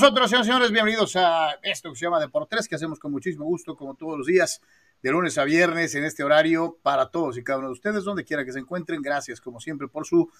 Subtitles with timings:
[0.00, 0.70] nosotros, señores, señores.
[0.70, 4.28] Bienvenidos a esto que se llama Deportes, que hacemos con muchísimo gusto, como todos los
[4.28, 4.60] días,
[5.02, 8.22] de lunes a viernes, en este horario, para todos y cada uno de ustedes, donde
[8.22, 9.02] quiera que se encuentren.
[9.02, 10.30] Gracias, como siempre, por su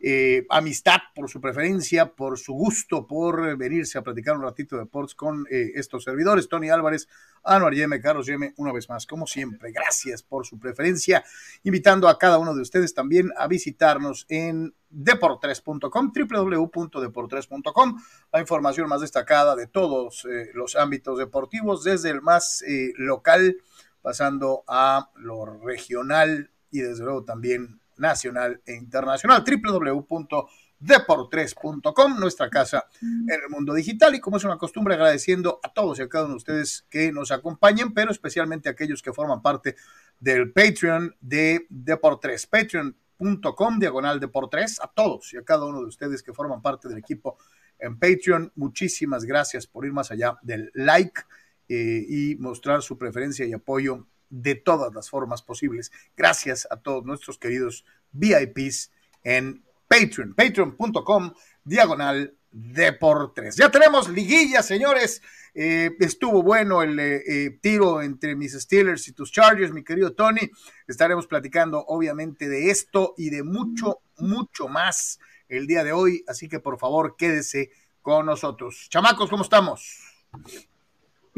[0.00, 4.82] eh, amistad, por su preferencia, por su gusto, por venirse a platicar un ratito de
[4.82, 6.48] deportes con eh, estos servidores.
[6.48, 7.08] Tony Álvarez,
[7.42, 11.24] Anuar Yeme, Carlos Yeme, una vez más, como siempre, gracias por su preferencia,
[11.64, 19.00] invitando a cada uno de ustedes también a visitarnos en deportres.com, www.deportres.com, la información más
[19.00, 22.62] destacada de todos eh, los ámbitos deportivos, desde el más
[22.96, 23.56] local,
[24.00, 29.44] pasando a lo regional y desde luego también nacional e internacional.
[29.44, 34.14] www.deportres.com, nuestra casa en el mundo digital.
[34.14, 37.12] Y como es una costumbre, agradeciendo a todos y a cada uno de ustedes que
[37.12, 39.76] nos acompañen, pero especialmente a aquellos que forman parte
[40.20, 42.46] del Patreon de Deportres.
[42.46, 46.98] Patreon.com, diagonal Deportres, a todos y a cada uno de ustedes que forman parte del
[46.98, 47.38] equipo
[47.78, 48.52] en Patreon.
[48.56, 51.22] Muchísimas gracias por ir más allá del like
[51.68, 55.92] eh, y mostrar su preferencia y apoyo de todas las formas posibles.
[56.16, 58.90] Gracias a todos nuestros queridos VIPs
[59.24, 61.32] en Patreon, patreon.com,
[61.64, 63.56] diagonal Deportes.
[63.56, 65.22] Ya tenemos liguilla, señores.
[65.54, 70.14] Eh, estuvo bueno el eh, eh, tiro entre mis Steelers y tus Chargers, mi querido
[70.14, 70.50] Tony.
[70.86, 76.24] Estaremos platicando, obviamente, de esto y de mucho, mucho más el día de hoy.
[76.26, 77.70] Así que, por favor, quédese
[78.02, 78.88] con nosotros.
[78.88, 80.00] Chamacos, ¿cómo estamos?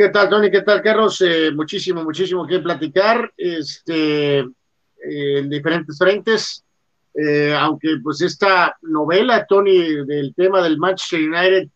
[0.01, 0.51] ¿Qué tal, Tony?
[0.51, 1.21] ¿Qué tal, Carlos?
[1.21, 4.47] Eh, muchísimo, muchísimo que platicar este, eh,
[5.03, 6.65] en diferentes frentes.
[7.13, 11.69] Eh, aunque pues esta novela, Tony, del tema del Manchester United,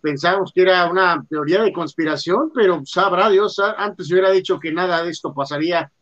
[0.00, 5.02] pensábamos que era una teoría de conspiración, pero sabrá Dios, antes hubiera dicho que nada
[5.02, 5.92] de esto pasaría.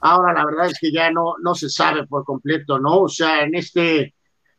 [0.00, 3.02] Ahora la verdad es que ya no, no se sabe por completo, ¿no?
[3.02, 4.12] O sea, en este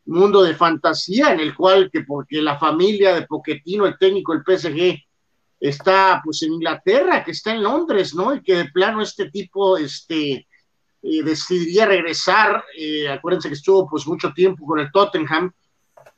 [0.06, 4.44] mundo de fantasía en el cual que porque la familia de Poquetino, el técnico del
[4.46, 5.05] PSG,
[5.70, 8.36] está pues en Inglaterra, que está en Londres, ¿no?
[8.36, 10.48] Y que de plano este tipo, este,
[11.02, 15.52] eh, decidiría regresar, eh, acuérdense que estuvo pues mucho tiempo con el Tottenham,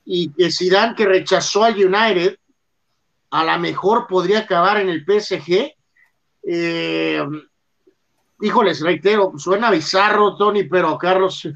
[0.06, 2.38] y que Zidane que rechazó al United,
[3.32, 5.74] a lo mejor podría acabar en el PSG.
[6.44, 7.22] Eh,
[8.40, 11.50] híjoles, reitero, suena bizarro, Tony, pero Carlos,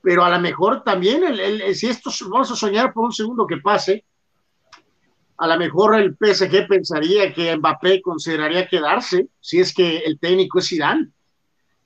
[0.00, 1.22] pero a lo mejor también,
[1.74, 4.04] si esto vamos a soñar por un segundo que pase,
[5.42, 10.60] a lo mejor el PSG pensaría que Mbappé consideraría quedarse si es que el técnico
[10.60, 11.08] es Zidane.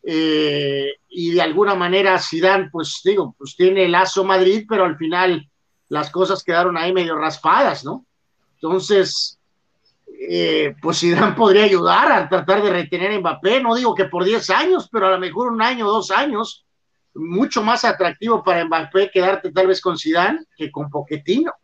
[0.03, 4.99] Eh, y de alguna manera Zidane, pues digo, pues tiene el lazo Madrid, pero al
[4.99, 5.49] final
[5.89, 8.05] las cosas quedaron ahí medio raspadas, ¿no?
[8.57, 9.39] Entonces,
[10.29, 14.25] eh, pues Zidane podría ayudar a tratar de retener a Mbappé, no digo que por
[14.25, 16.67] 10 años, pero a lo mejor un año, dos años,
[17.15, 21.55] mucho más atractivo para Mbappé quedarte tal vez con Zidane que con Poquetino.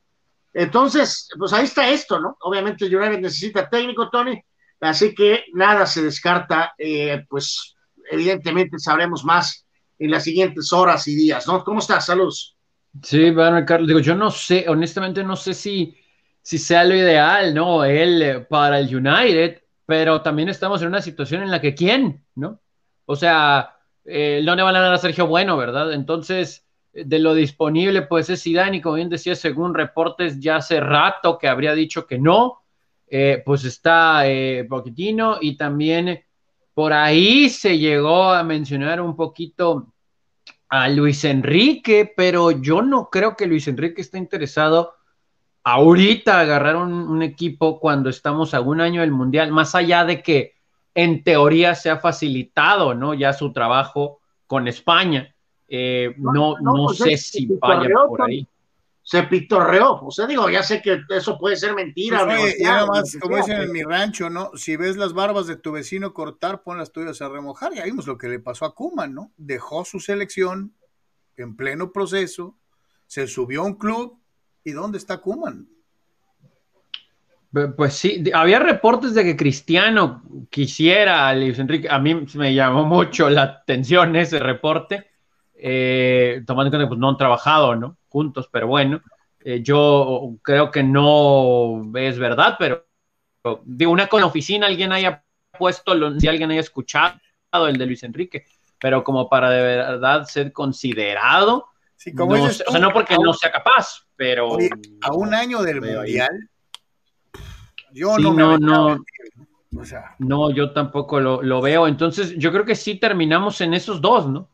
[0.55, 2.37] Entonces, pues ahí está esto, ¿no?
[2.41, 4.43] Obviamente United necesita técnico, Tony,
[4.81, 7.75] así que nada se descarta, eh, pues
[8.11, 9.67] evidentemente sabremos más
[9.99, 11.65] en las siguientes horas y días, ¿no?
[11.65, 12.07] ¿Cómo estás?
[12.07, 12.57] Saludos.
[13.03, 15.97] Sí, bueno, Carlos, digo, yo no sé, honestamente no sé si,
[16.43, 17.85] si sea lo ideal, ¿no?
[17.85, 22.25] Él eh, para el United, pero también estamos en una situación en la que ¿quién?
[22.35, 22.61] ¿No?
[23.07, 25.93] O sea, eh, ¿dónde van a dar a Sergio Bueno, verdad?
[25.93, 30.81] Entonces, de lo disponible, pues es Zidane, y como bien decía, según reportes ya hace
[30.81, 32.63] rato que habría dicho que no,
[33.07, 34.67] eh, pues está eh,
[35.41, 36.25] y también
[36.75, 39.93] por ahí se llegó a mencionar un poquito
[40.69, 44.95] a Luis Enrique, pero yo no creo que Luis Enrique esté interesado
[45.65, 50.23] ahorita agarrar un, un equipo cuando estamos a un año del Mundial, más allá de
[50.23, 50.55] que
[50.95, 53.15] en teoría se ha facilitado, ¿no?
[53.15, 55.35] Ya su trabajo con España
[55.75, 58.47] eh, no, no, pues sé si vaya por ahí.
[59.03, 62.27] Se pitorreó, o sea, digo, ya sé que eso puede ser mentira.
[62.27, 64.51] Pues, nada más, como dicen en mi rancho, ¿no?
[64.55, 67.73] Si ves las barbas de tu vecino cortar, pon las tuyas a remojar.
[67.73, 69.33] Ya vimos lo que le pasó a Kuman, ¿no?
[69.39, 70.75] Dejó su selección
[71.39, 72.55] en pleno proceso,
[73.07, 74.19] se subió a un club,
[74.65, 75.69] ¿y dónde está Kuman?
[77.79, 81.89] Pues sí, había reportes de que Cristiano quisiera a Luis Enrique.
[81.91, 85.12] A mí me llamó mucho la atención ese reporte
[85.65, 87.97] eh, tomando en cuenta que pues, no han trabajado ¿no?
[88.09, 89.01] juntos, pero bueno,
[89.45, 92.85] eh, yo creo que no es verdad, pero,
[93.65, 95.23] digo, una con la oficina, alguien haya
[95.57, 97.21] puesto, si alguien haya escuchado
[97.69, 98.45] el de Luis Enrique,
[98.81, 101.69] pero como para de verdad ser considerado,
[102.17, 104.59] como no, o sea, no porque no sea capaz, pero...
[105.03, 106.51] a un año del Mundial,
[107.93, 109.05] yo no, no, no,
[110.19, 111.87] no, yo tampoco lo, lo, veo.
[111.87, 114.49] Entonces, yo creo que sí terminamos en esos dos, ¿no?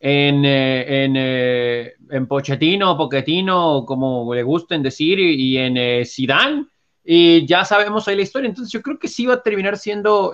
[0.00, 6.66] En, eh, en, eh, en Pochettino, Pochettino, como le gusten decir, y, en eh, Zidane,
[7.04, 8.48] y ya sabemos ahí la historia.
[8.48, 10.32] Entonces yo creo que sí va a terminar siendo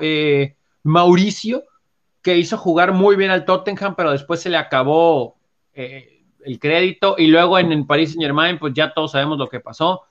[0.84, 1.64] Mauricio,
[2.22, 5.36] que hizo jugar muy bien al Tottenham, pero después se le acabó
[5.74, 9.60] el crédito, y luego en, en París Saint Germain, pues ya todos sabemos lo que
[9.60, 10.02] pasó.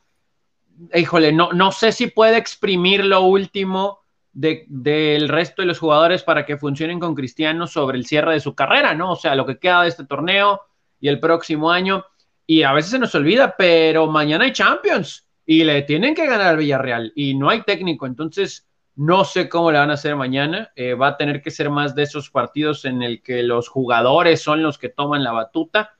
[0.93, 3.99] Híjole, no, no sé si puede exprimir lo último
[4.35, 8.53] del resto de los jugadores para que funcionen con Cristiano sobre el cierre de su
[8.53, 9.13] carrera, ¿no?
[9.13, 10.61] O sea, lo que queda de este torneo
[10.99, 12.05] y el próximo año.
[12.45, 16.47] Y a veces se nos olvida, pero mañana hay Champions y le tienen que ganar
[16.47, 18.05] al Villarreal y no hay técnico.
[18.05, 20.69] Entonces, no sé cómo le van a hacer mañana.
[20.75, 24.41] Eh, va a tener que ser más de esos partidos en el que los jugadores
[24.41, 25.95] son los que toman la batuta.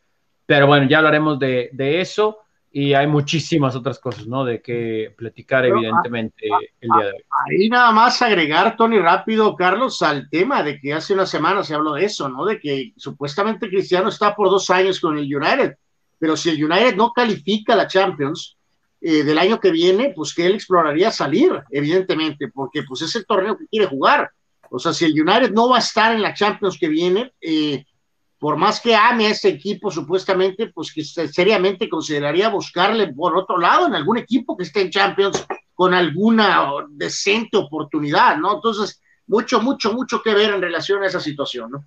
[0.46, 2.45] Pero bueno, ya hablaremos de, de eso
[2.78, 4.44] y hay muchísimas otras cosas, ¿no?
[4.44, 7.24] De que platicar, evidentemente, ah, el día de hoy.
[7.50, 11.74] Ahí nada más agregar, Tony, rápido, Carlos, al tema de que hace una semana se
[11.74, 12.44] habló de eso, ¿no?
[12.44, 15.78] De que supuestamente Cristiano está por dos años con el United,
[16.20, 18.58] pero si el United no califica la Champions
[19.00, 23.26] eh, del año que viene, pues que él exploraría salir, evidentemente, porque pues es el
[23.26, 24.30] torneo que quiere jugar.
[24.70, 27.86] O sea, si el United no va a estar en la Champions que viene, eh,
[28.46, 33.58] por más que ame a ese equipo, supuestamente, pues que seriamente consideraría buscarle por otro
[33.58, 38.54] lado en algún equipo que esté en Champions con alguna decente oportunidad, ¿no?
[38.54, 41.86] Entonces, mucho, mucho, mucho que ver en relación a esa situación, ¿no?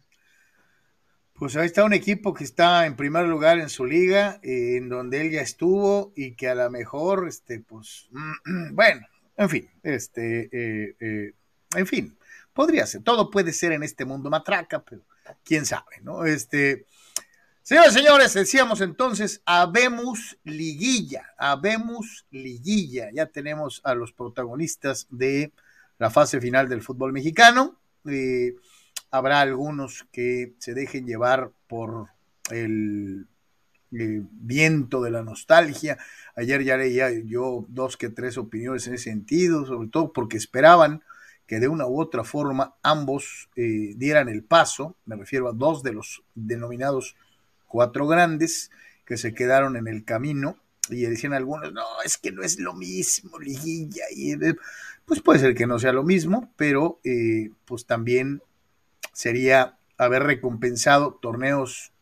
[1.35, 4.89] Pues ahí está un equipo que está en primer lugar en su liga, eh, en
[4.89, 8.09] donde él ya estuvo y que a lo mejor, este, pues,
[8.73, 9.07] bueno,
[9.37, 11.35] en fin, este, eh, eh,
[11.77, 12.19] en fin,
[12.53, 15.03] podría ser, todo puede ser en este mundo matraca, pero
[15.45, 16.25] quién sabe, ¿no?
[16.25, 16.87] Este,
[17.63, 25.53] señores, señores, decíamos entonces, habemos liguilla, habemos liguilla, ya tenemos a los protagonistas de
[25.99, 27.77] la fase final del fútbol mexicano,
[28.07, 28.55] eh,
[29.11, 32.09] habrá algunos que se dejen llevar por
[32.51, 33.27] el,
[33.93, 35.99] el, viento de la nostalgia.
[36.37, 41.03] Ayer ya leía yo dos que tres opiniones en ese sentido, sobre todo porque esperaban
[41.49, 45.83] que de una u otra forma ambos eh, dieran el paso, me refiero a dos
[45.83, 47.17] de los denominados
[47.67, 48.71] cuatro grandes
[49.07, 50.59] que se quedaron en el camino
[50.91, 54.37] y decían algunos, no, es que no es lo mismo, liguilla, y
[55.07, 58.43] pues puede ser que no sea lo mismo, pero eh, pues también
[59.15, 61.93] sería haber recompensado torneos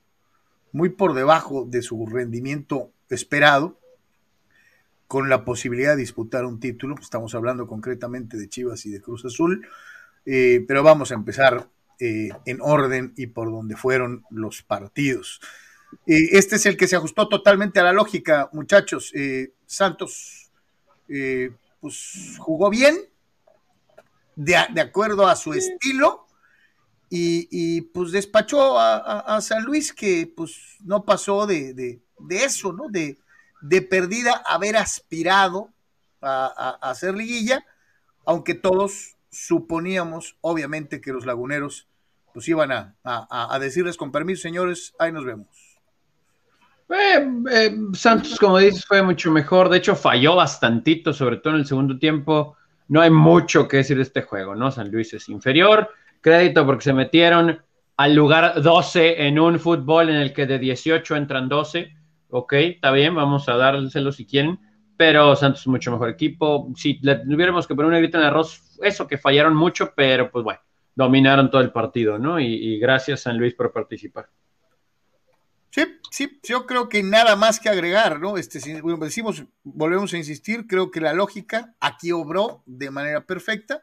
[0.72, 3.78] muy por debajo de su rendimiento esperado,
[5.06, 6.96] con la posibilidad de disputar un título.
[7.00, 9.66] Estamos hablando concretamente de Chivas y de Cruz Azul,
[10.24, 11.68] eh, pero vamos a empezar
[12.00, 15.40] eh, en orden y por donde fueron los partidos.
[16.06, 19.12] Eh, este es el que se ajustó totalmente a la lógica, muchachos.
[19.64, 20.50] Santos
[21.80, 22.96] pues, jugó bien,
[24.34, 26.24] de, acuerdo a su estilo.
[27.08, 32.88] Y, pues despachó a, San Luis que pues no pasó de, de eso, ¿no?
[32.88, 33.16] De,
[33.60, 35.70] de perdida haber aspirado
[36.20, 37.64] a, hacer liguilla,
[38.24, 41.88] aunque todos suponíamos, obviamente, que los laguneros
[42.32, 45.48] pues iban a, decirles con permiso, señores, ahí nos vemos.
[46.88, 49.68] Eh, eh, Santos, como dices, fue mucho mejor.
[49.68, 52.56] De hecho, falló bastantito, sobre todo en el segundo tiempo.
[52.88, 54.70] No hay mucho que decir de este juego, ¿no?
[54.70, 55.88] San Luis es inferior.
[56.20, 57.60] Crédito porque se metieron
[57.96, 61.96] al lugar 12 en un fútbol en el que de 18 entran 12
[62.30, 64.58] ok, está bien, vamos a dárselo si quieren,
[64.96, 66.68] pero Santos es mucho mejor equipo.
[66.76, 70.44] Si le tuviéramos que poner una grita en arroz, eso que fallaron mucho, pero pues
[70.44, 70.60] bueno,
[70.94, 72.40] dominaron todo el partido, ¿no?
[72.40, 74.28] Y, gracias San Luis por participar.
[75.70, 78.38] Sí, sí, yo creo que nada más que agregar, ¿no?
[78.38, 83.82] Este, bueno, decimos, volvemos a insistir, creo que la lógica aquí obró de manera perfecta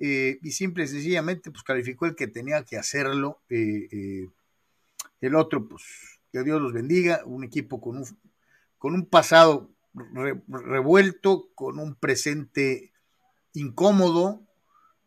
[0.00, 3.42] eh, y simple y sencillamente, pues calificó el que tenía que hacerlo.
[3.50, 4.28] Eh, eh,
[5.20, 8.04] el otro, pues que Dios los bendiga, un equipo con un,
[8.78, 9.70] con un pasado
[10.48, 12.92] revuelto, con un presente
[13.54, 14.42] incómodo,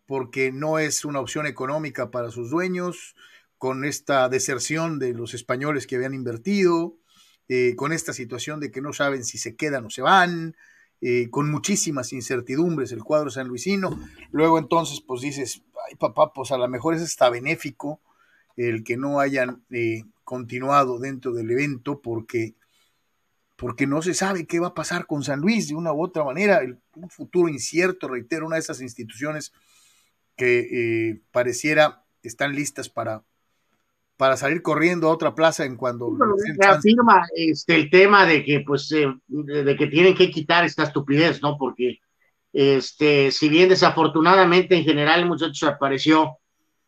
[0.05, 3.15] porque no es una opción económica para sus dueños,
[3.57, 6.97] con esta deserción de los españoles que habían invertido,
[7.47, 10.55] eh, con esta situación de que no saben si se quedan o se van,
[10.99, 13.99] eh, con muchísimas incertidumbres el cuadro sanluisino.
[14.31, 17.99] Luego entonces, pues dices, ay papá, pues a lo mejor es hasta benéfico
[18.55, 22.55] el que no hayan eh, continuado dentro del evento porque,
[23.57, 26.23] porque no se sabe qué va a pasar con San Luis de una u otra
[26.23, 26.61] manera,
[26.95, 29.51] un futuro incierto, reitero, una de esas instituciones
[30.37, 30.59] que
[31.09, 33.25] eh, pareciera están listas para,
[34.15, 38.61] para salir corriendo a otra plaza en cuando se afirma este, el tema de que
[38.61, 41.57] pues eh, de que tienen que quitar esta estupidez, ¿no?
[41.57, 41.99] Porque
[42.53, 46.37] este, si bien desafortunadamente en general el muchacho apareció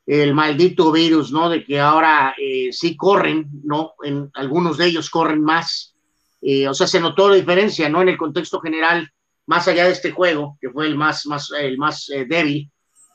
[0.06, 1.50] el maldito virus, ¿no?
[1.50, 3.94] De que ahora eh, sí corren, ¿no?
[4.04, 5.96] En algunos de ellos corren más.
[6.42, 8.02] Eh, o sea, se notó la diferencia, ¿no?
[8.02, 9.10] En el contexto general,
[9.46, 12.70] más allá de este juego, que fue el más, más, el más eh, débil,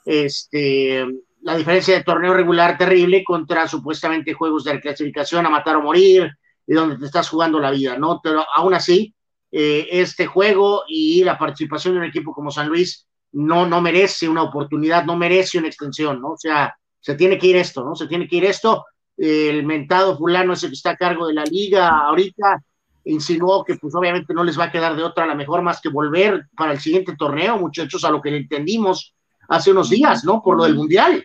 [0.06, 1.06] este,
[1.42, 6.30] la diferencia de torneo regular terrible contra supuestamente juegos de clasificación a matar o morir,
[6.66, 8.20] y donde te estás jugando la vida, ¿no?
[8.22, 9.14] Pero aún así,
[9.50, 14.42] este juego y la participación de un equipo como San Luis no, no merece una
[14.42, 16.30] oportunidad, no merece una extensión, ¿no?
[16.30, 17.94] O sea, se tiene que ir esto, ¿no?
[17.94, 18.84] Se tiene que ir esto.
[19.16, 22.62] El mentado fulano ese que está a cargo de la liga ahorita
[23.04, 25.80] insinuó que pues obviamente no les va a quedar de otra a la mejor más
[25.80, 29.14] que volver para el siguiente torneo, muchachos, a lo que le entendimos
[29.48, 30.42] hace unos días, ¿no?
[30.42, 31.24] Por lo del mundial.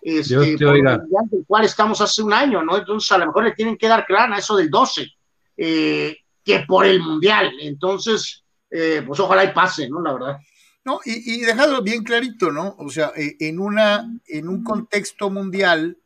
[0.00, 2.76] Este, por el mundial del cual estamos hace un año, ¿no?
[2.76, 5.10] Entonces a lo mejor le tienen que dar a eso del 12,
[5.56, 7.52] eh, que por el mundial.
[7.60, 10.00] Entonces, eh, pues ojalá y pase, ¿no?
[10.02, 10.38] La verdad.
[10.84, 12.76] No, y, y dejarlo bien clarito, ¿no?
[12.78, 15.98] O sea, eh, en, una, en un contexto mundial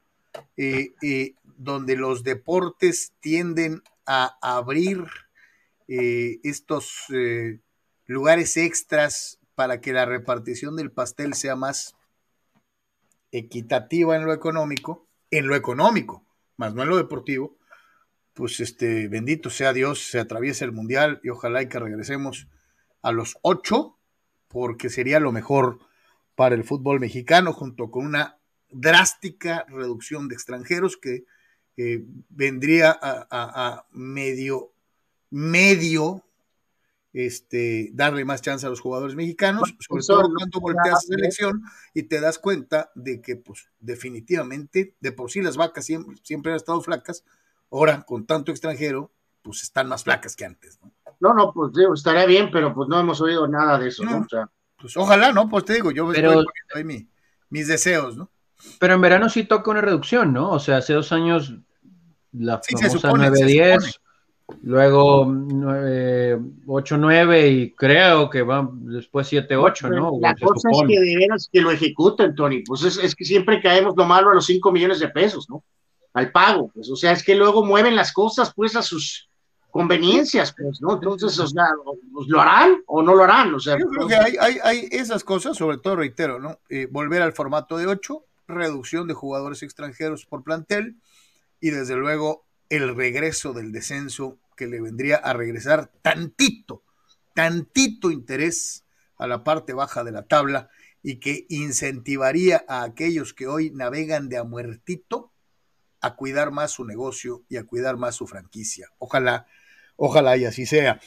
[0.57, 5.05] eh, eh, donde los deportes tienden a abrir
[5.91, 7.07] estos
[8.07, 11.97] lugares extras para que la repartición del pastel sea más
[13.33, 16.25] equitativa en lo económico, en lo económico,
[16.59, 17.57] más no en lo deportivo,
[18.35, 22.49] pues este, bendito sea Dios, se atraviesa el mundial y ojalá y que regresemos
[23.03, 23.98] a los ocho
[24.49, 25.79] porque sería lo mejor
[26.35, 28.39] para el fútbol mexicano, junto con una
[28.71, 31.25] drástica reducción de extranjeros que
[31.77, 34.73] eh, vendría a, medio,
[35.31, 36.25] medio
[37.13, 41.63] este, darle más chance a los jugadores mexicanos, sobre todo cuando volteas a selección
[41.95, 46.53] y te das cuenta de que, pues, definitivamente, de por sí las vacas siempre, siempre
[46.53, 47.25] han estado flacas,
[47.71, 49.13] ahora con tanto extranjero,
[49.43, 50.93] pues están más flacas que antes, ¿no?
[51.21, 54.19] No, no, pues digo, estaría bien, pero pues no hemos oído nada de eso, ¿no?
[54.19, 54.49] O sea,
[54.81, 55.49] pues ojalá, ¿no?
[55.49, 56.85] Pues te digo, yo estoy poniendo ahí
[57.51, 58.31] mis deseos, ¿no?
[58.79, 60.51] Pero en verano sí toca una reducción, ¿no?
[60.51, 61.55] O sea, hace dos años
[62.33, 64.01] la sí, famosa 9-10,
[64.63, 70.19] luego 8-9 y creo que va después 7-8, ¿no?
[70.21, 72.63] La cosa es que de veras que lo ejecuten, Tony.
[72.63, 75.65] Pues es, es, que siempre caemos lo malo a los 5 millones de pesos, ¿no?
[76.15, 76.71] Al pago.
[76.73, 79.28] Pues, o sea, es que luego mueven las cosas pues a sus
[79.79, 80.95] conveniencias, pues, ¿no?
[80.95, 81.69] Entonces, o sea,
[82.13, 83.55] pues, ¿lo harán o no lo harán?
[83.55, 86.59] O sea, Yo creo que hay, hay, hay, esas cosas, sobre todo, reitero, ¿no?
[86.69, 90.97] Eh, volver al formato de ocho, reducción de jugadores extranjeros por plantel
[91.61, 96.83] y, desde luego, el regreso del descenso que le vendría a regresar tantito,
[97.33, 98.85] tantito interés
[99.17, 100.71] a la parte baja de la tabla
[101.05, 105.31] y que incentivaría a aquellos que hoy navegan de a muertito
[106.01, 108.89] a cuidar más su negocio y a cuidar más su franquicia.
[108.99, 109.47] Ojalá
[110.01, 111.01] Ojalá y así sea.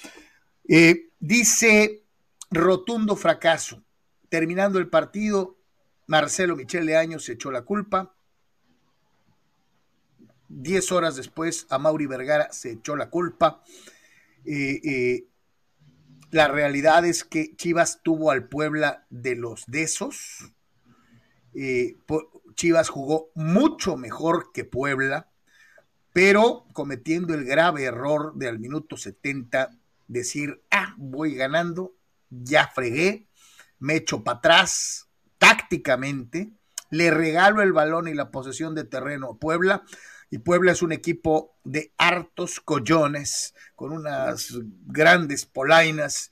[0.67, 2.03] Eh, dice
[2.51, 3.83] rotundo fracaso.
[4.27, 5.57] Terminando el partido,
[6.07, 8.13] Marcelo Michele Años se echó la culpa.
[10.49, 13.63] Diez horas después, a Mauri Vergara se echó la culpa.
[14.43, 15.27] Eh, eh,
[16.29, 20.51] la realidad es que Chivas tuvo al Puebla de los desos.
[22.55, 25.30] Chivas jugó mucho mejor que Puebla
[26.13, 29.71] pero cometiendo el grave error de al minuto 70
[30.07, 31.95] decir, ah, voy ganando,
[32.29, 33.27] ya fregué,
[33.79, 36.51] me echo para atrás tácticamente,
[36.89, 39.83] le regalo el balón y la posesión de terreno a Puebla,
[40.29, 44.53] y Puebla es un equipo de hartos collones, con unas
[44.85, 46.31] grandes polainas,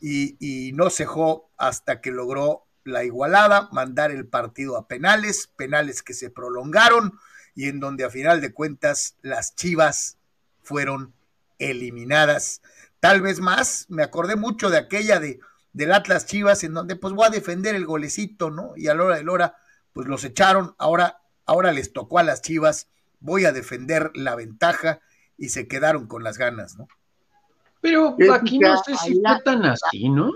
[0.00, 6.14] y, no cejó hasta que logró la igualada, mandar el partido a penales, penales que
[6.14, 7.18] se prolongaron,
[7.58, 10.16] y en donde a final de cuentas las Chivas
[10.62, 11.12] fueron
[11.58, 12.62] eliminadas.
[13.00, 15.40] Tal vez más, me acordé mucho de aquella de
[15.72, 18.74] del Atlas Chivas en donde pues voy a defender el golecito, ¿no?
[18.76, 19.56] Y a la hora de la hora
[19.92, 25.00] pues los echaron, ahora ahora les tocó a las Chivas, voy a defender la ventaja
[25.36, 26.86] y se quedaron con las ganas, ¿no?
[27.80, 30.30] Pero aquí no sé si fue tan así, ¿no?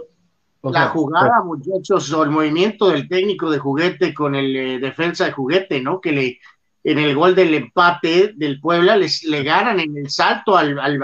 [0.64, 5.32] la jugada, muchachos, o el movimiento del técnico de juguete con el eh, defensa de
[5.32, 6.00] juguete, ¿no?
[6.00, 6.40] Que le
[6.84, 11.00] en el gol del empate del Puebla, les, le ganan en el salto al, al,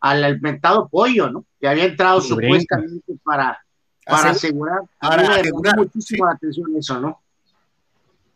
[0.00, 1.44] al alimentado pollo, ¿no?
[1.60, 3.60] Que había entrado supuestamente para,
[4.04, 4.80] para asegurar.
[5.00, 7.20] Para asegurar muchísimo la atención eso, ¿no?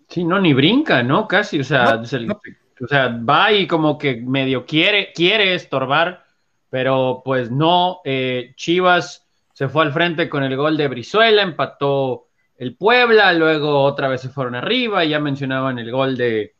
[0.08, 1.26] Sí, no, ni brinca, ¿no?
[1.26, 6.24] Casi, o sea, o sea, va y como que medio quiere, quiere estorbar,
[6.70, 8.00] pero pues no.
[8.04, 12.25] Eh, Chivas se fue al frente con el gol de Brizuela, empató
[12.58, 16.54] el Puebla, luego otra vez se fueron arriba, ya mencionaban el gol de,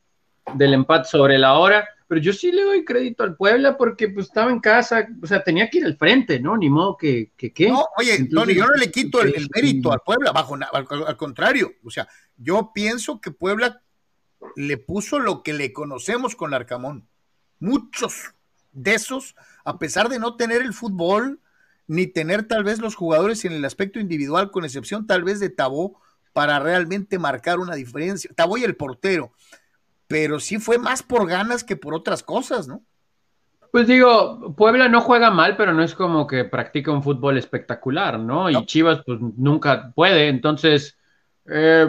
[0.55, 1.89] del empate sobre la hora.
[2.07, 5.43] pero yo sí le doy crédito al Puebla porque pues estaba en casa, o sea,
[5.43, 6.57] tenía que ir al frente, ¿no?
[6.57, 7.69] Ni modo que, que ¿qué?
[7.69, 11.17] No, oye, Tony, yo no le quito el, el mérito al Puebla, bajo, al, al,
[11.17, 13.83] contrario, o sea, yo pienso que Puebla
[14.55, 17.09] le puso lo que le conocemos con Arcamón.
[17.59, 18.35] Muchos
[18.73, 19.35] de esos,
[19.65, 21.41] a pesar de no tener el fútbol,
[21.89, 25.51] ni tener tal vez los jugadores en el aspecto individual, con excepción tal vez de
[25.51, 26.01] Tabó,
[26.33, 28.31] para realmente marcar una diferencia.
[28.35, 29.33] Tabó y el portero,
[30.07, 32.83] pero sí fue más por ganas que por otras cosas, ¿no?
[33.71, 38.19] Pues digo, Puebla no juega mal, pero no es como que practica un fútbol espectacular,
[38.19, 38.51] ¿no?
[38.51, 40.97] Y Chivas pues nunca puede, entonces,
[41.47, 41.89] eh,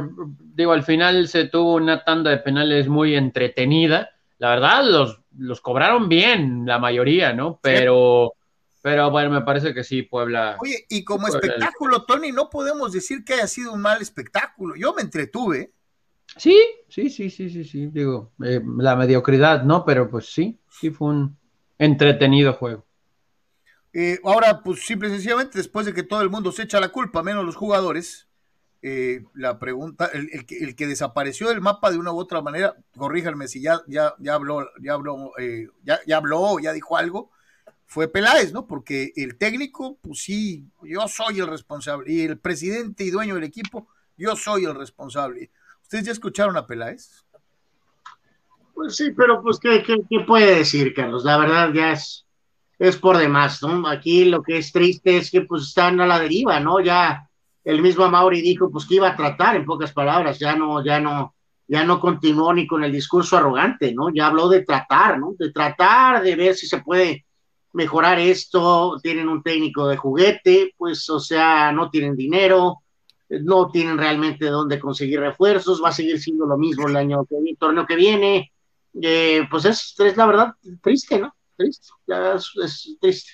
[0.53, 4.09] digo, al final se tuvo una tanda de penales muy entretenida.
[4.37, 7.59] La verdad, los, los cobraron bien, la mayoría, ¿no?
[7.61, 8.33] Pero...
[8.33, 8.46] Sí
[8.87, 10.55] pero bueno, me parece que sí, Puebla.
[10.61, 14.77] Oye, y como espectáculo, Tony, no podemos decir que haya sido un mal espectáculo.
[14.77, 15.73] Yo me entretuve.
[16.37, 17.87] Sí, sí, sí, sí, sí, sí.
[17.87, 19.83] Digo, eh, la mediocridad, ¿no?
[19.83, 21.37] Pero pues sí, sí fue un
[21.77, 22.85] entretenido juego.
[23.91, 26.87] Eh, ahora, pues simple y sencillamente, después de que todo el mundo se echa la
[26.87, 28.29] culpa, menos los jugadores,
[28.81, 32.41] eh, la pregunta, el, el, que, el, que, desapareció del mapa de una u otra
[32.41, 35.33] manera, corríjanme si ya, ya, ya habló, ya habló,
[35.83, 37.31] ya, ya habló, ya dijo algo
[37.87, 38.67] fue Peláez, ¿no?
[38.67, 42.11] Porque el técnico, pues sí, yo soy el responsable.
[42.11, 45.51] Y el presidente y dueño del equipo, yo soy el responsable.
[45.81, 47.25] ¿Ustedes ya escucharon a Peláez?
[48.73, 51.23] Pues sí, pero pues, ¿qué, qué, qué puede decir, Carlos?
[51.23, 52.25] La verdad ya es,
[52.77, 53.87] es por demás, ¿no?
[53.87, 56.81] Aquí lo que es triste es que pues están a la deriva, ¿no?
[56.81, 57.29] Ya
[57.63, 60.99] el mismo Mauri dijo pues que iba a tratar, en pocas palabras, ya no, ya
[60.99, 61.35] no,
[61.65, 64.09] ya no continuó ni con el discurso arrogante, ¿no?
[64.13, 65.35] Ya habló de tratar, ¿no?
[65.39, 67.26] De tratar de ver si se puede
[67.77, 72.79] mejorar esto, tienen un técnico de juguete, pues o sea, no tienen dinero,
[73.29, 77.35] no tienen realmente dónde conseguir refuerzos, va a seguir siendo lo mismo el año que
[77.35, 78.51] viene, el torneo que viene,
[78.99, 81.31] eh, pues es, es, la verdad triste, ¿no?
[81.55, 83.31] Triste, es, es triste.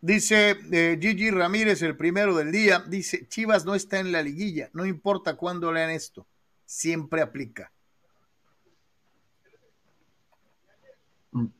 [0.00, 4.70] Dice eh, Gigi Ramírez, el primero del día, dice, Chivas no está en la liguilla,
[4.74, 6.28] no importa cuándo lean esto,
[6.64, 7.72] siempre aplica.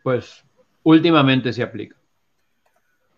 [0.04, 0.44] Pues
[0.82, 1.96] últimamente se aplica.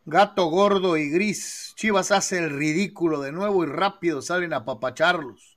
[0.06, 1.72] Gato gordo y gris.
[1.76, 5.56] Chivas hace el ridículo de nuevo y rápido salen a papacharlos.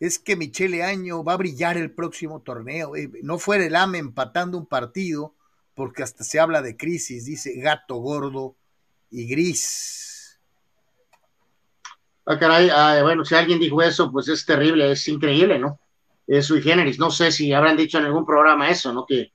[0.00, 2.96] Es que Michele Año va a brillar el próximo torneo.
[2.96, 5.34] Eh, no fuera el AME empatando un partido,
[5.74, 8.56] porque hasta se habla de crisis, dice gato gordo
[9.10, 10.40] y gris.
[12.26, 15.78] Ah, caray, ah, bueno, si alguien dijo eso, pues es terrible, es increíble, ¿no?
[16.26, 16.98] Es sui generis.
[16.98, 19.04] No sé si habrán dicho en algún programa eso, ¿no?
[19.04, 19.32] Que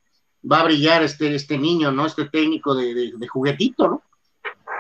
[0.50, 2.06] va a brillar este, este niño, ¿no?
[2.06, 4.04] Este técnico de, de, juguetito, ¿no?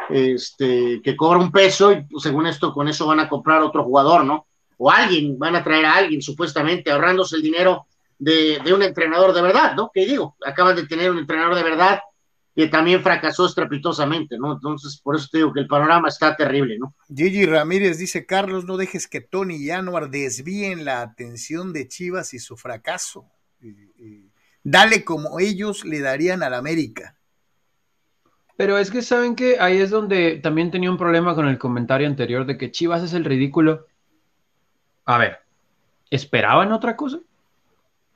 [0.09, 3.83] Este, que cobra un peso y pues, según esto, con eso van a comprar otro
[3.83, 4.47] jugador, ¿no?
[4.77, 7.85] O alguien, van a traer a alguien, supuestamente, ahorrándose el dinero
[8.17, 9.91] de, de un entrenador de verdad, ¿no?
[9.93, 11.99] Que digo, acaban de tener un entrenador de verdad
[12.55, 14.53] que también fracasó estrepitosamente, ¿no?
[14.53, 16.93] Entonces, por eso te digo que el panorama está terrible, ¿no?
[17.07, 22.33] Gigi Ramírez dice, Carlos, no dejes que Tony y Anuar desvíen la atención de Chivas
[22.33, 23.25] y su fracaso.
[24.63, 27.15] Dale como ellos le darían al América.
[28.59, 32.07] Pero es que saben que ahí es donde también tenía un problema con el comentario
[32.07, 33.87] anterior de que Chivas es el ridículo.
[35.05, 35.39] A ver,
[36.09, 37.19] ¿esperaban otra cosa?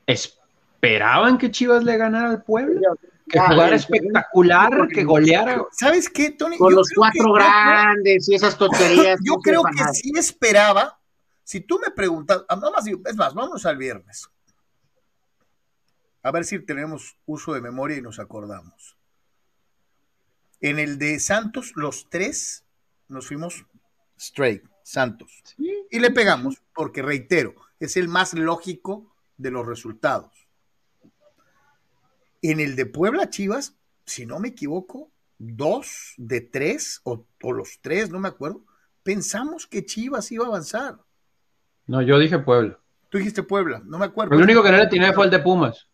[0.05, 2.97] ¿Esperaban que Chivas le ganara al pueblo?
[3.29, 5.63] Que jugara espectacular, que goleara.
[5.71, 6.57] ¿Sabes qué, Tony?
[6.57, 9.19] Con yo los cuatro que, grandes y esas tonterías.
[9.23, 10.99] Yo no creo que sí esperaba.
[11.45, 14.29] Si tú me preguntas, más, es más, vamos al viernes.
[16.23, 18.97] A ver si tenemos uso de memoria y nos acordamos.
[20.61, 22.63] En el de Santos, los tres
[23.09, 23.65] nos fuimos
[24.17, 25.41] straight, Santos.
[25.43, 25.85] ¿Sí?
[25.91, 30.31] Y le pegamos, porque reitero, es el más lógico de los resultados.
[32.41, 37.79] En el de Puebla Chivas, si no me equivoco, dos de tres, o, o los
[37.81, 38.63] tres, no me acuerdo,
[39.03, 40.99] pensamos que Chivas iba a avanzar.
[41.85, 42.79] No, yo dije Puebla.
[43.09, 44.33] Tú dijiste Puebla, no me acuerdo.
[44.33, 45.89] El único que no le tiene fue el de Pumas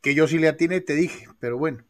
[0.00, 1.84] que yo sí le atiné, te dije, pero bueno.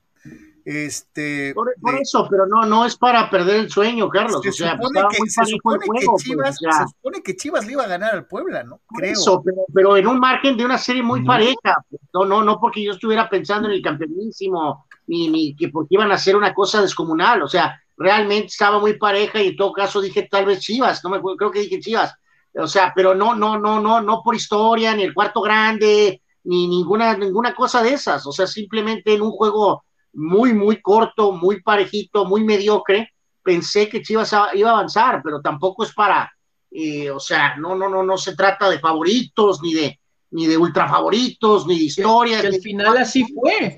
[0.64, 4.40] Este, por, por de, eso, pero no, no es para perder el sueño, Carlos.
[4.42, 7.66] Se, o sea, supone, que, se, supone juego, que Chivas, pues, se supone que Chivas
[7.66, 8.80] le iba a ganar al Puebla, ¿no?
[8.94, 9.12] Creo.
[9.12, 11.26] Eso, pero, pero, en un margen de una serie muy no.
[11.26, 11.76] pareja.
[12.12, 16.12] No, no, no porque yo estuviera pensando en el campeonísimo, ni, ni que porque iban
[16.12, 17.42] a hacer una cosa descomunal.
[17.42, 21.10] O sea, realmente estaba muy pareja y en todo caso dije tal vez Chivas, no
[21.10, 22.14] me acuerdo, creo que dije Chivas.
[22.54, 26.66] O sea, pero no, no, no, no, no por historia, ni el cuarto grande, ni
[26.68, 28.26] ninguna, ninguna cosa de esas.
[28.26, 34.02] O sea, simplemente en un juego muy, muy corto, muy parejito, muy mediocre, pensé que
[34.02, 36.32] Chivas iba a avanzar, pero tampoco es para,
[36.70, 40.00] eh, o sea, no, no, no, no se trata de favoritos ni de,
[40.30, 42.42] ni de ultra favoritos, ni de historias.
[42.42, 43.76] Que, al final así fue.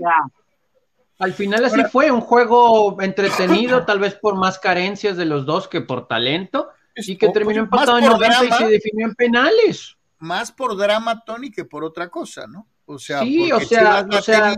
[1.18, 5.68] al final así fue, un juego entretenido, tal vez por más carencias de los dos
[5.68, 9.96] que por talento, y que terminó empatado en 90 y se definió en penales.
[10.22, 12.68] Más por drama, Tony, que por otra cosa, ¿no?
[12.87, 14.54] O sea, sí, o sea, o sea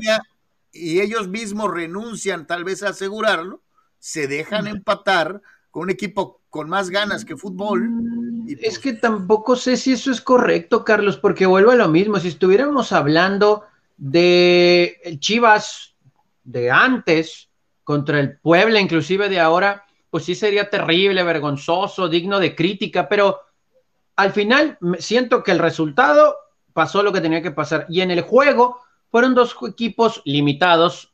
[0.70, 3.62] y ellos mismos renuncian tal vez a asegurarlo,
[3.98, 7.88] se dejan empatar con un equipo con más ganas que fútbol.
[7.88, 11.88] Mm, es pues que tampoco sé si eso es correcto, Carlos, porque vuelvo a lo
[11.88, 12.20] mismo.
[12.20, 13.64] Si estuviéramos hablando
[13.96, 15.94] de Chivas
[16.42, 17.48] de antes
[17.84, 23.40] contra el Puebla, inclusive de ahora, pues sí sería terrible, vergonzoso, digno de crítica, pero
[24.16, 26.36] al final siento que el resultado
[26.72, 27.86] pasó lo que tenía que pasar.
[27.88, 31.12] Y en el juego fueron dos equipos limitados,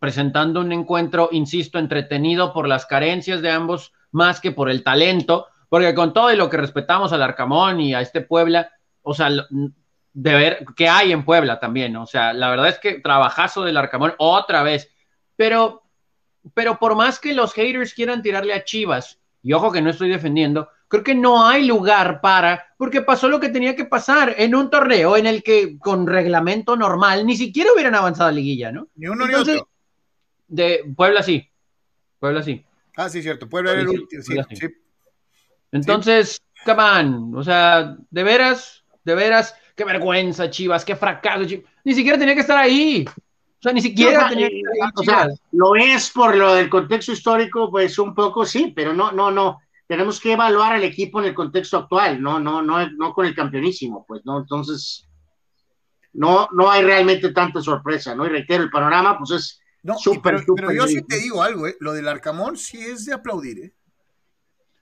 [0.00, 5.46] presentando un encuentro, insisto, entretenido por las carencias de ambos, más que por el talento,
[5.68, 8.70] porque con todo y lo que respetamos al Arcamón y a este Puebla,
[9.02, 13.00] o sea, de ver qué hay en Puebla también, o sea, la verdad es que
[13.00, 14.90] trabajazo del Arcamón otra vez,
[15.36, 15.82] pero,
[16.54, 20.08] pero por más que los haters quieran tirarle a Chivas, y ojo que no estoy
[20.10, 24.54] defendiendo, creo que no hay lugar para, porque pasó lo que tenía que pasar en
[24.54, 28.88] un torneo en el que con reglamento normal ni siquiera hubieran avanzado a liguilla, ¿no?
[28.96, 29.68] Ni uno ni otro.
[30.46, 31.48] De Puebla sí.
[32.18, 32.64] Puebla sí.
[32.96, 33.48] Ah, sí, cierto.
[33.48, 34.22] Puebla era el último.
[34.22, 34.66] Sí, sí.
[35.72, 37.36] Entonces, come on.
[37.36, 41.44] O sea, de veras, de veras, qué vergüenza, Chivas, qué fracaso.
[41.82, 43.04] Ni siquiera tenía que estar ahí.
[43.08, 44.92] O sea, ni siquiera tenía que estar ahí.
[44.94, 49.10] O sea, lo es por lo del contexto histórico, pues un poco sí, pero no,
[49.10, 53.12] no, no tenemos que evaluar al equipo en el contexto actual, no, no, no, no
[53.12, 54.38] con el campeonísimo, pues, ¿no?
[54.38, 55.08] Entonces,
[56.12, 58.24] no, no hay realmente tanta sorpresa, ¿no?
[58.26, 61.66] Y reitero, el panorama, pues es no, súper, pero, pero, yo sí te digo algo,
[61.66, 61.76] ¿eh?
[61.80, 63.74] Lo del Arcamón sí es de aplaudir, ¿eh?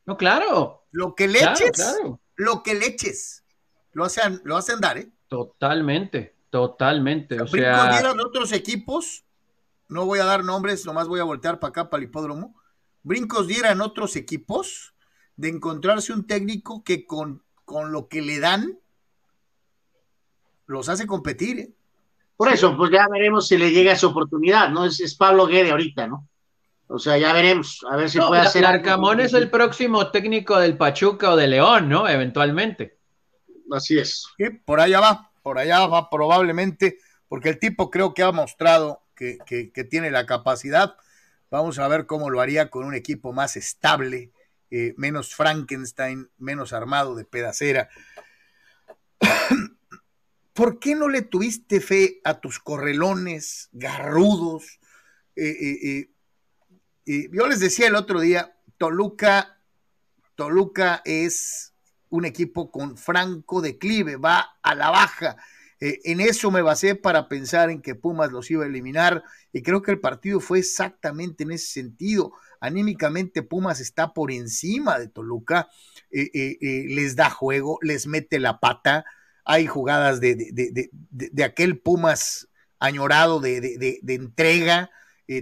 [0.06, 0.84] No, claro.
[0.92, 1.96] Lo que le eches,
[2.36, 3.44] lo que le eches,
[3.92, 5.10] lo hacen, lo hacen dar, ¿eh?
[5.28, 7.40] Totalmente, totalmente.
[7.40, 7.90] O sea,
[8.24, 9.24] otros equipos,
[9.88, 12.54] no voy a dar nombres, nomás voy a voltear para acá, para el hipódromo.
[13.02, 14.94] Brincos dieran otros equipos
[15.36, 18.78] de encontrarse un técnico que con, con lo que le dan
[20.66, 21.58] los hace competir.
[21.58, 21.72] ¿eh?
[22.36, 24.84] Por eso, pues ya veremos si le llega esa oportunidad, ¿no?
[24.84, 26.28] Es, Pablo Guede ahorita, ¿no?
[26.86, 28.66] O sea, ya veremos, a ver si puede hacer.
[28.66, 32.08] Arcamón es el próximo técnico del Pachuca o de León, ¿no?
[32.08, 32.98] Eventualmente.
[33.70, 34.26] Así es.
[34.66, 39.38] por allá va, por allá va probablemente, porque el tipo creo que ha mostrado que,
[39.46, 40.96] que tiene la capacidad.
[41.52, 44.32] Vamos a ver cómo lo haría con un equipo más estable,
[44.70, 47.90] eh, menos Frankenstein, menos armado de pedacera.
[50.54, 54.80] ¿Por qué no le tuviste fe a tus correlones garrudos?
[55.36, 56.08] Eh,
[57.04, 59.60] eh, yo les decía el otro día, Toluca,
[60.34, 61.74] Toluca es
[62.08, 65.36] un equipo con franco declive, va a la baja.
[65.84, 69.82] En eso me basé para pensar en que Pumas los iba a eliminar y creo
[69.82, 72.32] que el partido fue exactamente en ese sentido.
[72.60, 75.68] Anímicamente Pumas está por encima de Toluca,
[76.12, 79.04] eh, eh, eh, les da juego, les mete la pata,
[79.44, 84.90] hay jugadas de, de, aquel Pumas añorado de, entrega,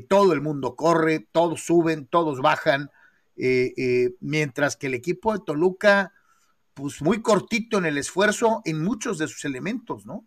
[0.08, 2.90] todo el mundo corre, todos suben, todos bajan,
[4.20, 6.14] mientras que el equipo de Toluca,
[6.72, 10.26] pues muy cortito en el esfuerzo en muchos de sus elementos, ¿no?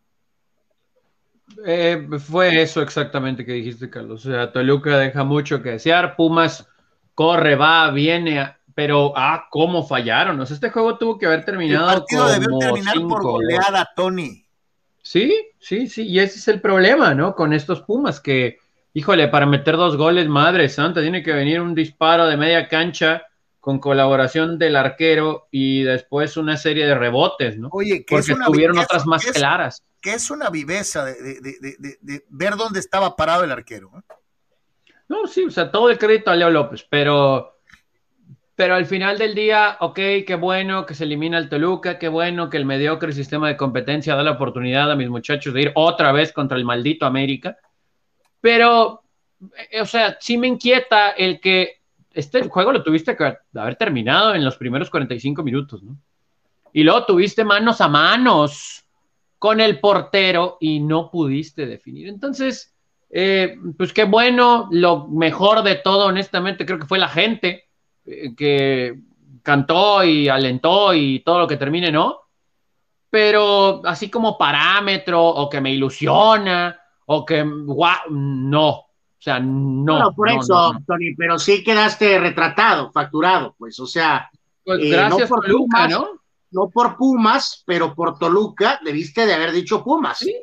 [2.19, 4.25] Fue eso exactamente que dijiste, Carlos.
[4.25, 6.15] O sea, Toluca deja mucho que desear.
[6.15, 6.67] Pumas
[7.15, 10.39] corre, va, viene, pero ah, cómo fallaron.
[10.39, 11.89] O sea, este juego tuvo que haber terminado.
[11.89, 14.45] El partido debió terminar por goleada, Tony.
[15.01, 17.35] Sí, sí, sí, y ese es el problema, ¿no?
[17.35, 18.59] Con estos Pumas que,
[18.93, 23.23] híjole, para meter dos goles, madre santa, tiene que venir un disparo de media cancha
[23.63, 27.69] con colaboración del arquero y después una serie de rebotes, ¿no?
[27.71, 29.81] Oye, que Porque tuvieron otras más claras.
[30.01, 33.89] Que es una viveza de, de, ver dónde estaba parado el arquero.
[33.95, 34.13] ¿eh?
[35.07, 37.61] No, sí, o sea, todo el crédito a Leo López, pero,
[38.53, 39.95] pero al final del día, ok,
[40.27, 44.13] qué bueno que se elimina el Toluca, qué bueno que el mediocre sistema de competencia
[44.13, 47.55] da la oportunidad a mis muchachos de ir otra vez contra el maldito América.
[48.41, 49.03] Pero,
[49.71, 51.82] eh, o sea, sí me inquieta el que
[52.13, 55.97] este juego lo tuviste que haber terminado en los primeros 45 minutos, ¿no?
[56.71, 58.85] Y luego tuviste manos a manos
[59.37, 62.07] con el portero y no pudiste definir.
[62.07, 62.73] Entonces,
[63.09, 67.65] eh, pues qué bueno, lo mejor de todo, honestamente, creo que fue la gente
[68.05, 68.99] eh, que
[69.43, 72.21] cantó y alentó y todo lo que termine, ¿no?
[73.09, 78.82] Pero así como parámetro o que me ilusiona o que, guau, no.
[79.23, 79.99] O sea, no.
[79.99, 84.29] No, por eso, Tony, pero sí quedaste retratado, facturado, pues, o sea.
[84.65, 86.09] Pues eh, gracias por Luca, ¿no?
[86.51, 90.19] no por Pumas, pero por Toluca, debiste de haber dicho Pumas.
[90.19, 90.35] Sí.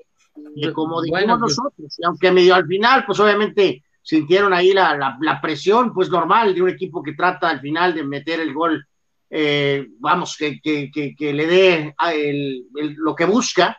[0.73, 5.40] como dijimos pues nosotros, y aunque medio al final, pues obviamente sintieron ahí la, la,
[5.43, 8.83] presión, pues normal, de un equipo que trata al final de meter el gol,
[9.29, 12.64] eh, vamos, que, que, que, le dé el,
[12.97, 13.79] lo que busca,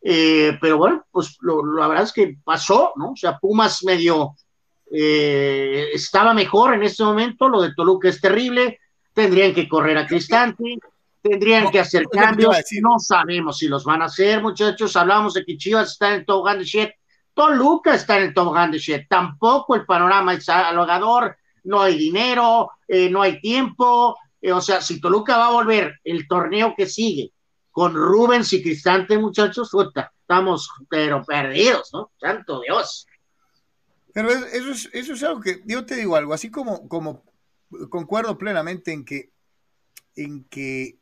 [0.00, 3.12] eh, pero bueno, pues lo, la verdad es que pasó, ¿no?
[3.12, 4.34] O sea, Pumas medio
[4.90, 8.78] eh, estaba mejor en este momento, lo de Toluca es terrible,
[9.12, 10.78] tendrían que correr a Cristante,
[11.20, 15.56] tendrían que hacer cambios, no sabemos si los van a hacer, muchachos, hablamos de que
[15.56, 16.90] Chivas está en el tobogán de shit,
[17.34, 22.70] Toluca está en el tobogán de shit, tampoco el panorama es alogador, no hay dinero,
[22.86, 27.32] eh, no hay tiempo, o sea, si Toluca va a volver el torneo que sigue
[27.78, 29.70] con Rubens y Cristante, muchachos,
[30.20, 32.10] estamos pero perdidos, ¿no?
[32.18, 33.06] Santo Dios.
[34.12, 37.22] Pero eso es, eso es algo que, yo te digo algo, así como, como
[37.88, 39.30] concuerdo plenamente en que,
[40.16, 40.98] en que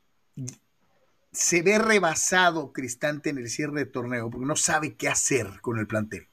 [1.32, 5.78] se ve rebasado Cristante en el cierre de torneo, porque no sabe qué hacer con
[5.78, 6.28] el plantel.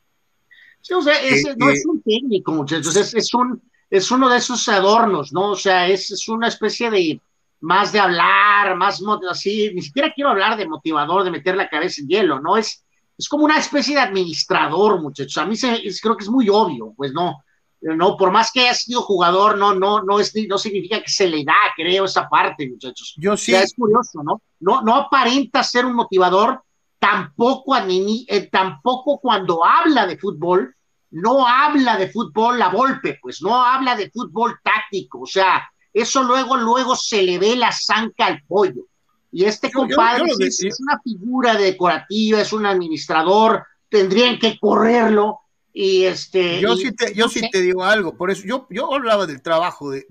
[0.81, 4.39] Sí, o sea, ese no es un técnico, muchachos, es, es, un, es uno de
[4.39, 5.51] esos adornos, ¿no?
[5.51, 7.21] O sea, es, es una especie de
[7.63, 12.01] más de hablar, más así, ni siquiera quiero hablar de motivador, de meter la cabeza
[12.01, 12.57] en hielo, ¿no?
[12.57, 12.85] Es,
[13.17, 15.37] es como una especie de administrador, muchachos.
[15.37, 17.41] A mí se, creo que es muy obvio, pues no,
[17.79, 21.25] no, por más que haya sido jugador, no, no, no es, no significa que se
[21.25, 23.15] le da, creo, esa parte, muchachos.
[23.17, 23.55] Yo sí.
[23.55, 24.41] es curioso, ¿no?
[24.59, 26.61] No, no aparenta ser un motivador,
[26.99, 30.75] tampoco, eh, tampoco cuando habla de fútbol,
[31.11, 36.23] no habla de fútbol la golpe, pues no habla de fútbol táctico, o sea, eso
[36.23, 38.87] luego, luego se le ve la zanca al pollo.
[39.31, 45.39] Y este compadre es, una figura decorativa, es un administrador, tendrían que correrlo.
[45.71, 46.59] Y este.
[46.61, 49.89] Yo sí te, yo sí te digo algo, por eso yo, yo hablaba del trabajo
[49.89, 50.05] de,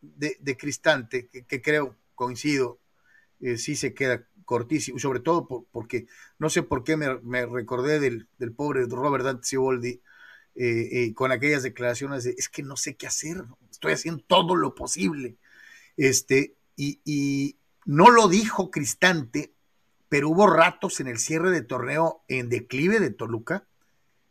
[0.00, 2.78] de, Cristante, que, creo, coincido,
[3.40, 6.06] eh, sí se queda cortísimo, sobre todo porque
[6.38, 10.00] no sé por qué me, recordé del, del, pobre Robert Dante Ciboldi
[10.54, 13.44] eh, eh, con aquellas declaraciones de es que no sé qué hacer,
[13.82, 15.36] estoy haciendo todo lo posible.
[15.96, 19.52] Este, y, no lo dijo Cristante,
[20.08, 23.66] pero hubo ratos en el cierre de torneo en declive de Toluca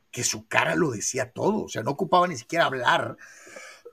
[0.09, 3.17] que su cara lo decía todo, o sea, no ocupaba ni siquiera hablar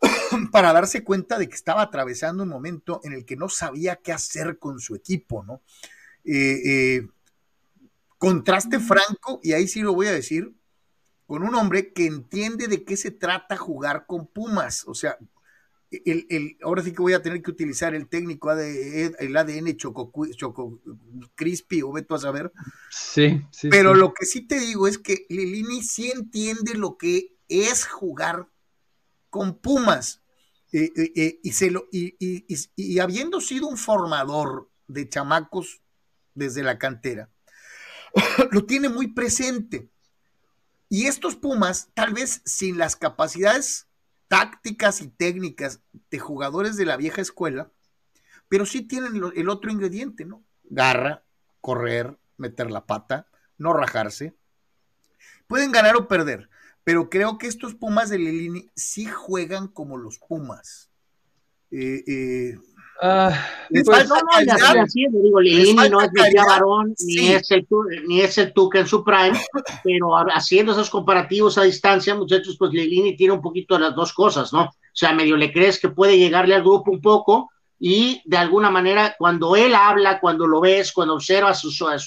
[0.52, 4.12] para darse cuenta de que estaba atravesando un momento en el que no sabía qué
[4.12, 5.60] hacer con su equipo, ¿no?
[6.24, 7.08] Eh, eh,
[8.16, 10.52] contraste franco, y ahí sí lo voy a decir,
[11.26, 15.18] con un hombre que entiende de qué se trata jugar con Pumas, o sea,
[15.90, 20.80] el, ahora sí que voy a tener que utilizar el técnico el ADN Choco, Choco
[21.34, 22.52] Crispy o veto a saber.
[22.90, 23.68] Sí, sí.
[23.68, 28.48] Pero lo que sí te digo es que Lilini sí entiende lo que es jugar
[29.30, 30.22] con Pumas.
[30.70, 32.14] Eh, eh, eh, y, se lo, y,
[32.76, 35.80] y, habiendo sido un formador de chamacos
[36.34, 37.30] desde la cantera,
[38.50, 39.88] lo tiene muy presente.
[40.90, 43.87] Y estos Pumas, tal vez sin las capacidades
[44.28, 47.70] tácticas y técnicas de jugadores de la vieja escuela,
[48.48, 50.44] pero sí tienen el otro ingrediente, ¿no?
[50.64, 51.24] Garra,
[51.60, 54.34] correr, meter la pata, no rajarse.
[55.46, 56.48] Pueden ganar o perder,
[56.84, 60.90] pero creo que estos Pumas de Lilini sí juegan como los Pumas.
[61.70, 62.58] Eh, eh,
[63.00, 63.30] Uh,
[63.84, 67.64] pues, no, no, así, digo, Lilini no es Mejía Barón, ni, es el,
[68.08, 69.38] ni es el Tuca en su prime,
[69.84, 74.12] pero haciendo esos comparativos a distancia, muchachos, pues Lilini tiene un poquito de las dos
[74.12, 74.62] cosas, ¿no?
[74.62, 78.68] O sea, medio le crees que puede llegarle al grupo un poco y de alguna
[78.68, 81.62] manera cuando él habla, cuando lo ves, cuando observas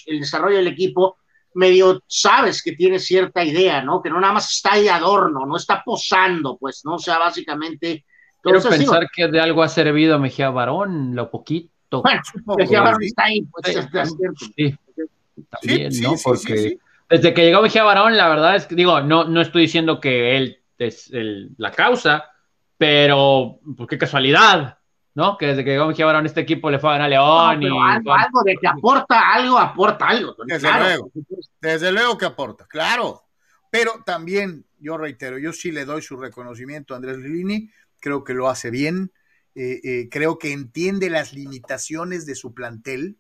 [0.08, 1.18] el desarrollo del equipo,
[1.54, 4.02] medio sabes que tiene cierta idea, ¿no?
[4.02, 6.96] Que no nada más está ahí adorno, no está posando, pues, ¿no?
[6.96, 8.06] O sea, básicamente
[8.42, 12.02] Quiero pensar que de algo ha servido Mejía Barón, lo poquito.
[12.02, 12.22] Bueno,
[12.58, 13.88] Mejía Barón está ahí, pues
[14.56, 14.76] sí,
[15.50, 16.16] también, ¿no?
[16.24, 20.00] Porque desde que llegó Mejía Barón, la verdad es que, digo, no, no estoy diciendo
[20.00, 21.12] que él es
[21.58, 22.26] la causa,
[22.78, 24.80] pero pues qué casualidad,
[25.14, 25.38] ¿no?
[25.38, 27.62] Que desde que llegó Mejía Barón, este equipo le fue a ganar León.
[27.62, 30.36] y, algo, de que aporta algo, aporta algo.
[30.46, 31.12] Desde luego,
[31.60, 33.24] desde luego que aporta, claro.
[33.70, 37.70] Pero también, yo reitero, yo sí le doy su reconocimiento a Andrés Lilini
[38.02, 39.14] creo que lo hace bien,
[39.56, 43.18] eh, eh, creo que entiende las limitaciones de su plantel,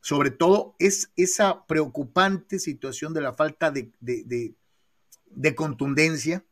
[0.00, 6.44] sobre todo es esa preocupante situación de la falta de, de, contundencia,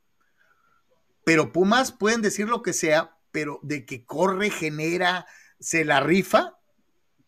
[1.25, 5.27] pero Pumas pueden decir lo que sea, pero de que corre, genera,
[5.61, 6.59] se la rifa,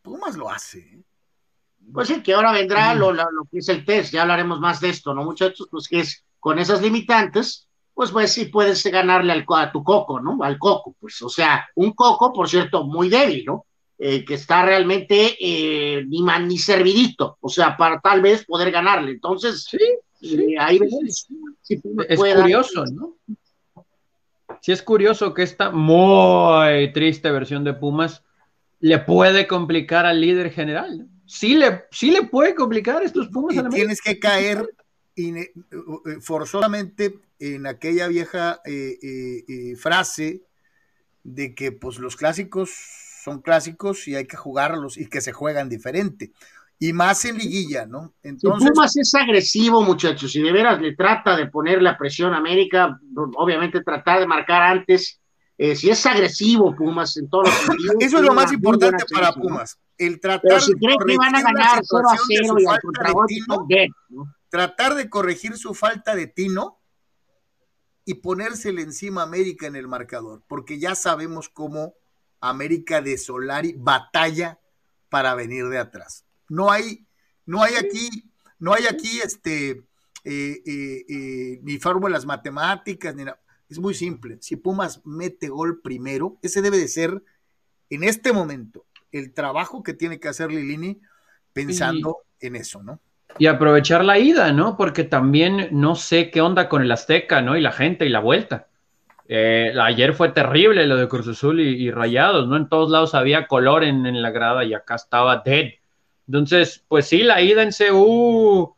[0.03, 0.79] Pumas lo hace.
[0.79, 1.05] ¿eh?
[1.93, 4.89] Pues sí, que ahora vendrá lo, lo, que es el test, ya hablaremos más de
[4.89, 5.69] esto, ¿no, muchachos?
[5.71, 7.66] Pues que es con esas limitantes,
[7.97, 10.37] pues, pues sí puedes ganarle al, a tu coco, ¿no?
[10.43, 13.65] Al coco, pues, o sea, un coco, por cierto, muy débil, ¿no?
[13.99, 18.71] eh, que está realmente eh, ni man ni servidito, o sea, para tal vez poder
[18.71, 19.13] ganarle.
[19.13, 19.79] Entonces, sí,
[20.21, 21.83] sí, eh, ahí sí, sí.
[22.07, 22.93] es curioso, dar...
[22.93, 23.17] ¿no?
[24.61, 28.23] Sí, es curioso que esta muy triste versión de Pumas
[28.81, 30.99] le puede complicar al líder general.
[30.99, 31.07] ¿no?
[31.25, 33.55] Sí, le, sí le puede complicar estos Pumas.
[33.55, 34.69] Y a la tienes que caer
[36.21, 40.43] forzosamente en aquella vieja eh, eh, eh, frase
[41.23, 42.71] de que pues los clásicos
[43.25, 46.33] son clásicos y hay que jugarlos y que se juegan diferente.
[46.79, 48.13] Y más en liguilla, ¿no?
[48.23, 48.71] Entonces.
[48.71, 53.01] Pumas es agresivo, muchachos, y de veras le trata de poner la presión a América,
[53.37, 55.21] obviamente tratar de marcar antes.
[55.59, 57.97] Eh, si es agresivo Pumas en todos los sentidos.
[58.01, 59.79] Eso es lo más importante para Pumas.
[59.97, 63.89] El tratar Pero si creen que van a ganar 0 a 0 y al contragolpe,
[64.11, 64.36] ¿no?
[64.57, 66.81] Tratar de corregir su falta de tino
[68.07, 71.93] y ponérsele encima a América en el marcador, porque ya sabemos cómo
[72.41, 74.59] América de Solari batalla
[75.11, 76.25] para venir de atrás.
[76.49, 77.07] No hay,
[77.45, 79.73] no hay aquí, no hay aquí este
[80.25, 83.39] eh, eh, eh, ni fórmulas matemáticas, ni nada.
[83.69, 84.39] Es muy simple.
[84.41, 87.23] Si Pumas mete gol primero, ese debe de ser
[87.91, 91.03] en este momento el trabajo que tiene que hacer Lilini
[91.53, 93.03] pensando en eso, ¿no?
[93.39, 94.77] Y aprovechar la ida, ¿no?
[94.77, 97.57] Porque también no sé qué onda con el Azteca, ¿no?
[97.57, 98.69] Y la gente y la vuelta.
[99.29, 102.57] Eh, ayer fue terrible lo de Cruz Azul y, Rayados, ¿no?
[102.57, 105.73] En todos lados había color en, en, la grada y acá estaba dead.
[106.27, 108.77] Entonces, pues sí, la ida en CU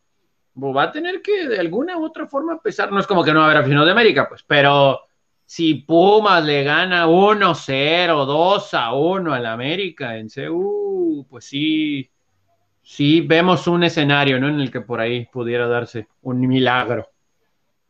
[0.57, 2.91] va a tener que de alguna u otra forma pesar.
[2.93, 5.01] No es como que no va a haber aficionados de América, pues, pero
[5.45, 12.11] si Pumas le gana 1-0, 2-1 al América en CU, pues sí,
[12.89, 14.49] sí vemos un escenario, ¿no?
[14.49, 17.11] En el que por ahí pudiera darse un milagro.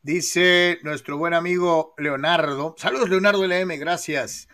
[0.02, 2.74] Dice nuestro buen amigo Leonardo.
[2.76, 4.48] Saludos, Leonardo LM, gracias.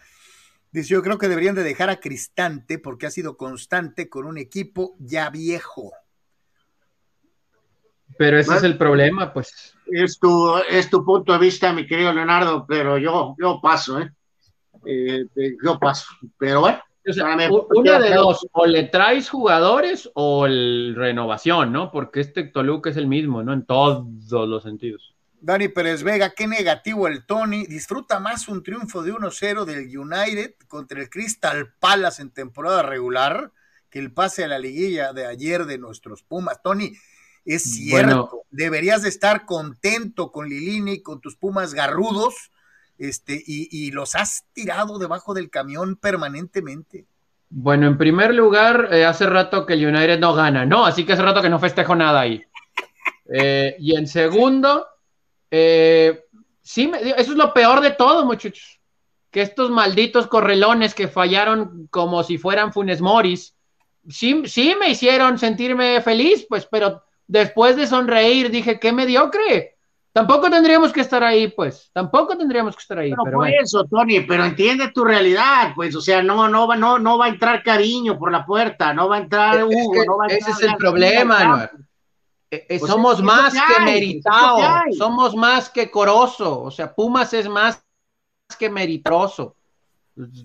[0.70, 4.36] Dice, yo creo que deberían de dejar a Cristante porque ha sido constante con un
[4.36, 5.92] equipo ya viejo.
[8.18, 9.74] Pero ese es el problema, pues.
[9.86, 14.10] Es tu, es tu punto de vista, mi querido Leonardo, pero yo, yo paso, ¿eh?
[14.84, 15.26] eh
[15.64, 16.06] yo paso.
[16.36, 16.82] Pero bueno.
[17.06, 17.36] O sea,
[17.70, 21.90] una de dos, o le traes jugadores o el renovación, ¿no?
[21.90, 23.52] Porque este Toluca es el mismo, ¿no?
[23.52, 25.14] En todos los sentidos.
[25.40, 27.66] Dani Pérez Vega, qué negativo el Tony.
[27.66, 33.52] Disfruta más un triunfo de 1-0 del United contra el Crystal Palace en temporada regular
[33.90, 36.62] que el pase a la liguilla de ayer de nuestros Pumas.
[36.62, 36.94] Tony,
[37.44, 42.50] es cierto, bueno, deberías de estar contento con Lilini, con tus Pumas garrudos,
[42.98, 47.06] este, y, los has tirado debajo del camión permanentemente.
[47.50, 50.84] Bueno, en primer lugar, eh, hace rato que el United no gana, ¿no?
[50.86, 52.42] Así que hace rato que no festejo nada ahí.
[53.26, 54.86] Eh, y en segundo,
[55.50, 56.24] eh,
[56.62, 58.80] sí, me, eso es lo peor de todo, muchachos.
[59.30, 63.54] Que estos malditos correlones que fallaron como si fueran Funes Moris,
[64.08, 69.73] sí, sí me hicieron sentirme feliz, pues, pero después de sonreír dije, qué mediocre.
[70.14, 71.90] Tampoco tendríamos que estar ahí, pues.
[71.92, 73.10] Tampoco tendríamos que estar ahí.
[73.10, 73.56] Pero, pero por bueno.
[73.60, 75.94] eso, Tony, pero entiende tu realidad, pues.
[75.96, 79.08] O sea, no, no, va, no, no va a entrar cariño por la puerta, no
[79.08, 81.62] va a entrar Hugo, es que no va a ese entrar es el problema, ¿no?
[81.64, 81.68] Eh,
[82.68, 84.92] eh, Pues somos es más que, que hay, meritado, que hay.
[84.92, 86.62] somos más que coroso.
[86.62, 87.82] O sea, Pumas es más
[88.56, 89.56] que meritoso.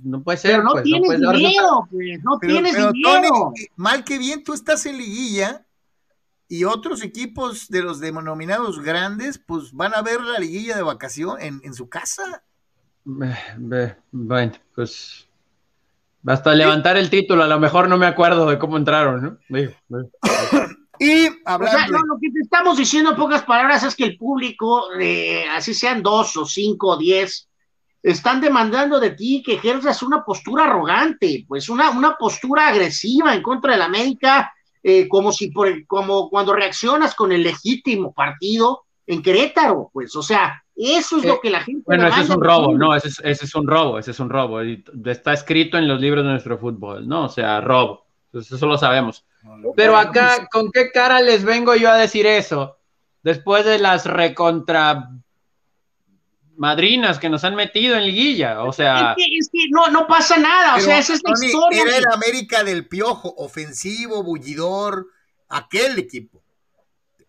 [0.03, 2.23] No puede ser, Pero no pues, tienes puede dar- dinero, pues.
[2.23, 3.21] No Pero, tienes pero, dinero.
[3.29, 5.63] Tony, mal que bien, tú estás en liguilla
[6.49, 11.39] y otros equipos de los denominados grandes, pues van a ver la liguilla de vacación
[11.39, 12.43] en, en su casa.
[13.05, 15.27] Ve- Bueno, pues
[16.25, 19.37] hasta levantar el título, a lo mejor no me acuerdo de cómo entraron, ¿no?
[19.47, 20.09] Digo, digo.
[21.01, 24.03] Y O sea, hablando, no, lo que te estamos diciendo en pocas palabras es que
[24.03, 27.47] el público, eh, así sean dos o cinco o diez,
[28.03, 33.41] están demandando de ti que ejerzas una postura arrogante, pues una, una postura agresiva en
[33.41, 34.51] contra de la América,
[34.83, 40.15] eh, como si por el- como cuando reaccionas con el legítimo partido en Querétaro, pues,
[40.15, 42.95] o sea, eso es Eh, lo que la gente Bueno, ese es un robo, no,
[42.95, 44.63] ese es, ese es un robo, ese es un robo.
[44.63, 47.25] y Está escrito en los libros de nuestro fútbol, ¿no?
[47.25, 48.05] O sea, robo.
[48.27, 49.25] Entonces, eso lo sabemos.
[49.75, 52.77] Pero acá, ¿con qué cara les vengo yo a decir eso?
[53.23, 55.09] Después de las recontra
[56.59, 58.63] madrinas que nos han metido en liguilla.
[58.63, 61.33] O sea, Es que, es que no, no pasa nada, o sea, esa es la
[61.33, 61.81] Tony, historia.
[61.83, 65.07] era el América del Piojo, ofensivo, bullidor,
[65.47, 66.43] aquel equipo.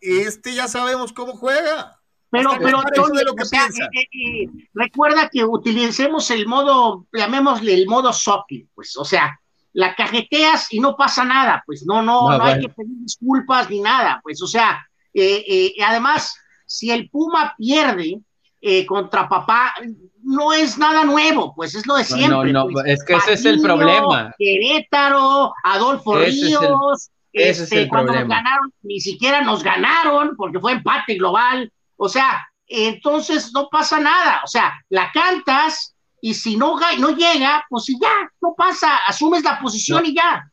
[0.01, 1.99] Este ya sabemos cómo juega.
[2.31, 6.31] Pero, Hasta pero Tony, de lo que o sea, eh, eh, eh, recuerda que utilicemos
[6.31, 9.41] el modo, llamémosle el modo soccer, pues, o sea,
[9.73, 13.71] la cajeteas y no pasa nada, pues no, no, No, no, hay que pedir disculpas
[13.71, 18.21] ni nada, pues, o sea, eh, eh, además, si el Puma pierde
[18.61, 19.75] eh, contra papá,
[20.23, 22.29] no es nada nuevo, pues es lo de siempre.
[22.29, 22.69] No, no, no.
[22.73, 22.87] Pues.
[22.87, 24.35] es que ese es el problema.
[24.39, 28.37] Querétaro, Adolfo ese Ríos, es el, ese este, es el cuando problema.
[28.37, 31.73] nos ganaron, ni siquiera nos ganaron porque fue empate global.
[31.97, 34.43] O sea, entonces no pasa nada.
[34.45, 39.43] O sea, la cantas y si no, no llega, pues y ya, no pasa, asumes
[39.43, 40.09] la posición no.
[40.09, 40.51] y ya.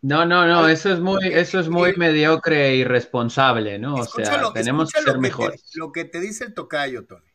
[0.00, 3.94] No, no, no, eso es muy, eso es muy mediocre e irresponsable, ¿no?
[3.94, 5.70] O sea, tenemos que ser mejores.
[5.70, 7.31] te, lo que te dice el tocayo, Tony.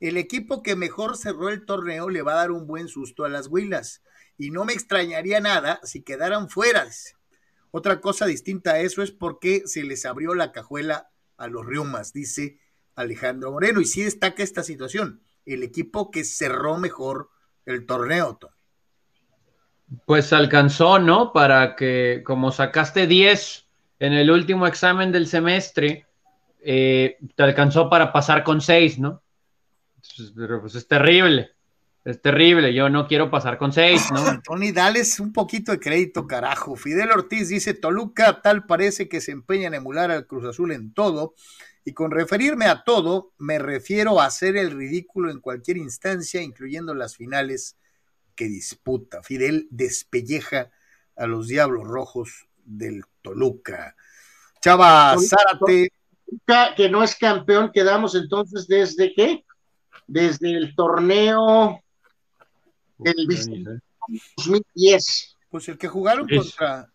[0.00, 3.28] El equipo que mejor cerró el torneo le va a dar un buen susto a
[3.28, 4.02] las Huilas.
[4.36, 6.86] Y no me extrañaría nada si quedaran fuera.
[7.72, 12.12] Otra cosa distinta a eso es porque se les abrió la cajuela a los Riumas,
[12.12, 12.58] dice
[12.94, 13.80] Alejandro Moreno.
[13.80, 15.20] Y sí destaca esta situación.
[15.44, 17.30] El equipo que cerró mejor
[17.66, 18.38] el torneo.
[20.06, 21.32] Pues alcanzó, ¿no?
[21.32, 23.66] Para que, como sacaste 10
[23.98, 26.06] en el último examen del semestre,
[26.60, 29.22] eh, te alcanzó para pasar con 6, ¿no?
[30.34, 31.52] Pero pues es terrible,
[32.04, 32.74] es terrible.
[32.74, 34.42] Yo no quiero pasar con 6, ¿no?
[34.44, 36.76] Tony, dales un poquito de crédito, carajo.
[36.76, 40.92] Fidel Ortiz dice: Toluca, tal parece que se empeña en emular al Cruz Azul en
[40.92, 41.34] todo.
[41.84, 46.92] Y con referirme a todo, me refiero a hacer el ridículo en cualquier instancia, incluyendo
[46.94, 47.78] las finales
[48.34, 49.22] que disputa.
[49.22, 50.70] Fidel despelleja
[51.16, 53.96] a los Diablos Rojos del Toluca.
[54.60, 55.90] Chava Zárate.
[56.76, 59.44] Que no es campeón, quedamos entonces desde qué?
[60.08, 61.80] Desde el torneo
[62.98, 63.28] del
[64.36, 65.36] 2010.
[65.50, 66.38] Pues el que jugaron es.
[66.38, 66.90] contra.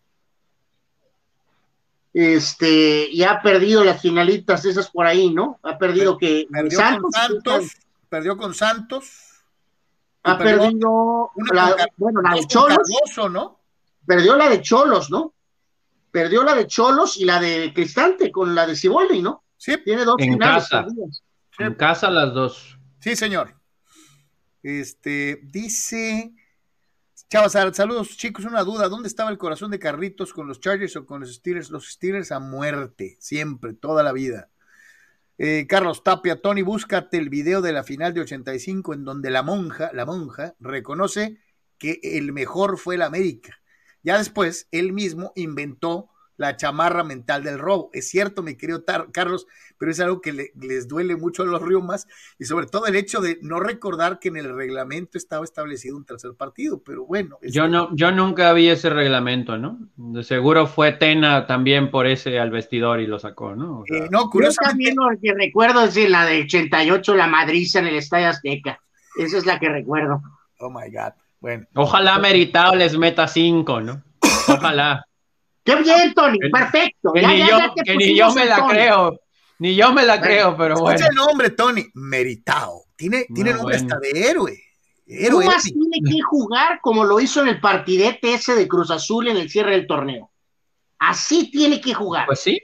[2.12, 5.58] Este, y ha perdido las finalitas esas por ahí, ¿no?
[5.62, 6.46] Ha perdido que.
[6.50, 7.72] Perdió Santos, con Santos,
[8.10, 9.34] perdió con Santos
[10.24, 12.78] ha perdido la, bueno, la de Cholos.
[12.78, 13.60] Cardoso, ¿no?
[14.06, 15.34] Perdió la de Cholos, ¿no?
[16.10, 19.44] Perdió la de Cholos y la de Cristante con la de Ciboldi, ¿no?
[19.56, 19.76] Sí.
[19.84, 20.68] Tiene dos en finales.
[20.68, 20.86] Casa.
[21.58, 22.73] En casa las dos.
[23.04, 23.54] Sí, señor.
[24.62, 26.32] Este, dice
[27.28, 31.04] Chavas, saludos chicos, una duda, ¿dónde estaba el corazón de Carritos con los Chargers o
[31.04, 31.68] con los Steelers?
[31.68, 34.48] Los Steelers a muerte, siempre, toda la vida.
[35.36, 39.42] Eh, Carlos Tapia, Tony, búscate el video de la final de 85 en donde la
[39.42, 41.36] monja, la monja, reconoce
[41.76, 43.60] que el mejor fue el América.
[44.02, 47.90] Ya después, él mismo inventó la chamarra mental del robo.
[47.92, 49.46] Es cierto, mi querido Tar Carlos,
[49.78, 52.06] pero es algo que le, les duele mucho a los Riumas
[52.38, 56.04] y sobre todo el hecho de no recordar que en el reglamento estaba establecido un
[56.04, 57.38] tercer partido, pero bueno.
[57.42, 59.78] Yo, no, yo nunca vi ese reglamento, ¿no?
[59.96, 63.80] De seguro fue Tena también por ese al vestidor y lo sacó, ¿no?
[63.80, 64.90] O sea, eh, no, curiosamente.
[64.90, 68.80] Yo también lo que recuerdo es la de 88, la madriza en el Estadio Azteca.
[69.16, 70.20] Esa es la que recuerdo.
[70.58, 71.12] Oh my God.
[71.40, 71.66] Bueno.
[71.74, 74.02] Ojalá Meritado les meta cinco, ¿no?
[74.48, 75.04] Ojalá.
[75.64, 76.38] ¡Qué bien, Tony!
[76.52, 77.12] ¡Perfecto!
[77.12, 78.68] Que, ya, ni, ya, yo, ya que ni yo me la Tony.
[78.72, 79.20] creo.
[79.58, 80.94] Ni yo me la creo, pero bueno.
[80.96, 81.86] Escucha el nombre, Tony.
[81.94, 82.84] Meritao.
[82.96, 83.94] Tiene, No, tiene nombre bueno.
[83.94, 84.58] hasta de héroe.
[85.06, 85.44] ¿Cómo Héroe.
[85.46, 89.36] más tiene que jugar como lo hizo en el partidete ese de Cruz Azul en
[89.36, 90.30] el cierre del torneo?
[90.98, 92.26] Así tiene que jugar.
[92.26, 92.58] Pues sí,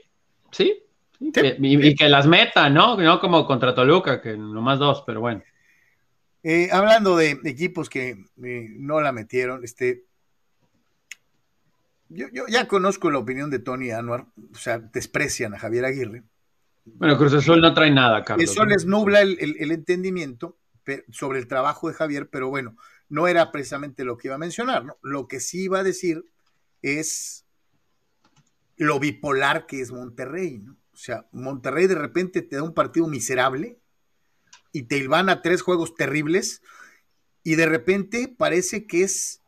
[0.51, 0.63] sí.
[0.63, 0.83] sí,
[1.19, 1.31] Sí.
[1.31, 2.97] que- y, y que las meta, ¿no?
[2.97, 5.43] No como contra Toluca, que nomás dos, pero bueno.
[6.43, 8.09] Eh, hablando de equipos que
[8.43, 10.05] eh, no la metieron, este.
[12.13, 16.23] Yo, yo ya conozco la opinión de Tony Anuar, o sea, desprecian a Javier Aguirre.
[16.85, 18.49] Bueno, Cruz Azul no trae nada, Carlos.
[18.49, 20.57] Eso les nubla el, el- el entendimiento
[21.11, 22.75] sobre el trabajo de Javier, pero bueno,
[23.07, 24.97] no era precisamente lo que iba a mencionar, ¿no?
[25.01, 26.25] Lo que sí iba a decir
[26.81, 27.45] es
[28.77, 30.77] lo bipolar que es Monterrey, ¿no?
[30.93, 33.79] O sea, Monterrey de repente te da un partido miserable
[34.71, 36.61] y te a tres juegos terribles
[37.43, 39.40] y de repente parece que es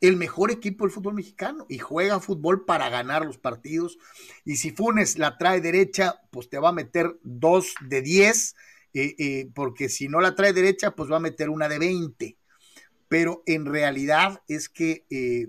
[0.00, 3.98] el mejor equipo del fútbol mexicano y juega fútbol para ganar los partidos.
[4.44, 8.54] Y si Funes la trae derecha, pues te va a meter dos de 10,
[8.94, 12.36] eh, eh, porque si no la trae derecha, pues va a meter una de 20.
[13.08, 15.48] Pero en realidad es que eh,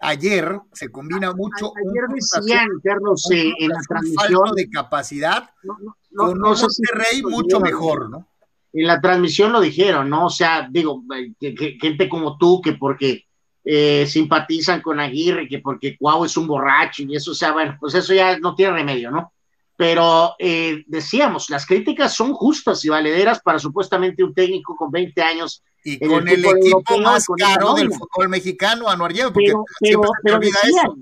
[0.00, 4.52] ayer se combina mucho Ayer un decían, Carlos, un en la transmisión.
[4.56, 8.28] de capacidad no, no, no, con no un sé si- Monterrey mucho mejor, ¿no?
[8.72, 10.26] En la transmisión lo dijeron, ¿no?
[10.26, 13.26] O sea, digo, eh, que- que- gente como tú, que porque
[13.64, 17.76] eh, simpatizan con Aguirre, que porque Cuau es un borracho y eso, o sea, bueno,
[17.78, 19.32] pues eso ya no tiene remedio, ¿no?
[19.76, 25.20] Pero eh, decíamos, las críticas son justas y valederas para supuestamente un técnico con 20
[25.22, 30.10] años Y con el equipo europeo, más caro del fútbol mexicano, Anuar porque pero, siempre
[30.22, 30.98] pero olvida decían, eso.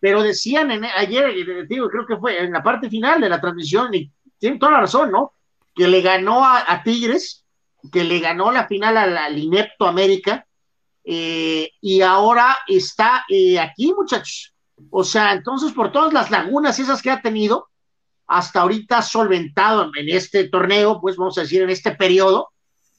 [0.00, 3.40] pero decían en- ayer, eh, digo, creo que fue en la parte final de la
[3.40, 5.32] transmisión, y tienen toda la razón, ¿no?
[5.74, 7.44] Que le ganó a, a Tigres,
[7.92, 10.46] que le ganó la final al, al inepto América,
[11.04, 14.54] eh, y ahora está eh, aquí, muchachos.
[14.90, 17.68] O sea, entonces por todas las lagunas esas que ha tenido,
[18.26, 22.48] hasta ahorita solventado en este torneo, pues vamos a decir en este periodo,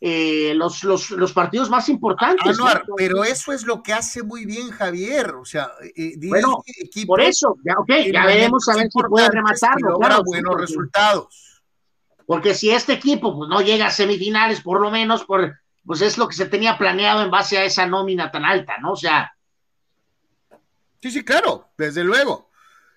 [0.02, 2.60] eh, los, los, los, partidos más importantes.
[2.96, 6.64] pero eso es lo que hace muy bien Javier, o sea, eh, bueno,
[7.08, 9.98] por eso, ya, okay, ya veremos a ver si puede rematarlo.
[9.98, 11.64] Claro, buenos resultados.
[12.28, 16.18] Porque si este equipo pues, no llega a semifinales, por lo menos, por, pues es
[16.18, 18.94] lo que se tenía planeado en base a esa nómina tan alta, ¿no?
[18.94, 19.36] O sea.
[21.02, 22.50] Sí, sí, claro, desde luego.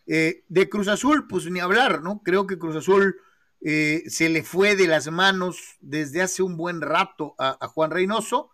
[0.06, 2.22] Eh, de Cruz Azul, pues ni hablar, ¿no?
[2.24, 3.20] Creo que Cruz Azul
[3.60, 8.50] eh, se le fue de las manos desde hace un buen rato a, Juan Reynoso.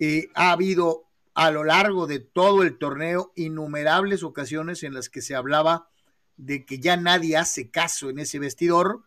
[0.00, 1.04] Eh, ha habido
[1.34, 5.88] a lo largo de todo el torneo innumerables ocasiones en las que se hablaba
[6.36, 9.04] de que ya nadie hace caso en ese vestidor,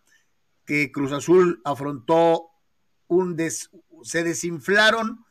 [0.65, 2.49] que Cruz Azul afrontó
[3.07, 3.69] un des,
[4.05, 5.25] se desinflaron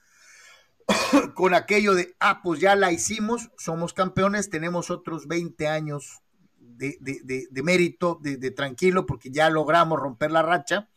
[1.34, 6.20] con aquello de, ah, pues ya la hicimos, somos campeones, tenemos otros 20 años
[6.58, 10.88] de, mérito, de, tranquilo, porque ya logramos romper la racha.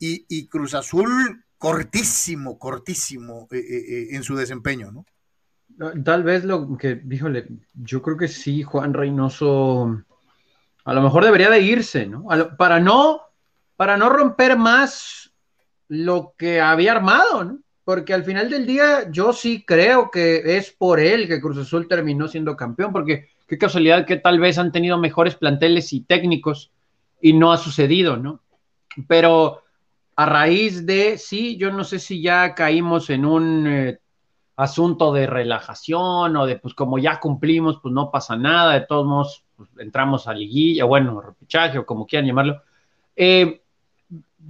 [0.00, 5.04] Y, Cruz Azul cortísimo, cortísimo eh, eh, eh, en su desempeño, ¿no?
[6.04, 10.04] Tal vez lo que, híjole, yo creo que sí, Juan Reynoso,
[10.84, 12.26] a lo mejor debería de irse, ¿no?
[12.56, 13.20] para no,
[13.76, 15.27] para no romper más
[15.88, 17.58] lo que había armado, ¿no?
[17.84, 21.88] Porque al final del día yo sí creo que es por él que Cruz Azul
[21.88, 26.70] terminó siendo campeón, porque qué casualidad que tal vez han tenido mejores planteles y técnicos
[27.20, 28.40] y no ha sucedido, ¿no?
[29.06, 29.62] Pero
[30.16, 34.00] a raíz de, sí, yo no sé si ya caímos en un eh,
[34.56, 39.06] asunto de relajación o de, pues como ya cumplimos, pues no pasa nada, de todos
[39.06, 42.62] modos pues, entramos a liguilla, bueno, repechaje o como quieran llamarlo.
[43.14, 43.62] Eh,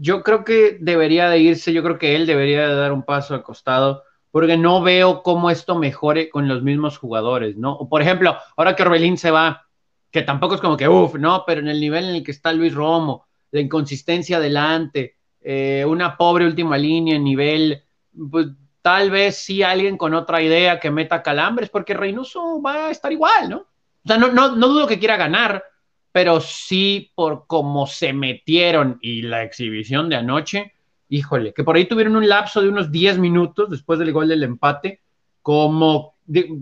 [0.01, 3.35] yo creo que debería de irse, yo creo que él debería de dar un paso
[3.35, 7.89] al costado porque no veo cómo esto mejore con los mismos jugadores, ¿no?
[7.89, 9.67] por ejemplo, ahora que Orbelín se va,
[10.11, 11.45] que tampoco es como que, uff, ¿no?
[11.47, 16.17] Pero en el nivel en el que está Luis Romo, la inconsistencia adelante, eh, una
[16.17, 17.83] pobre última línea en nivel,
[18.31, 18.49] pues
[18.83, 23.13] tal vez sí alguien con otra idea que meta calambres, porque Reynoso va a estar
[23.13, 23.59] igual, ¿no?
[23.59, 25.63] O sea, no, no, no dudo que quiera ganar,
[26.13, 30.73] pero sí por cómo se metieron y la exhibición de anoche,
[31.09, 34.43] híjole, que por ahí tuvieron un lapso de unos 10 minutos después del gol del
[34.43, 35.01] empate,
[35.43, 36.15] como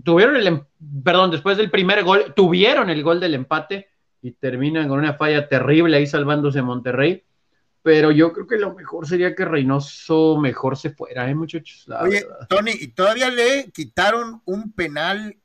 [0.05, 0.65] tuvieron el, em,
[1.03, 3.89] perdón, después del primer gol, tuvieron el gol del empate
[4.23, 7.23] y terminan con una falla terrible ahí salvándose Monterrey.
[7.83, 11.87] Pero yo creo que lo mejor sería que Reynoso mejor se fuera, ¿eh, muchachos?
[12.01, 15.37] Oye, Tony, y todavía le quitaron un penal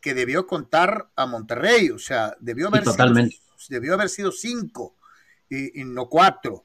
[0.00, 3.14] que debió contar a Monterrey, o sea, debió haber, sido,
[3.68, 4.96] debió haber sido cinco
[5.50, 6.64] y no cuatro.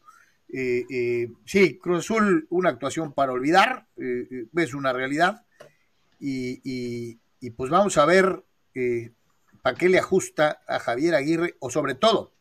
[0.55, 5.45] Eh, eh, sí, Cruz Azul, una actuación para olvidar, eh, es una realidad.
[6.19, 7.19] Y,
[7.57, 8.43] pues vamos a ver
[9.61, 12.34] para qué le ajusta a Javier Aguirre, o sobre todo,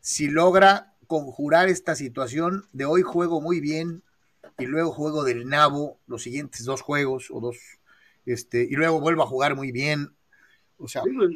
[0.00, 4.02] si logra conjurar esta situación de hoy juego muy bien
[4.58, 7.56] y luego juego del nabo los siguientes dos juegos o dos,
[8.26, 10.16] este, y luego vuelvo a jugar muy bien
[10.78, 11.30] o sea, pues,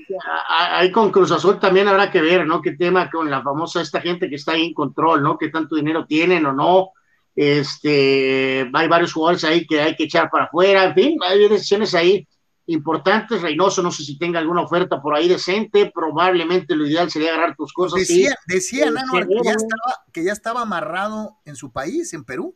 [0.48, 2.60] ahí con Cruz Azul también habrá que ver, ¿no?
[2.60, 5.38] Qué tema con la famosa esta gente que está ahí en control, ¿no?
[5.38, 6.90] Qué tanto dinero tienen o no.
[7.34, 11.94] Este, hay varios jugadores ahí que hay que echar para afuera, en fin, hay decisiones
[11.94, 12.28] ahí
[12.66, 13.40] importantes.
[13.40, 17.56] Reynoso, no sé si tenga alguna oferta por ahí decente, probablemente lo ideal sería agarrar
[17.56, 18.00] tus cosas.
[18.00, 22.54] Decía, decía que, ya estaba, que ya estaba amarrado en su país, en Perú.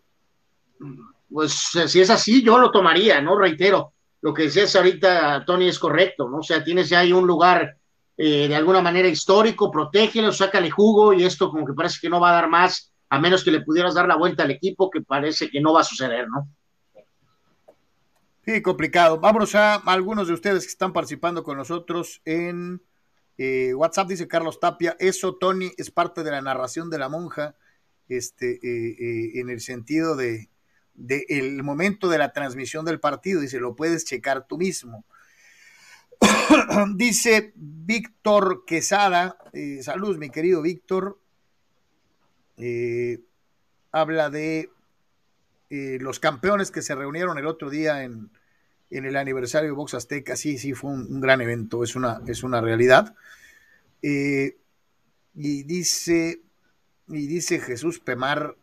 [1.31, 1.53] Pues
[1.87, 3.39] si es así, yo lo tomaría, ¿no?
[3.39, 3.94] Reitero
[4.25, 6.39] lo que decías ahorita, Tony, es correcto, ¿no?
[6.39, 7.77] O sea, tienes ahí un lugar
[8.17, 12.21] eh, de alguna manera histórico, protégelo, sácale jugo y esto como que parece que no
[12.21, 15.03] va a dar más, a menos que le pudieras dar la vuelta al equipo, que
[15.03, 16.49] parece que no va a suceder, ¿no?
[18.47, 19.21] Sí, complicado.
[19.21, 22.81] Vámonos a algunos de ustedes que están participando con nosotros en
[23.37, 24.97] eh, WhatsApp, dice Carlos Tapia.
[25.01, 27.57] Eso, Tony, es parte de la narración de la monja,
[28.09, 30.49] este, eh, en el sentido de,
[30.95, 33.41] del momento de la transmisión del partido.
[33.41, 35.05] Dice, lo puedes checar tú mismo.
[36.97, 41.19] Dice Víctor Quesada, eh, salud mi querido Víctor,
[42.57, 43.21] eh,
[43.91, 44.71] habla de
[45.71, 48.31] eh, los campeones que se reunieron el otro día en,
[48.91, 50.37] en el aniversario de Box Azteca.
[50.37, 53.15] Sí, sí, fue un, gran evento, es una, es una realidad.
[54.03, 54.53] y
[55.65, 56.43] dice,
[57.09, 58.57] y dice Jesús Pemar,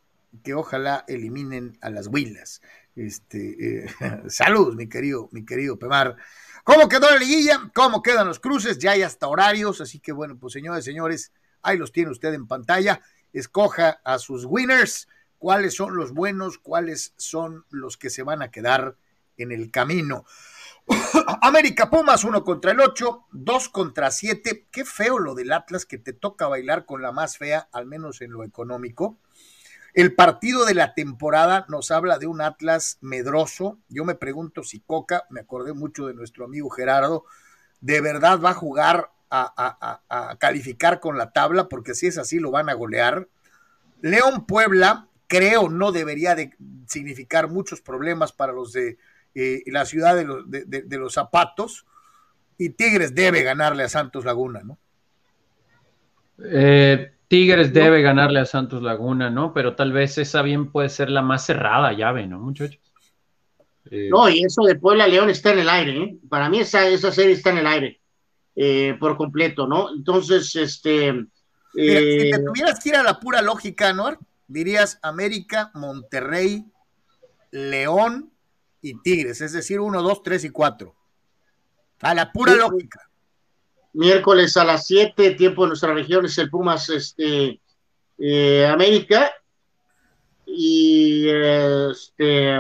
[0.44, 2.62] que ojalá eliminen a las huilas.
[2.96, 3.88] Este, eh,
[4.28, 6.16] saludos, mi querido, mi querido Pemar.
[6.64, 7.72] ¿Cómo quedó la liguilla?
[7.74, 8.78] ¿Cómo quedan los cruces?
[8.78, 12.48] Ya hay hasta horarios, así que bueno, pues señores, señores, ahí los tiene usted en
[12.48, 13.02] pantalla.
[13.34, 15.08] Escoja a sus winners,
[15.38, 18.96] cuáles son los buenos, cuáles son los que se van a quedar
[19.38, 20.26] en el camino.
[21.42, 24.68] América Pumas, uno contra el ocho, dos contra siete.
[24.72, 28.22] Qué feo lo del Atlas que te toca bailar con la más fea, al menos
[28.22, 29.18] en lo económico.
[29.94, 33.80] El partido de la temporada nos habla de un Atlas medroso.
[33.90, 37.26] Yo me pregunto si Coca, me acordé mucho de nuestro amigo Gerardo,
[37.82, 42.52] de verdad va a jugar a, calificar con la tabla, porque si es así lo
[42.52, 43.28] van a golear.
[44.02, 46.54] León Puebla, creo, no debería de
[46.88, 48.98] significar muchos problemas para los de
[49.34, 51.86] eh, la ciudad de los, de, los zapatos.
[52.58, 54.78] Y Tigres debe ganarle a Santos Laguna, ¿no?
[56.44, 59.54] Eh, Tigres debe ganarle a Santos Laguna, ¿no?
[59.54, 62.78] Pero tal vez esa bien puede ser la más cerrada llave, ¿no, muchachos?
[63.90, 66.18] Eh, no, y eso de Puebla León está en el aire, ¿eh?
[66.28, 68.02] Para mí esa, esa serie está en el aire
[69.00, 69.94] por completo, ¿no?
[69.96, 71.26] Entonces, este.
[71.74, 74.10] si te tuvieras que ir a la pura lógica, ¿no?
[74.50, 76.66] Dirías América, Monterrey,
[77.52, 78.34] León
[78.82, 80.96] y Tigres, es decir, 1, 2, 3 y 4.
[82.02, 83.10] A la pura lógica.
[83.94, 87.60] Miércoles a las 7, tiempo de nuestra región, es el Pumas este,
[88.18, 89.32] eh, América.
[90.46, 92.60] Y este,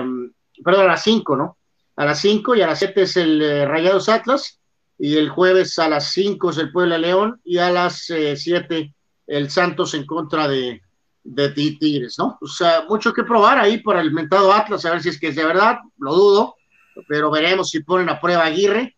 [0.64, 1.58] perdón, a las 5, ¿no?
[1.96, 4.60] A las 5 y a las 7 es el eh, Rayados Atlas.
[4.98, 7.42] Y el jueves a las 5 es el Puebla León.
[7.44, 8.94] Y a las 7 eh,
[9.28, 10.82] el Santos en contra de,
[11.24, 12.38] de Tigres, ¿no?
[12.42, 15.30] O sea, mucho que probar ahí para el mentado Atlas, a ver si es que
[15.30, 16.56] es de verdad, lo dudo,
[17.08, 18.98] pero veremos si ponen a prueba Aguirre.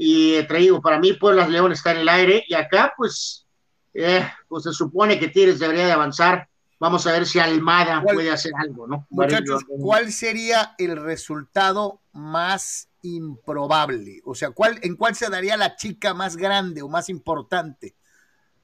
[0.00, 3.48] Y eh, te digo, para mí Puebla León está en el aire y acá, pues,
[3.92, 6.48] eh, pues se supone que Tigres debería de avanzar.
[6.78, 9.08] Vamos a ver si Almada puede hacer algo, ¿no?
[9.10, 14.20] Muchachos, ¿cuál sería el resultado más improbable?
[14.24, 17.96] O sea, ¿cuál, ¿en cuál se daría la chica más grande o más importante?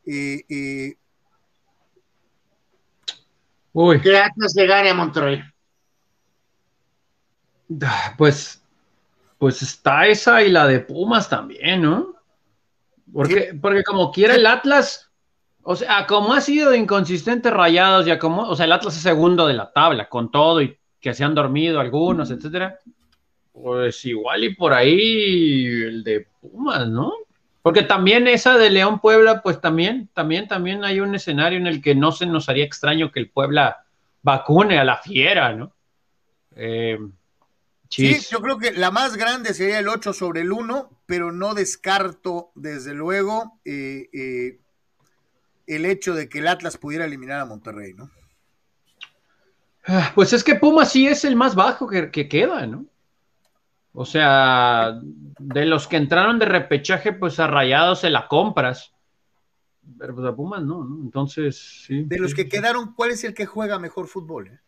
[0.06, 0.98] Eh, eh
[3.72, 4.00] Uy.
[4.00, 5.42] Que Atlas le gane a Monterrey.
[8.16, 8.63] Pues,
[9.44, 12.14] pues está esa y la de Pumas también, ¿no?
[13.12, 15.10] Porque, porque como quiera el Atlas,
[15.62, 19.02] o sea, como ha sido de inconsistentes rayados, ya como, o sea, el Atlas es
[19.02, 22.78] segundo de la tabla, con todo y que se han dormido algunos, etcétera.
[23.52, 27.12] Pues igual y por ahí el de Pumas, ¿no?
[27.60, 31.82] Porque también esa de León Puebla, pues también, también, también hay un escenario en el
[31.82, 33.84] que no se nos haría extraño que el Puebla
[34.22, 35.74] vacune a la fiera, ¿no?
[36.56, 36.98] Eh,
[37.94, 41.54] sí, yo creo que la más grande sería el 8 sobre el 1, pero no
[41.54, 44.60] descarto, desde luego, eh, eh,
[45.66, 48.10] el hecho de que el Atlas pudiera eliminar a Monterrey, ¿no?
[49.86, 52.86] Ah, pues es que Puma sí es el más bajo que, que queda, ¿no?
[53.92, 58.92] O sea, de los que entraron de repechaje, pues a Rayados se la compras.
[59.98, 61.02] Pero pues a Pumas no, ¿no?
[61.02, 62.02] Entonces, sí.
[62.04, 64.48] De los que quedaron, ¿cuál es el que juega mejor fútbol?
[64.48, 64.58] Eh?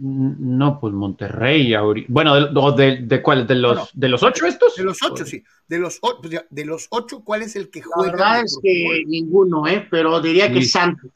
[0.00, 1.74] No, pues Monterrey.
[2.08, 2.34] Bueno,
[2.72, 3.46] de, de, cuál?
[3.46, 4.76] ¿De los, ¿De los ocho estos?
[4.76, 5.42] De los ocho, sí.
[5.66, 8.12] De los, pues de los ocho, ¿cuál es el que juega?
[8.12, 9.86] La verdad es que ninguno, ¿eh?
[9.90, 11.10] Pero diría que Santos.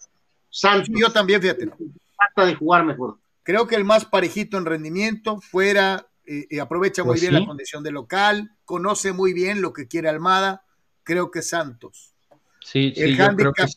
[0.48, 0.90] Santos.
[0.94, 1.66] yo también, fíjate.
[1.66, 3.18] Trata de jugar mejor.
[3.42, 7.82] Creo que el más parejito en rendimiento fuera y aprovecha muy pues bien la condición
[7.82, 10.64] de local, conoce muy bien lo que quiere Almada,
[11.02, 12.14] creo que Santos.
[12.60, 13.68] Sí, el sí, handicap,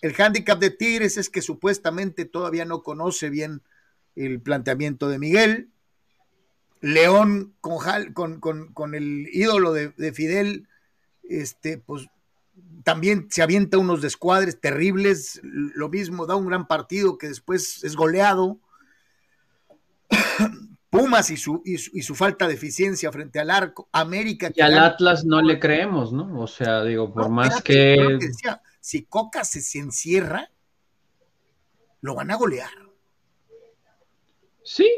[0.00, 3.62] El handicap de Tigres es que supuestamente todavía no conoce bien
[4.16, 5.70] el planteamiento de Miguel.
[6.80, 10.68] León con, con, el ídolo de, de, Fidel,
[11.22, 12.08] este, pues
[12.84, 17.96] también se avienta unos descuadres terribles, lo mismo, da un gran partido que después es
[17.96, 18.60] goleado.
[20.90, 24.52] Pumas y su, y su, falta de eficiencia frente al arco, América.
[24.54, 26.40] Y al Atlas no le creemos, ¿no?
[26.40, 28.20] O sea, digo, por más que.
[28.78, 30.52] si Coca se, encierra,
[32.00, 32.70] lo van a golear.
[34.64, 34.90] Sí.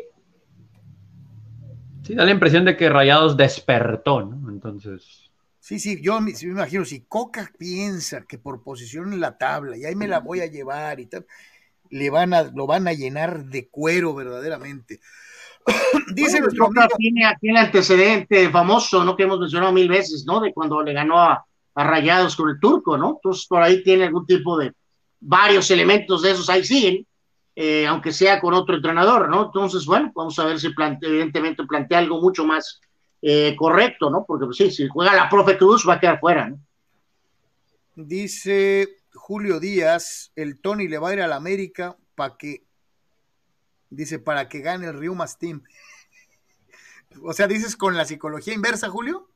[2.05, 4.49] Sí, da la impresión de que Rayados despertó, ¿no?
[4.49, 5.31] Entonces.
[5.59, 9.77] Sí, sí, yo me, me imagino, si Coca piensa que por posición en la tabla,
[9.77, 11.27] y ahí me la voy a llevar y tal,
[11.91, 15.01] le van a, lo van a llenar de cuero verdaderamente.
[16.15, 16.87] Dice nuestro amigo.
[16.97, 19.17] Tiene aquí el antecedente famoso, ¿no?
[19.17, 20.41] Que hemos mencionado mil veces, ¿no?
[20.41, 21.45] De cuando le ganó a,
[21.79, 23.17] Rayados con el turco, ¿no?
[23.17, 24.73] Entonces por ahí tiene algún tipo de
[25.21, 27.07] varios elementos de esos ahí siguen,
[27.57, 29.47] eh, aunque sea con otro entrenador, ¿no?
[29.47, 30.69] Entonces, bueno, vamos a ver si
[31.01, 32.81] evidentemente plantea algo mucho más
[33.23, 34.25] eh, correcto, ¿no?
[34.25, 36.61] Porque pues, sí, si juega la profe Cruz va a quedar fuera, ¿no?
[37.95, 42.67] Dice Julio Díaz, el Tony le va a ir a la América para que
[43.91, 45.63] Dice, para que gane el Rio Team.
[47.23, 49.29] o sea, dices con la psicología inversa, Julio.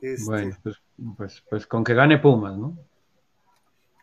[0.00, 0.76] Este, bueno, pues,
[1.16, 2.78] pues, pues, con que gane Pumas, ¿no?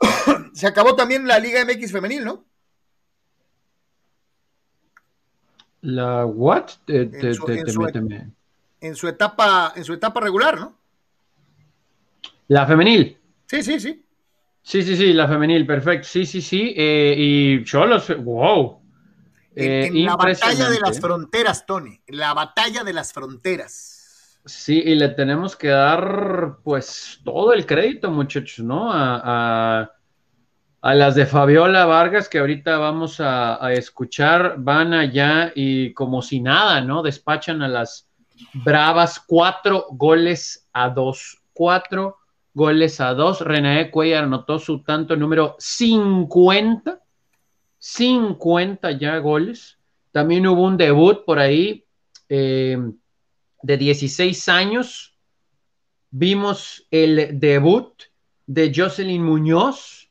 [0.54, 2.46] Se acabó también la Liga MX femenil, ¿no?
[5.82, 6.70] La what?
[6.86, 7.34] en,
[8.94, 10.78] su, etapa, en su etapa regular, ¿no?
[12.48, 13.18] La femenil.
[13.46, 14.04] Sí, sí, sí.
[14.62, 16.06] Sí, sí, sí, la femenil, perfecto.
[16.08, 16.72] Sí, sí, sí.
[16.76, 18.80] Eh, y los wow.
[19.56, 22.00] en, eh, la batalla de las fronteras, Tony.
[22.06, 24.01] La batalla de las fronteras.
[24.44, 28.90] Sí, y le tenemos que dar, pues, todo el crédito, muchachos, ¿no?
[28.92, 29.90] A,
[30.82, 36.40] las de Fabiola Vargas, que ahorita vamos a, a, escuchar, van allá y como si
[36.40, 37.02] nada, ¿no?
[37.02, 38.12] Despachan a las
[38.52, 41.42] Bravas cuatro goles a dos.
[41.52, 42.18] Cuatro
[42.54, 43.40] goles a dos.
[43.40, 47.00] René Cuellar anotó su tanto número 50.
[47.78, 49.78] 50 ya goles.
[50.12, 51.84] También hubo un debut por ahí
[52.28, 52.78] eh,
[53.62, 55.18] de 16 años.
[56.10, 58.02] Vimos el debut
[58.46, 60.10] de Jocelyn Muñoz.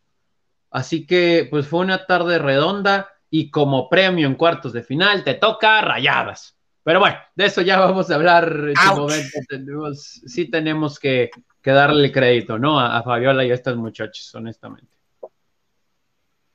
[0.70, 5.36] Así que pues fue una tarde redonda y como premio en cuartos de final te
[5.36, 6.58] toca rayadas.
[6.84, 9.93] Pero bueno, de eso ya vamos a hablar en momento.
[9.93, 11.30] sí tenemos que
[11.62, 12.80] que darle crédito, ¿no?
[12.80, 14.89] A, Fabiola y a estos muchachos, honestamente.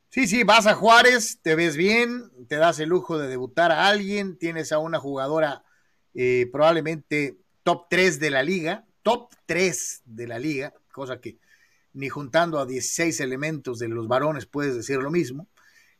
[0.08, 3.86] Sí, sí, vas a Juárez, te ves bien, te das el lujo de debutar a
[3.88, 5.64] alguien, tienes a una jugadora
[6.18, 11.38] eh, probablemente top 3 de la liga, top 3 de la liga, cosa que
[11.92, 15.46] ni juntando a 16 elementos de los varones puedes decir lo mismo.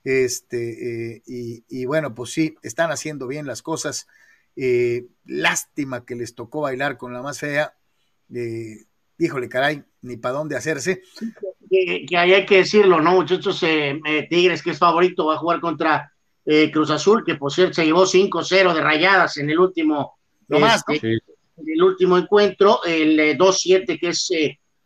[0.04, 4.06] Este, eh, y, bueno, pues sí, están haciendo bien las cosas.
[4.54, 7.74] Eh, lástima que les tocó bailar con la más fea
[9.18, 11.02] híjole, caray, ni para dónde hacerse.
[11.70, 13.62] Que, ahí hay que decirlo, ¿no, muchachos?
[14.30, 16.12] Tigres, que es favorito, va a jugar contra
[16.46, 20.16] eh, Cruz Azul, que por cierto se llevó 5-0 de rayadas en el último,
[20.48, 21.20] este,
[21.56, 24.30] el último encuentro, el 2-7 que es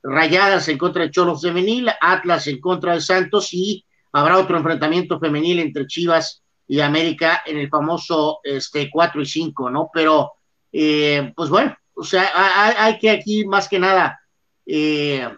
[0.03, 5.21] rayadas en contra de Cholos Femenil, Atlas en contra de Santos y habrá otro enfrentamiento
[5.21, 9.91] femenil entre Chivas y América en el famoso este, 4 y 5, ¿no?
[9.93, 10.33] Pero,
[10.73, 12.31] pues bueno, o sea,
[12.79, 14.19] hay, que aquí más que nada,
[14.65, 15.29] eh,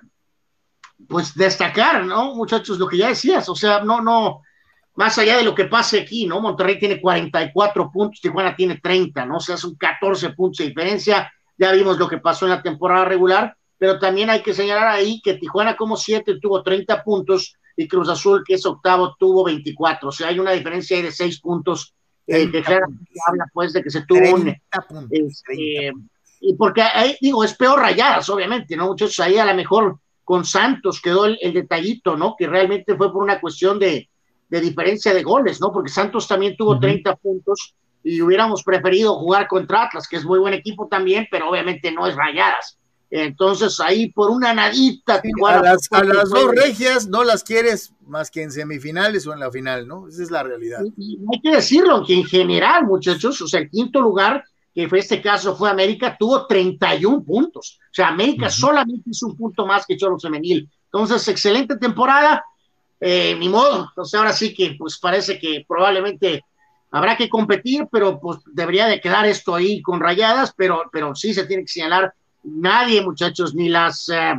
[1.08, 2.78] pues destacar, ¿no, muchachos?
[2.78, 4.42] Lo que ya decías, o sea, no, no,
[4.94, 6.40] más allá de lo que pase aquí, ¿no?
[6.40, 9.36] Monterrey tiene 44 puntos, Tijuana tiene 30, ¿no?
[9.36, 11.32] O sea, son 14 puntos de diferencia.
[11.56, 15.20] Ya vimos lo que pasó en la temporada regular, pero también hay que señalar ahí
[15.22, 20.08] que Tijuana como 7 tuvo 30 puntos y Cruz Azul, que es octavo, tuvo 24.
[20.08, 21.94] O sea, hay una diferencia ahí de 6 puntos.
[22.26, 24.48] Eh, que habla pues de que se tuvo un,
[25.10, 25.92] este,
[26.42, 28.86] y porque ahí, digo, es peor rayadas, obviamente, ¿no?
[28.86, 32.34] Muchachos, ahí a lo mejor con Santos quedó el, detallito, ¿no?
[32.36, 34.10] Que realmente fue por una cuestión de,
[34.60, 35.72] diferencia de goles, ¿no?
[35.72, 37.74] Porque Santos también tuvo 30 puntos
[38.04, 42.06] y hubiéramos preferido jugar contra Atlas, que es muy buen equipo también, pero obviamente no
[42.06, 42.78] es rayadas.
[43.10, 45.22] Entonces ahí por una nadita.
[45.46, 49.40] a las, a las dos regias no las quieres más que en semifinales o en
[49.40, 50.08] la final, ¿no?
[50.08, 50.80] Esa es la realidad.
[50.80, 54.42] hay que decirlo, que en general, muchachos, o sea, el quinto lugar
[54.74, 57.78] que fue este caso fue América, tuvo 31 puntos.
[57.82, 60.68] O sea, América solamente hizo un punto más que Cholo Femenil.
[60.86, 62.42] Entonces, excelente temporada.
[63.04, 63.88] Eh, ni modo.
[63.88, 66.44] Entonces, ahora sí que, pues parece que probablemente
[66.92, 71.34] habrá que competir, pero pues debería de quedar esto ahí con rayadas, pero, pero sí
[71.34, 72.14] se tiene que señalar.
[72.44, 74.34] Nadie, muchachos, ni las, eh,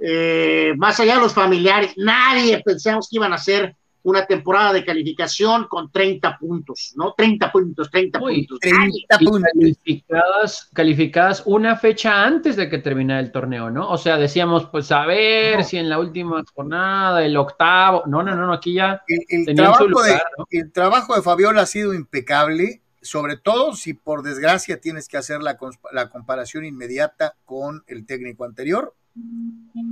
[0.00, 4.84] eh, más allá de los familiares, nadie pensamos que iban a ser una temporada de
[4.84, 7.14] calificación con 30 puntos, ¿no?
[7.16, 8.58] 30 puntos, 30 puntos.
[8.60, 9.50] 30 puntos.
[9.54, 13.88] Calificadas, calificadas una fecha antes de que terminara el torneo, ¿no?
[13.88, 18.36] O sea, decíamos, pues a ver si en la última jornada, el octavo, no, no,
[18.36, 23.74] no, aquí ya el, trabajo, de, el trabajo de Fabiola ha sido impecable, sobre todo
[23.74, 25.56] si por desgracia tienes que hacer la,
[25.92, 28.94] la comparación inmediata con el técnico anterior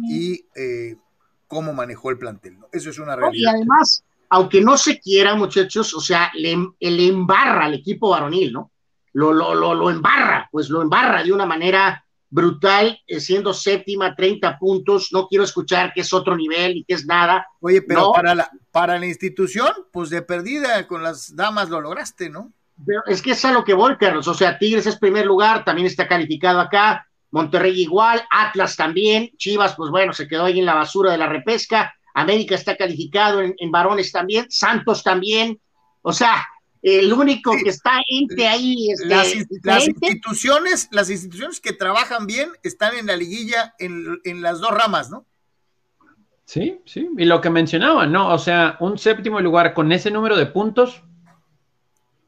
[0.08, 0.96] y eh,
[1.52, 2.58] cómo manejó el plantel.
[2.58, 2.66] ¿no?
[2.72, 3.52] Eso es una realidad.
[3.52, 8.54] Y además, aunque no se quiera, muchachos, o sea, le, le embarra al equipo varonil,
[8.54, 8.70] ¿no?
[9.12, 14.14] Lo, lo, lo, lo, embarra, pues lo embarra de una manera brutal, eh, siendo séptima,
[14.16, 15.10] 30 puntos.
[15.12, 17.46] No quiero escuchar que es otro nivel y que es nada.
[17.60, 22.30] Oye, pero para, la, para la institución, pues de perdida con las damas lo lograste,
[22.30, 22.50] ¿no?
[22.86, 24.26] Pero es que es a lo que voy, Carlos.
[24.26, 27.06] O sea, Tigres es primer lugar, también está calificado acá.
[27.32, 31.26] Monterrey igual, Atlas también, Chivas, pues bueno, se quedó ahí en la basura de la
[31.26, 35.58] repesca, América está calificado en, varones también, Santos también,
[36.02, 36.46] o sea,
[36.82, 42.50] el único que está entre ahí es este, las, instituciones, las instituciones que trabajan bien
[42.62, 45.24] están en la liguilla en, las dos ramas, ¿no?
[46.44, 47.08] Sí, sí.
[47.16, 48.28] Y lo que mencionaba, ¿no?
[48.28, 51.02] O sea, un séptimo lugar con ese número de puntos,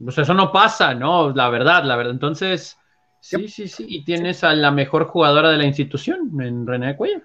[0.03, 1.31] pues eso no pasa, ¿no?
[1.35, 2.13] La verdad, la verdad.
[2.13, 2.79] Entonces,
[3.25, 3.87] sí, sí, sí.
[3.89, 7.23] Y tienes a la mejor jugadora de la institución, en René Cuellar.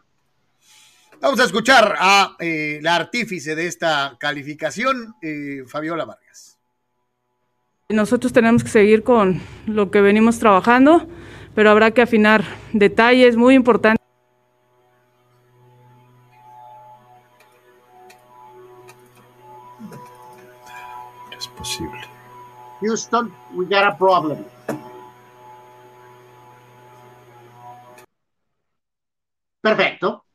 [1.21, 6.57] Vamos a escuchar a eh, la artífice de esta calificación, eh, Fabiola Vargas.
[7.89, 11.05] Nosotros tenemos que seguir con lo que venimos trabajando,
[11.53, 13.99] pero habrá que afinar detalles muy importantes.
[21.37, 21.99] Es posible.
[22.79, 24.45] Houston, we got a problem.
[29.62, 30.26] Perfecto.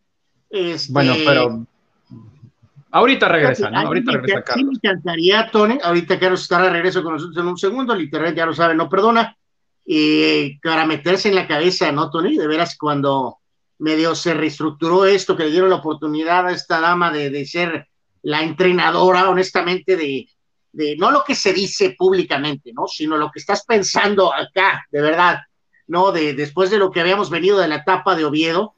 [0.51, 1.67] Este, Bueno, pero
[2.91, 3.81] ahorita regresa, ¿no?
[3.81, 4.67] Ahorita regresa encan- sí Carlos.
[4.67, 5.79] Me encantaría, Tony.
[5.83, 7.93] Ahorita Carlos estará de regreso con nosotros en un segundo.
[7.95, 9.37] El internet ya lo sabe, no perdona.
[9.87, 12.37] Y para meterse en la cabeza, ¿no, Tony?
[12.37, 13.39] De veras, cuando
[13.79, 17.89] medio se reestructuró esto, que le dieron la oportunidad a esta dama de, de ser
[18.23, 20.29] la entrenadora, honestamente, de,
[20.73, 22.87] de no lo que se dice públicamente, ¿no?
[22.87, 25.41] Sino lo que estás pensando acá, de verdad,
[25.89, 26.13] ¿no?
[26.13, 28.75] De, después de lo que habíamos venido de la etapa de Oviedo,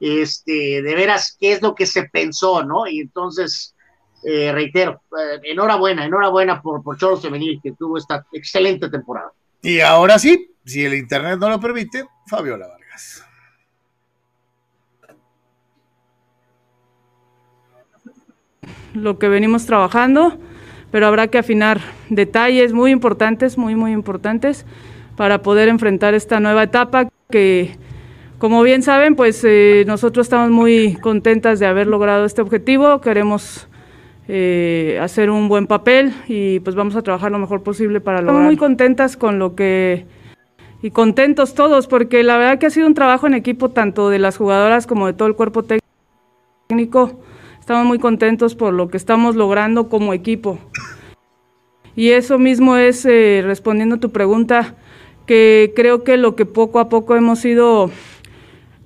[0.00, 2.86] este, de veras, qué es lo que se pensó, ¿no?
[2.86, 3.74] Y entonces,
[4.22, 9.32] eh, reitero, eh, enhorabuena, enhorabuena por, por Choros Femenil, que tuvo esta excelente temporada.
[9.62, 13.24] Y ahora sí, si el internet no lo permite, Fabiola Vargas.
[18.94, 20.38] lo que venimos trabajando,
[20.90, 24.64] pero habrá que afinar detalles muy importantes, muy, muy importantes,
[25.16, 27.76] para poder enfrentar esta nueva etapa que,
[28.44, 33.68] como bien saben, pues eh, nosotros estamos muy contentas de haber logrado este objetivo, queremos
[34.28, 38.40] eh, hacer un buen papel y pues vamos a trabajar lo mejor posible para lograrlo.
[38.40, 40.04] Estamos muy contentas con lo que
[40.82, 44.18] y contentos todos, porque la verdad que ha sido un trabajo en equipo tanto de
[44.18, 45.64] las jugadoras como de todo el cuerpo
[46.68, 47.22] técnico.
[47.60, 50.58] Estamos muy contentos por lo que estamos logrando como equipo.
[51.96, 54.74] Y eso mismo es, eh, respondiendo a tu pregunta,
[55.24, 57.90] que creo que lo que poco a poco hemos ido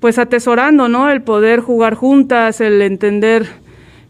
[0.01, 1.11] pues atesorando, ¿no?
[1.11, 3.47] El poder jugar juntas, el entender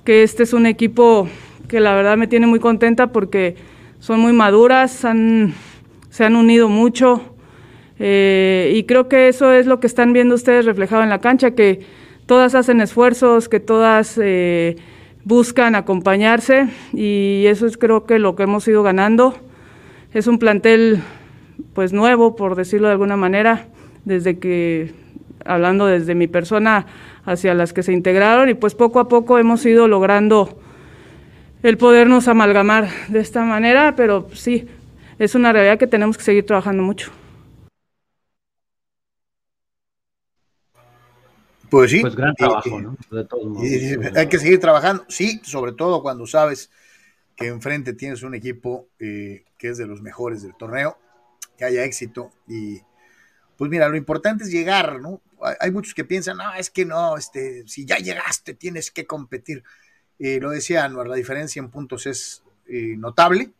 [0.05, 1.29] que este es un equipo
[1.69, 3.57] que la verdad me tiene muy contenta porque
[3.99, 7.35] son muy maduras, se han unido mucho
[7.99, 11.53] eh, y creo que eso es lo que están viendo ustedes reflejado en la cancha,
[11.53, 11.81] que
[12.27, 14.77] todas hacen esfuerzos, que todas eh,
[15.25, 19.35] buscan acompañarse y eso es creo que lo que hemos ido ganando.
[20.15, 21.03] Es un plantel
[21.75, 23.67] pues nuevo, por decirlo de alguna manera,
[24.05, 24.95] desde que,
[25.49, 26.87] hablando desde mi persona
[27.25, 30.61] hacia las que se integraron y pues poco a poco hemos ido logrando
[31.63, 34.69] el podernos amalgamar de esta manera, pero sí,
[35.19, 37.11] es una realidad que tenemos que seguir trabajando mucho.
[41.71, 42.01] Pues sí.
[42.01, 42.97] Pues gran trabajo, ¿no?
[43.11, 43.67] De todos modos.
[43.67, 46.71] y hay que seguir trabajando, sí, sobre todo cuando sabes
[47.37, 50.99] que enfrente tienes un equipo eh, que es de los mejores del torneo,
[51.57, 52.81] que haya éxito y
[53.59, 55.21] pues mira, lo importante es llegar, ¿no?
[55.61, 59.63] Hay, muchos que piensan, no, es que no, este, si ya llegaste tienes que competir.
[60.19, 63.53] Eh, lo decía Anuar, la diferencia en puntos es eh, notable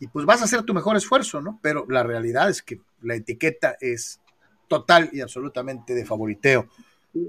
[0.00, 1.60] y pues vas a hacer tu mejor esfuerzo, ¿no?
[1.62, 4.20] Pero la realidad es que la etiqueta es
[4.66, 6.68] total y absolutamente de favoriteo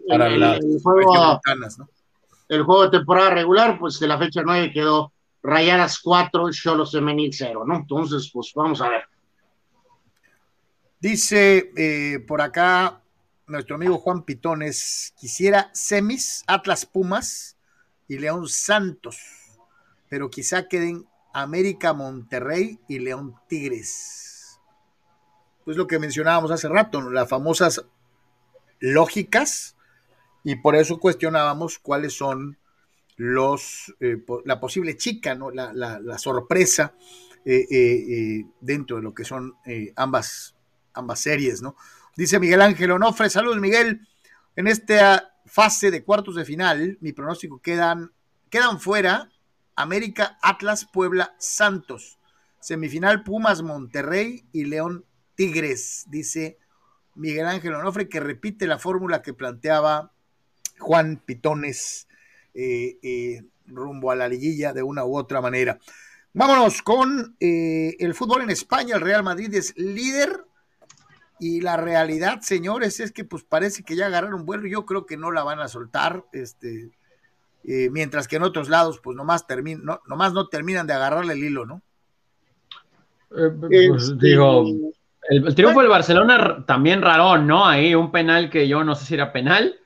[0.08, 1.90] para el, las el juego, regiomontanas, ¿no?
[2.52, 7.34] el juego de temporada regular, pues de la fecha 9 quedó Rayadas 4, Cholos Femenil
[7.34, 7.78] 0, ¿no?
[7.78, 9.04] Entonces, pues vamos a ver.
[11.00, 13.01] Dice eh, por acá
[13.52, 17.58] nuestro amigo Juan Pitones, quisiera semis, Atlas Pumas
[18.08, 19.18] y León Santos,
[20.10, 24.60] pero quizá queden América Monterrey y León Tigres.
[25.66, 27.86] Pues lo que mencionábamos hace rato, las famosas
[28.80, 29.76] lógicas,
[30.44, 32.58] y por eso cuestionábamos cuáles son
[33.16, 35.52] los eh, la posible chica, ¿no?
[35.52, 36.96] la, la- sorpresa
[37.46, 39.56] eh, eh, dentro de lo que son
[39.96, 40.56] ambas
[40.94, 41.76] ambas series, ¿no?
[42.16, 44.08] Dice Miguel Ángel Onofre, saludos Miguel.
[44.56, 48.12] En esta fase de cuartos de final, mi pronóstico quedan,
[48.50, 49.30] quedan fuera
[49.76, 52.18] América, Atlas, Puebla, Santos.
[52.60, 55.06] Semifinal Pumas, Monterrey y León
[55.36, 56.60] Tigres, dice
[57.16, 60.12] Miguel Ángel Onofre, que repite la fórmula que planteaba
[60.80, 62.08] Juan Pitones
[62.54, 65.80] eh, eh, rumbo a la liguilla de una u otra manera.
[66.34, 68.96] Vámonos con eh, el fútbol en España.
[68.96, 70.46] El Real Madrid es líder
[71.42, 74.68] y la realidad, señores, es que pues parece que ya agarraron vuelo.
[74.68, 76.24] Yo creo que no la van a soltar.
[76.32, 76.92] Este,
[77.64, 81.34] eh, mientras que en otros lados, pues nomás, termin, no, nomás no terminan de agarrarle
[81.34, 81.82] el hilo, ¿no?
[83.36, 84.66] Eh, pues, Este, digo,
[85.30, 87.66] el, el triunfo del Barcelona también raro, ¿no?
[87.66, 89.80] Ahí un penal que yo no sé si era penal,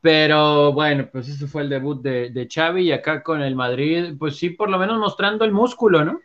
[0.00, 4.14] Pero bueno, pues ese fue el debut de, de Xavi y acá con el Madrid,
[4.18, 6.20] pues sí, por lo menos mostrando el músculo, ¿no?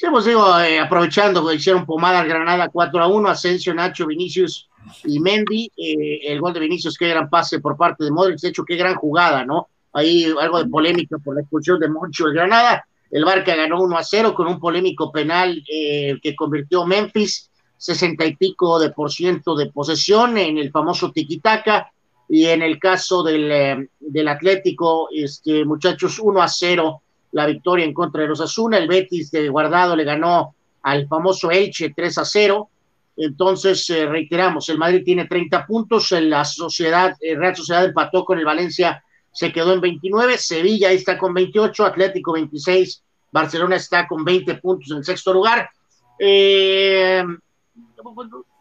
[0.00, 4.06] Sí, pues digo, eh, aprovechando que hicieron pomada al Granada 4 a 1, Asensio, Nacho,
[4.06, 4.68] Vinicius
[5.02, 8.50] y Mendy, eh, el gol de Vinicius, qué gran pase por parte de Modric, de
[8.50, 9.66] hecho, qué gran jugada, ¿no?
[9.92, 13.98] Ahí algo de polémica por la expulsión de Moncho el Granada, el Barca ganó 1
[13.98, 19.10] a 0 con un polémico penal eh, que convirtió Memphis, 60 y pico de por
[19.10, 21.90] ciento de posesión en el famoso tiquitaca,
[22.28, 27.02] y en el caso del, eh, del Atlético, este, muchachos, 1 a 0
[27.32, 28.78] la victoria en contra de los Asuna.
[28.78, 32.70] El Betis de Guardado le ganó al famoso Elche 3 a 0.
[33.16, 38.38] Entonces, eh, reiteramos, el Madrid tiene 30 puntos, la Sociedad, eh, Real Sociedad empató con
[38.38, 39.02] el Valencia,
[39.32, 43.02] se quedó en 29, Sevilla está con 28, Atlético 26,
[43.32, 45.68] Barcelona está con 20 puntos en sexto lugar.
[46.16, 47.24] Eh,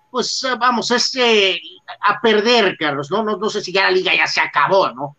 [0.10, 1.62] pues vamos, este
[2.02, 3.24] a perder, Carlos, ¿no?
[3.24, 3.38] ¿no?
[3.38, 5.16] No sé si ya la liga ya se acabó, ¿no?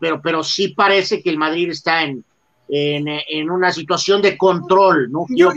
[0.00, 2.24] pero, pero sí parece que el Madrid está en,
[2.70, 5.26] en, una situación de control, ¿no?
[5.30, 5.52] Yo,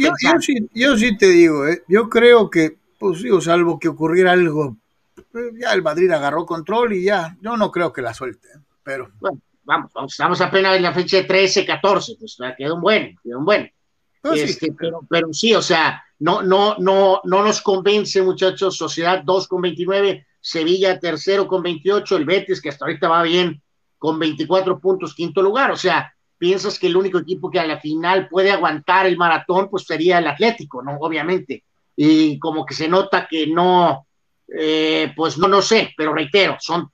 [0.97, 1.83] sí, te digo, ¿eh?
[1.87, 4.77] yo creo que, pues digo, salvo que ocurriera algo,
[5.31, 8.59] pues, ya el Madrid agarró control y ya, yo no creo que la suelte, ¿eh?
[8.83, 9.11] pero...
[9.19, 13.37] Bueno, vamos, estamos apenas en la fecha de 13, 14, pues queda un buen, queda
[13.37, 13.71] un buen.
[14.21, 19.21] Pues este, pero, pero sí, o sea, no, no, no, no nos convence, muchachos, Sociedad
[19.23, 23.61] 2 con 29, Sevilla tercero con 28, el Betis, que hasta ahorita va bien,
[23.97, 27.79] con 24 puntos, quinto lugar, o sea, piensas que el único equipo que a la
[27.79, 30.97] final puede aguantar el maratón, pues sería el Atlético, ¿no?
[30.99, 31.63] Obviamente.
[31.95, 34.07] Y como que se nota que no,
[34.47, 36.91] eh, pues no, no sé, pero reitero, son,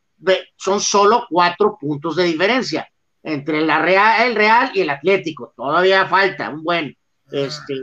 [0.55, 2.87] son solo cuatro puntos de diferencia
[3.23, 5.53] entre la Real, el Real y el Atlético.
[5.55, 6.97] Todavía falta un buen,
[7.31, 7.73] este.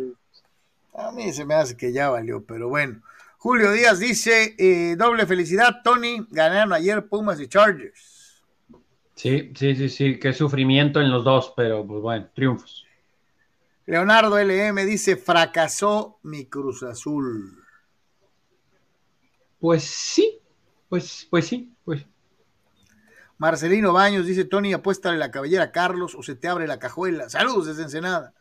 [0.95, 3.03] A mí se me hace que ya valió, pero bueno.
[3.39, 8.16] Julio Díaz dice, eh, doble felicidad, Tony, ganaron ayer Pumas y Chargers.
[9.17, 12.85] Sí, sí, sí, sí, qué sufrimiento en los dos, pero pues bueno, triunfos.
[13.87, 17.65] Leonardo LM dice, fracasó mi Cruz Azul.
[19.59, 20.39] Pues sí,
[20.91, 22.05] pues, pues sí, pues.
[23.39, 27.31] Marcelino Baños dice, Tony, apuéstale la cabellera a Carlos o se te abre la cajuela.
[27.31, 28.35] Saludos desde Ensenada.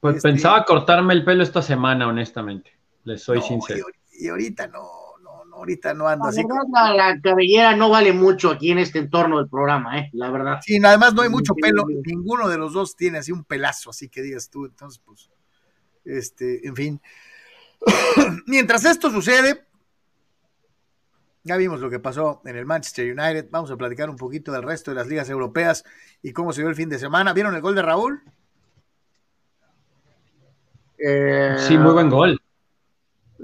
[0.00, 2.72] Pues este pensaba cortarme el pelo esta semana, honestamente.
[3.04, 3.86] Les soy sincero.
[4.12, 4.99] y ahorita no,
[5.60, 6.42] ahorita no ando así.
[6.96, 10.10] la, cabellera no vale mucho aquí en este entorno del programa, ¿eh?
[10.12, 10.58] la verdad.
[10.62, 14.08] Sí, además no hay mucho pelo, ninguno de los dos tiene así un pelazo, así
[14.08, 15.30] que digas tú, entonces, pues,
[16.04, 17.00] este, en fin.
[18.46, 19.66] Mientras esto sucede,
[21.42, 24.62] ya vimos lo que pasó en el Manchester United, vamos a platicar un poquito del
[24.62, 25.84] resto de las ligas europeas
[26.22, 27.32] y cómo se vio el fin de semana.
[27.32, 28.22] ¿Vieron el gol de Raúl?
[30.98, 32.39] Eh, sí, muy buen gol.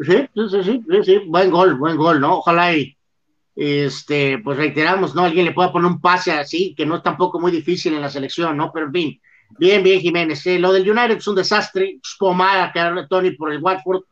[0.04, 2.38] Sí, sí, sí, sí, buen gol, buen gol, ¿no?
[2.38, 2.96] Ojalá y,
[3.54, 5.22] este, pues reiteramos, ¿no?
[5.22, 8.10] Alguien le pueda poner un pase así, que no es tampoco muy difícil en la
[8.10, 8.70] selección, ¿no?
[8.72, 9.20] Pero en fin,
[9.58, 10.46] bien, bien, Jiménez.
[10.46, 14.02] Eh, lo del United es un desastre, pomada que Tony por el Watford,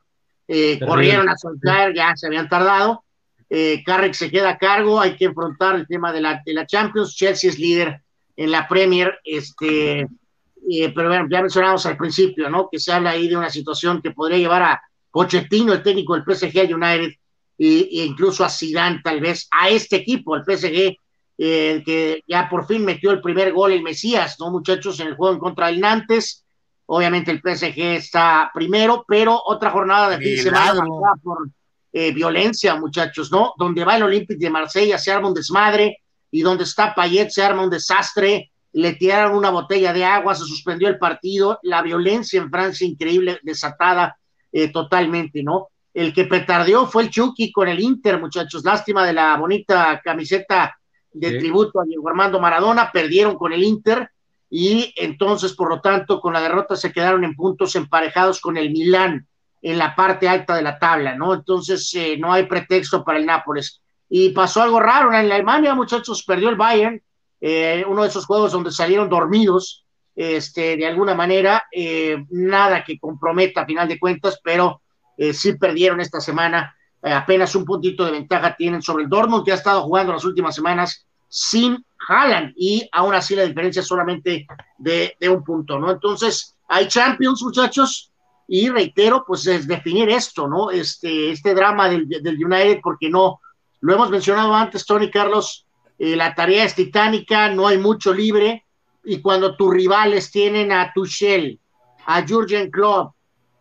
[0.49, 3.05] eh, corrieron a soltar, ya se habían tardado.
[3.51, 6.67] Eh, Carrick se queda a cargo, hay que enfrentar el tema de la, de la
[6.67, 7.15] Champions.
[7.15, 8.03] Chelsea es líder
[8.37, 12.69] en la Premier, este, eh, pero bueno, ya mencionamos al principio, ¿no?
[12.71, 14.83] Que se habla ahí de una situación que podría llevar a
[15.15, 17.13] Pochettino, el técnico del PSG United,
[17.57, 20.99] e, incluso a Zidane tal vez, a este equipo, el PSG,
[21.39, 24.99] eh, que ya por fin metió el primer gol el Mesías, ¿no, muchachos?
[24.99, 26.45] En el juego en contra del Nantes.
[26.87, 30.85] Obviamente el PSG está primero, pero otra jornada de fin de semana
[31.23, 31.49] por
[31.93, 33.55] eh, violencia, muchachos, ¿no?
[33.57, 35.99] Donde va el Olympique de Marsella se arma un desmadre
[36.33, 40.45] y donde está Payet se arma un desastre, le tiraron una botella de agua, se
[40.45, 44.19] suspendió el partido, la violencia en Francia increíble, desatada
[44.57, 45.71] eh, totalmente, ¿no?
[45.93, 48.65] El que petardeó fue el Chucky con el Inter, muchachos.
[48.65, 50.79] Lástima de la bonita camiseta
[51.13, 54.09] de tributo a Diego Armando Maradona, perdieron con el Inter
[54.49, 58.71] y entonces, por lo tanto, con la derrota se quedaron en puntos emparejados con el
[58.71, 59.27] Milán
[59.61, 61.35] en la parte alta de la tabla, ¿no?
[61.35, 63.81] Entonces, eh, no hay pretexto para el Nápoles.
[64.09, 67.03] Y pasó algo raro en la Alemania, muchachos, perdió el Bayern,
[67.41, 69.84] eh, uno de esos juegos donde salieron dormidos,
[70.15, 74.83] este, de alguna manera, eh, nada que comprometa a final de cuentas, pero
[75.17, 79.45] eh, sí perdieron esta semana, eh, apenas un puntito de ventaja tienen sobre el Dortmund,
[79.45, 83.87] que ha estado jugando las últimas semanas sin Haaland, y aún así la diferencia es
[83.87, 84.47] solamente
[84.79, 85.91] de, un punto, ¿no?
[85.91, 88.13] Entonces, hay Champions, muchachos,
[88.47, 90.71] y reitero, pues es definir esto, ¿no?
[90.71, 93.41] Este, este drama del, del United, porque no,
[93.81, 95.67] lo hemos mencionado antes, Tony Carlos,
[95.99, 98.64] la tarea es titánica, no hay mucho libre,
[99.05, 101.59] y cuando tus rivales tienen a Tuchel,
[102.07, 103.15] a Jurgen Klopp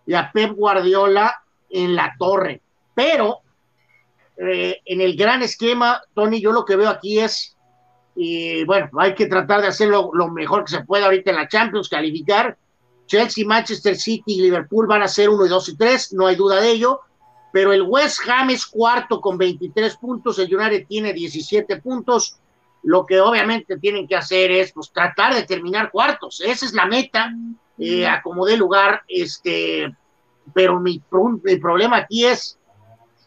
[0.06, 2.62] y a Pep Guardiola en la torre.
[2.94, 3.40] Pero
[4.38, 7.56] eh, en el gran esquema, Tony, yo lo que veo aquí es,
[8.16, 11.48] y bueno, hay que tratar de hacerlo lo mejor que se pueda ahorita en la
[11.48, 12.58] Champions, calificar.
[13.06, 16.36] Chelsea, Manchester City y Liverpool van a ser 1 y 2 y 3, no hay
[16.36, 17.02] duda de ello,
[17.52, 22.40] pero el West Ham es cuarto con 23 puntos, el United tiene 17 puntos,
[22.84, 26.86] lo que obviamente tienen que hacer es pues, tratar de terminar cuartos, esa es la
[26.86, 27.34] meta,
[27.80, 29.96] eh, acomodé lugar, este,
[30.54, 31.02] pero mi,
[31.44, 32.60] mi problema aquí es,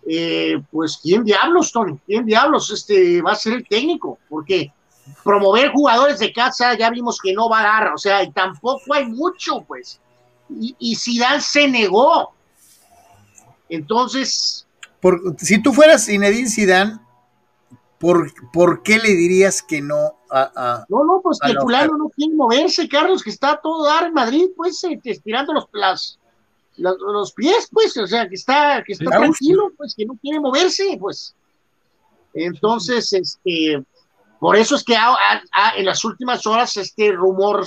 [0.08, 1.98] eh, pues, ¿quién diablos, Tony?
[2.06, 4.18] ¿Quién diablos este, va a ser el técnico?
[4.28, 4.72] Porque
[5.24, 8.94] promover jugadores de casa ya vimos que no va a dar, o sea, y tampoco
[8.94, 10.00] hay mucho, pues.
[10.48, 12.32] Y, y Zidane se negó.
[13.68, 14.66] Entonces...
[15.00, 16.98] Por, si tú fueras Zinedine Zidane,
[17.98, 21.96] ¿por, ¿por qué le dirías que no a, a No, no, pues que el fulano
[21.96, 26.18] no quiere moverse, Carlos, que está todo dar en Madrid, pues, eh, estirando los, las,
[26.76, 30.40] los, los, pies, pues, o sea, que está, que está tranquilo, pues, que no quiere
[30.40, 31.34] moverse, pues.
[32.34, 33.82] Entonces, este,
[34.38, 34.94] por eso es que
[35.76, 37.66] en las últimas horas este rumor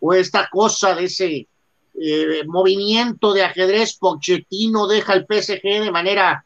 [0.00, 1.48] o esta cosa de ese
[1.94, 6.44] eh, movimiento de ajedrez, Pochettino deja el PSG de manera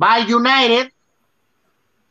[0.00, 0.92] va al United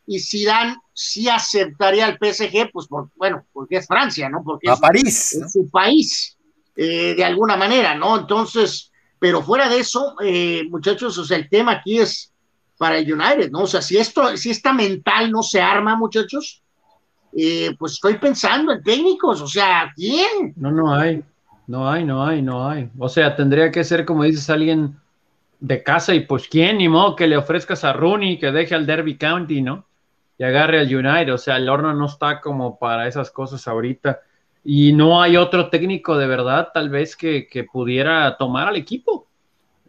[0.06, 4.42] y Zidane sí aceptaría al PSG, pues por, bueno, porque es Francia, ¿no?
[4.44, 5.48] Porque a es, París, es ¿no?
[5.48, 6.36] su país,
[6.76, 8.20] eh, de alguna manera, ¿no?
[8.20, 12.32] Entonces, pero fuera de eso, eh, muchachos, o sea, el tema aquí es
[12.78, 13.62] para el United, ¿no?
[13.62, 16.62] O sea, si esto, si esta mental no se arma, muchachos,
[17.36, 20.54] eh, pues estoy pensando en técnicos, o sea, ¿quién?
[20.56, 21.22] No, no hay,
[21.66, 22.90] no hay, no hay, no hay.
[22.98, 24.96] O sea, tendría que ser, como dices, alguien
[25.60, 28.86] de casa y pues quién, ni modo que le ofrezcas a Rooney que deje al
[28.86, 29.84] Derby County, ¿no?
[30.38, 34.20] Y agarre al United, o sea, el horno no está como para esas cosas ahorita.
[34.64, 39.28] Y no hay otro técnico de verdad, tal vez, que, que pudiera tomar al equipo.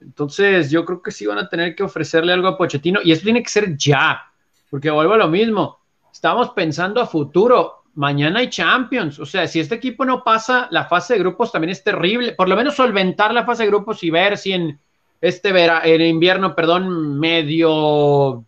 [0.02, 3.24] Entonces, yo creo que sí van a tener que ofrecerle algo a Pochettino y eso
[3.24, 4.32] tiene que ser ya,
[4.70, 5.80] porque vuelvo a lo mismo.
[6.12, 7.84] Estamos pensando a futuro.
[7.96, 9.20] Mañana hay Champions.
[9.20, 12.34] O sea, si este equipo no pasa la fase de grupos, también es terrible.
[12.34, 14.80] Por lo menos solventar la fase de grupos y ver si en
[15.20, 18.46] este vera, en invierno, perdón, medio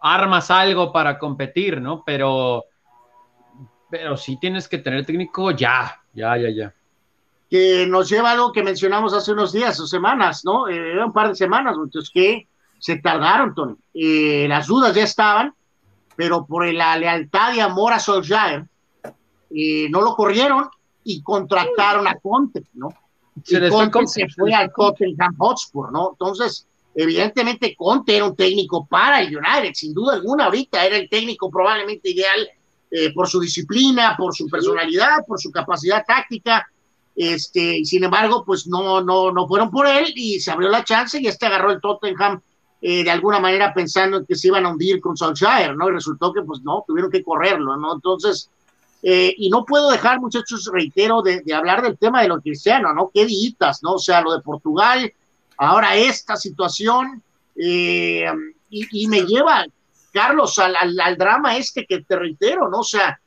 [0.00, 2.02] armas algo para competir, ¿no?
[2.04, 2.64] Pero,
[3.90, 6.74] pero sí tienes que tener técnico ya, ya, ya, ya
[7.50, 10.68] que nos lleva a algo que mencionamos hace unos días o semanas, ¿no?
[10.68, 12.46] Eh, un par de semanas, entonces que
[12.78, 13.74] se tardaron, Tony.
[13.92, 15.52] Eh, las dudas ya estaban,
[16.14, 18.66] pero por la lealtad y amor a Solskjaer,
[19.50, 20.68] eh, no lo corrieron
[21.02, 22.88] y contrataron a Conte, ¿no?
[23.42, 26.10] Se y Conte se fue al Tottenham Hotspur, ¿no?
[26.12, 31.08] Entonces, evidentemente Conte era un técnico para el United, sin duda alguna, ahorita era el
[31.08, 32.48] técnico probablemente ideal
[32.90, 36.66] eh, por su disciplina, por su personalidad, por su capacidad táctica,
[37.16, 41.20] este, sin embargo, pues no, no, no fueron por él y se abrió la chance
[41.20, 42.40] y este agarró el Tottenham
[42.80, 45.88] eh, de alguna manera pensando en que se iban a hundir con Solskjaer, ¿no?
[45.88, 47.94] Y resultó que pues no, tuvieron que correrlo, ¿no?
[47.94, 48.48] Entonces,
[49.02, 52.94] eh, y no puedo dejar, muchachos, reitero, de, de, hablar del tema de lo cristiano,
[52.94, 53.10] ¿no?
[53.12, 53.94] Qué diitas, ¿no?
[53.94, 55.12] O sea, lo de Portugal,
[55.60, 57.22] ahora esta situación,
[57.54, 58.24] eh,
[58.70, 59.66] y, me lleva,
[60.12, 62.78] Carlos, al, drama este que te reitero, ¿no?
[62.78, 63.20] O sea,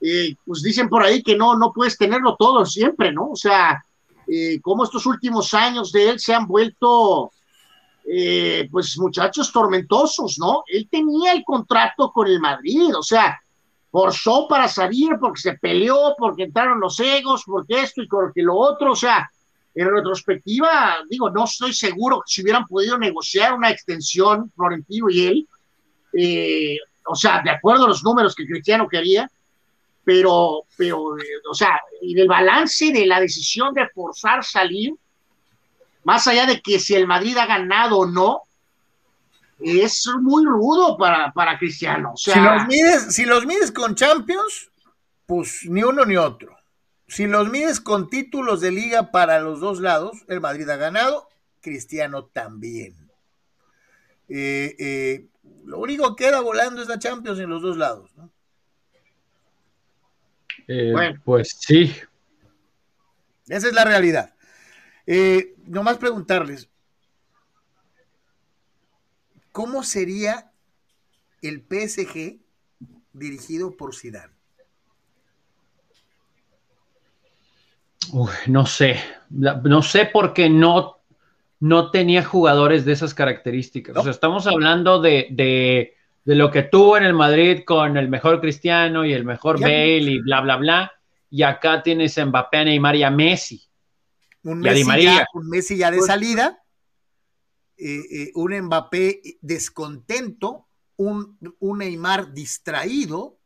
[0.00, 3.30] eh, pues dicen por ahí que no, no puedes tenerlo todo siempre, ¿no?
[3.30, 3.84] O sea,
[4.28, 7.32] eh, como estos últimos años de él se han vuelto,
[8.06, 10.62] eh, pues muchachos tormentosos, ¿no?
[10.68, 13.40] Él tenía el contrato con el Madrid, o sea,
[13.90, 18.54] forzó para salir porque se peleó, porque entraron los egos, porque esto y porque lo
[18.56, 19.28] otro, o sea,
[19.74, 25.48] en retrospectiva, digo, no estoy seguro si hubieran podido negociar una extensión, Florentino y él,
[26.12, 29.28] eh, o sea, de acuerdo a los números que Cristiano quería,
[30.04, 31.16] pero, pero,
[31.50, 34.94] o sea, en el balance de la decisión de forzar salir,
[36.04, 38.42] más allá de que si el Madrid ha ganado o no,
[39.58, 42.12] es muy rudo para, para Cristiano.
[42.12, 44.70] O sea, si, los mides, si los mides con Champions,
[45.26, 46.56] pues ni uno ni otro.
[47.06, 51.28] Si los mides con títulos de liga para los dos lados, el Madrid ha ganado,
[51.60, 52.94] Cristiano también.
[54.28, 55.26] Eh, eh,
[55.64, 58.30] lo único que queda volando es la Champions en los dos lados, ¿no?
[60.68, 61.20] Eh, bueno.
[61.24, 61.94] Pues sí.
[63.48, 64.34] Esa es la realidad.
[65.06, 66.68] Eh, nomás preguntarles,
[69.52, 70.50] ¿cómo sería
[71.42, 72.38] el PSG
[73.12, 74.33] dirigido por Zidane?
[78.14, 79.00] Uy, no sé,
[79.30, 80.98] no sé porque no,
[81.60, 83.94] no tenía jugadores de esas características.
[83.94, 84.00] ¿No?
[84.00, 88.08] O sea, estamos hablando de, de de lo que tuvo en el Madrid con el
[88.08, 90.92] mejor Cristiano y el mejor ya, Bale y bla, bla, bla.
[91.30, 93.62] Y acá tienes a Mbappé, Neymar y a Messi.
[94.44, 95.14] Un, Messi, a Di María.
[95.16, 96.62] Ya, un Messi ya de salida.
[98.34, 103.38] un Mbappé descontento, un, un Neymar distraído,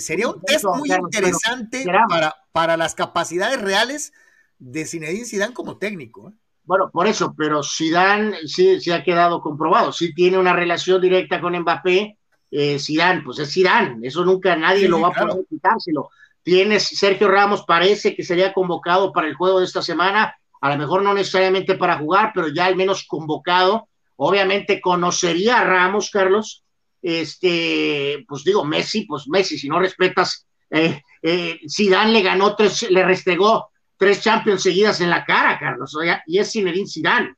[0.00, 4.12] sería un test muy interesante para, para las capacidades reales
[4.58, 6.28] de Zinedine Zidane como técnico.
[6.28, 6.32] ¿eh?
[6.64, 11.40] Bueno, por eso, pero Zidane sí, sí ha quedado comprobado, sí tiene una relación directa
[11.40, 12.18] con Mbappé,
[12.50, 16.10] eh, Zidane, pues es Zidane, eso nunca nadie lo va a poder quitárselo.
[16.42, 20.78] Tienes Sergio Ramos, parece que sería convocado para el juego de esta semana, a lo
[20.78, 23.88] mejor no necesariamente para jugar, pero ya al menos convocado.
[24.16, 26.64] Obviamente conocería a Ramos, Carlos,
[27.02, 32.90] este, pues digo, Messi, pues Messi, si no respetas, eh, eh, Zidane le ganó tres,
[32.90, 37.34] le restregó tres Champions seguidas en la cara, Carlos, o y es Zinedine Zidane.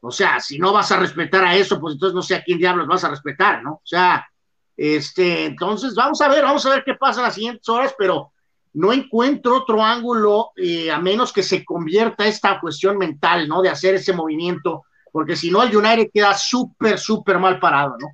[0.00, 2.58] O sea, si no vas a respetar a eso, pues entonces no sé a quién
[2.58, 3.72] diablos vas a respetar, ¿no?
[3.72, 4.26] O sea,
[4.76, 8.32] este, entonces vamos a ver, vamos a ver qué pasa en las siguientes horas, pero
[8.74, 13.60] no encuentro otro ángulo eh, a menos que se convierta esta cuestión mental, ¿no?
[13.60, 18.08] De hacer ese movimiento, porque si no, el United queda súper, súper mal parado, ¿no?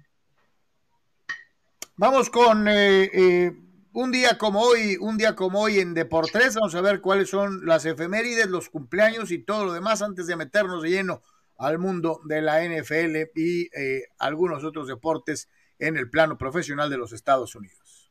[1.97, 3.53] Vamos con eh, eh,
[3.93, 7.65] un día como hoy, un día como hoy en Deportes, vamos a ver cuáles son
[7.67, 11.23] las efemérides, los cumpleaños y todo lo demás antes de meternos de lleno
[11.57, 15.49] al mundo de la NFL y eh, algunos otros deportes
[15.79, 18.11] en el plano profesional de los Estados Unidos.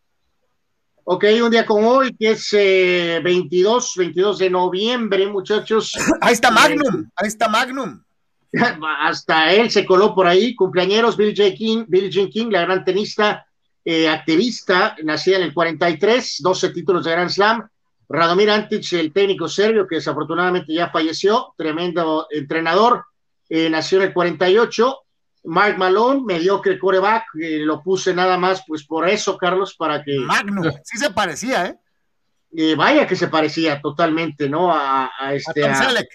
[1.04, 5.92] Ok, un día como hoy, que es 22, 22 de noviembre, muchachos.
[6.22, 8.02] Ahí está Magnum, ahí está Magnum.
[9.02, 11.54] Hasta él se coló por ahí, cumpleañeros, Bill J.
[11.54, 13.46] King, Bill Jean King, la gran tenista,
[13.86, 17.68] eh, activista, nacida en el 43, 12 títulos de Grand Slam.
[18.08, 23.06] Radomir Antic, el técnico serbio, que desafortunadamente ya falleció, tremendo entrenador,
[23.50, 25.00] eh, nació en el 48.
[25.46, 30.18] Mark Malone, mediocre coreback, eh, lo puse nada más, pues por eso, Carlos, para que.
[30.20, 32.76] Magno, sí se parecía, ¿eh?
[32.76, 34.72] vaya que se parecía totalmente, ¿no?
[34.72, 35.66] A, este.
[35.66, 36.08] A Tom Selleck.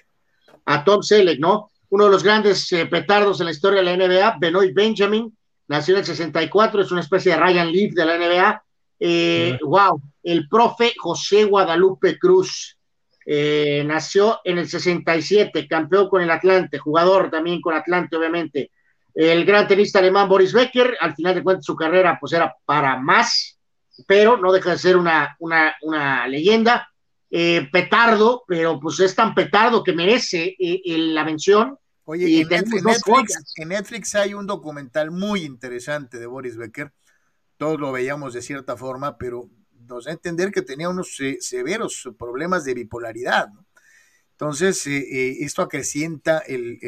[0.64, 1.70] A, Tom Selleck, ¿no?
[1.90, 5.36] Uno de los grandes petardos en la historia de la NBA, Benoit Benjamin,
[5.68, 8.64] nació en el 64, es una especie de Ryan Leaf de la NBA.
[9.00, 12.76] Eh, wow, el profe José Guadalupe Cruz
[13.24, 18.72] eh, nació en el 67, campeón con el Atlante, jugador también con Atlante, obviamente.
[19.14, 22.96] El gran tenista alemán Boris Becker, al final de cuentas su carrera pues era para
[22.96, 23.58] más,
[24.06, 26.88] pero no deja de ser una, una, leyenda.
[27.30, 31.76] Eh, petardo, pero pues es tan petardo que merece la mención
[32.10, 36.90] Oye, en, Netflix, hay un documental muy interesante de Boris Becker.
[37.58, 39.50] Todos lo veíamos de cierta forma, pero
[39.86, 43.48] nos da a entender que tenía unos severos problemas de bipolaridad.
[44.30, 46.78] Entonces, eh, eh, esto acrecienta el,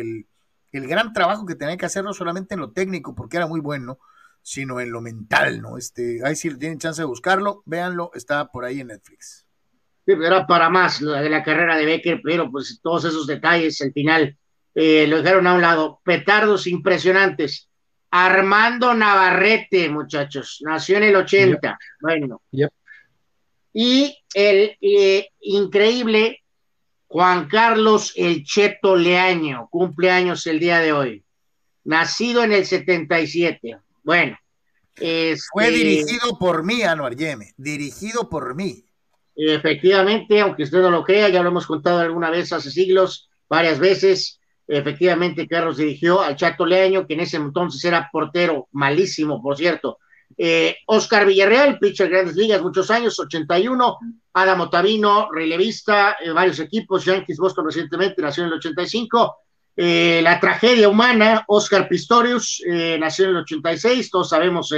[0.73, 3.61] el, gran trabajo que tenía que hacer no solamente en lo técnico, porque era muy
[3.61, 3.99] bueno,
[4.41, 5.77] sino en lo mental, ¿no?
[5.77, 9.47] Este, ahí si tienen chance de buscarlo, véanlo, está por ahí en Netflix.
[10.07, 13.93] era para más la de la carrera de Becker, pero pues todos esos detalles al
[13.93, 14.39] final
[14.75, 16.01] eh, lo dejaron a un lado.
[16.05, 17.69] Petardos impresionantes.
[18.11, 21.79] Armando Navarrete, muchachos, nació en el 80.
[22.01, 22.43] Bueno.
[23.73, 26.43] Y el eh, increíble
[27.07, 31.25] Juan Carlos El Cheto Leaño, cumpleaños el día de hoy.
[31.85, 33.79] Nacido en el 77.
[34.03, 34.37] Bueno.
[34.97, 38.85] Fue este, dirigido por mí, Anuar Yeme, dirigido por mí.
[39.35, 43.79] Efectivamente, aunque usted no lo crea, ya lo hemos contado alguna vez hace siglos, varias
[43.79, 44.40] veces,
[44.73, 49.99] Efectivamente, Carlos dirigió al Chato Leaño, que en ese entonces era portero malísimo, por cierto.
[50.39, 53.99] Eh, Oscar Villarreal, pitcher Grandes Ligas, muchos años, 81.
[54.33, 59.39] Adam Otavino, relevista, eh, varios equipos, Yankees, Boston recientemente, nació en el 85.
[59.77, 62.63] Eh, la tragedia humana, Oscar Pistorius,
[63.01, 64.09] nació en el 86.
[64.09, 64.73] Todos sabemos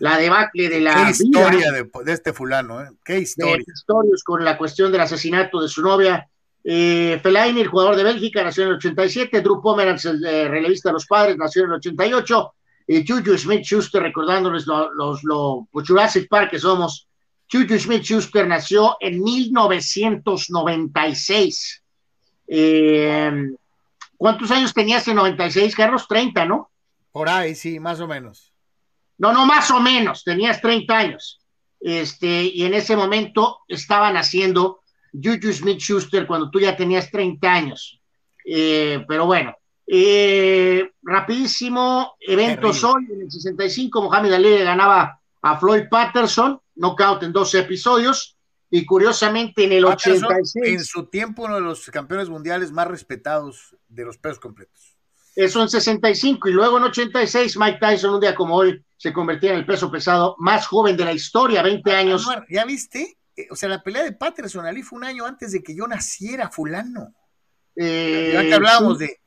[0.00, 1.06] la debacle de la.
[1.06, 3.64] Qué historia de, este fulano, Qué historia.
[3.64, 6.28] Pistorius con la cuestión del asesinato de su novia
[6.68, 9.40] eh, Fellaini, el jugador de Bélgica, nació en el 87.
[9.40, 12.54] Drew Pomeranz, el relevista de los padres, nació en el 88.
[12.88, 17.06] Y Juju Smith-Schuster, recordándoles los, los, lo pues, Jurassic Park que somos.
[17.50, 21.84] Juju Smith-Schuster nació en 1996.
[22.48, 23.30] Eh,
[24.16, 26.08] ¿Cuántos años tenías en 96, Carlos?
[26.08, 26.72] 30, ¿no?
[27.12, 28.52] Por ahí, sí, más o menos.
[29.18, 31.38] No, no, más o menos, tenías 30 años.
[31.80, 34.80] Este, y en ese momento estaban haciendo
[35.22, 38.00] Juju Smith Schuster cuando tú ya tenías 30 años.
[38.44, 39.56] Eh, pero bueno,
[39.86, 47.32] eh, rapidísimo, eventos hoy, en el 65, Mohamed Ali ganaba a Floyd Patterson, knockout en
[47.32, 48.36] 12 episodios,
[48.70, 50.66] y curiosamente en el 86.
[50.66, 54.96] En su tiempo, uno de los campeones mundiales más respetados de los pesos completos.
[55.36, 59.52] Eso en 65, y luego en 86, Mike Tyson, un día como hoy, se convertía
[59.52, 62.26] en el peso pesado más joven de la historia, 20 años.
[62.48, 63.15] ¿Ya viste?
[63.36, 65.86] Eh, o sea, la pelea de Patterson Ali fue un año antes de que yo
[65.86, 67.14] naciera, fulano.
[67.74, 69.20] Eh, ya que hablábamos de,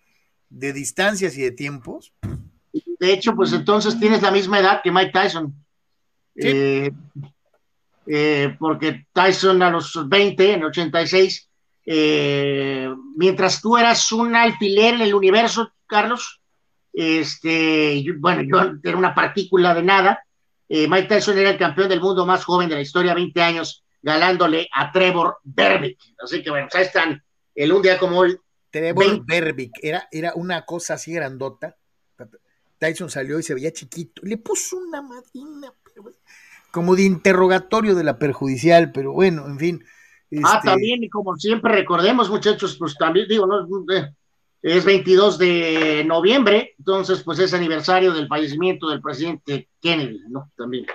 [0.49, 2.13] de distancias y de tiempos.
[2.99, 5.53] De hecho, pues entonces tienes la misma edad que Mike Tyson.
[6.35, 6.91] Eh,
[8.07, 11.49] eh, porque Tyson a los 20, en 86,
[11.85, 16.41] eh, mientras tú eras un alfiler en el universo, Carlos,
[16.91, 20.23] este, bueno, yo era una partícula de nada.
[20.67, 24.69] Mike Tyson era el campeón del mundo más joven de la historia, 20 años, ganándole
[24.73, 25.99] a Trevor Berbick.
[26.23, 27.23] Así que bueno, ahí están,
[27.55, 28.37] el un día como hoy.
[28.69, 31.75] Trevor Berbick, era, era una cosa así grandota.
[32.77, 34.21] Tyson salió y se veía chiquito.
[34.23, 35.73] Le puso una madrina,
[36.71, 39.85] como de interrogatorio de la perjudicial, pero bueno, en fin.
[40.43, 44.13] Ah, este también, y como siempre recordemos, muchachos, pues también digo, no, eh,
[44.61, 50.51] es 22 de noviembre, entonces pues es aniversario del fallecimiento del presidente Kennedy, ¿no?
[50.55, 50.85] También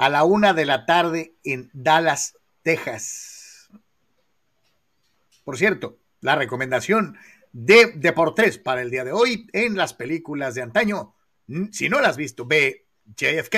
[0.00, 3.68] a la una de la tarde en Dallas, Texas.
[5.44, 7.18] Por cierto, la recomendación
[7.52, 11.14] de Deportes para el día de hoy en las películas de antaño.
[11.70, 13.56] Si no las has visto, ve JFK.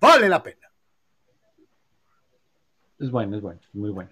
[0.00, 0.70] Vale la pena.
[2.98, 4.10] Es bueno, es bueno, muy bueno.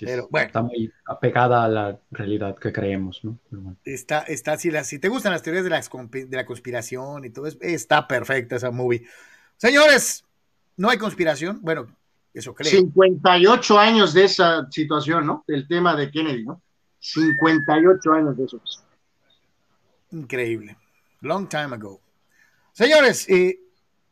[0.00, 0.46] Pero, bueno.
[0.46, 3.38] Está muy apegada a la realidad que creemos, ¿no?
[3.84, 7.46] Está, está, si, si te gustan las teorías de la, de la conspiración y todo
[7.46, 9.06] eso, está perfecta esa movie.
[9.58, 10.24] Señores,
[10.78, 11.88] no hay conspiración, bueno,
[12.32, 12.70] eso creo.
[12.70, 15.44] 58 años de esa situación, ¿no?
[15.46, 16.62] El tema de Kennedy, ¿no?
[17.00, 18.60] 58 años de eso.
[20.12, 20.76] Increíble.
[21.20, 22.00] Long time ago.
[22.72, 23.60] Señores, eh,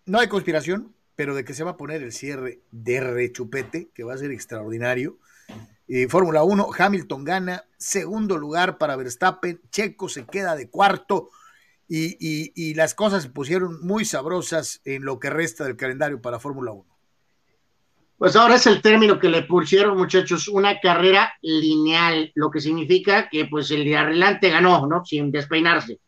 [0.06, 4.02] no hay conspiración, pero de que se va a poner el cierre de rechupete, que
[4.02, 5.18] va a ser extraordinario.
[5.86, 11.30] Eh, Fórmula 1, Hamilton gana, segundo lugar para Verstappen, Checo se queda de cuarto,
[11.88, 16.72] y, las cosas se pusieron muy sabrosas en lo que resta del calendario para Fórmula
[16.72, 16.84] 1.
[18.18, 23.28] Pues ahora es el término que le pusieron, muchachos, una carrera lineal, lo que significa
[23.28, 25.04] que pues el de adelante ganó, ¿no?
[25.04, 26.00] Sin despeinarse.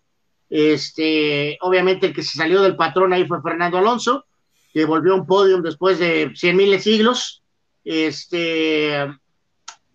[0.48, 4.24] Este, obviamente el que se salió del patrón ahí fue Fernando Alonso,
[4.72, 7.42] que volvió a un podio después de cien miles siglos.
[7.84, 9.06] Este,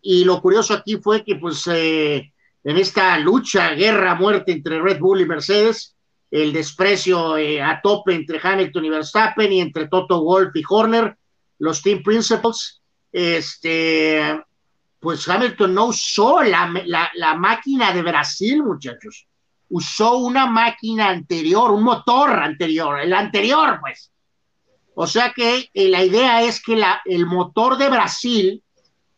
[0.01, 2.32] y lo curioso aquí fue que pues eh,
[2.63, 5.95] en esta lucha, guerra, muerte entre Red Bull y Mercedes,
[6.31, 11.15] el desprecio eh, a tope entre Hamilton y Verstappen y entre Toto Wolff y Horner,
[11.59, 12.81] los team principals,
[13.11, 14.41] este,
[14.99, 16.71] pues Hamilton no usó la,
[17.13, 19.27] la máquina de Brasil, muchachos,
[19.69, 24.11] usó una máquina anterior, un motor anterior, el anterior, pues.
[24.95, 28.63] O sea que eh, la idea es que la, el motor de Brasil,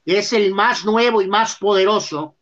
[0.05, 2.34] es el más nuevo y más poderoso,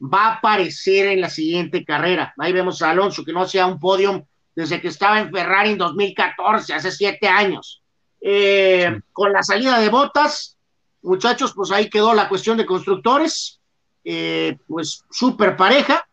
[0.00, 2.34] va a aparecer en la siguiente carrera.
[2.38, 4.24] Ahí vemos a Alonso, que no hacía un podium
[4.54, 7.82] desde que estaba en Ferrari en 2014, hace siete años.
[8.20, 10.56] Eh, con la salida de botas,
[11.02, 13.60] muchachos, pues ahí quedó la cuestión de constructores,
[14.02, 16.08] eh, pues súper pareja,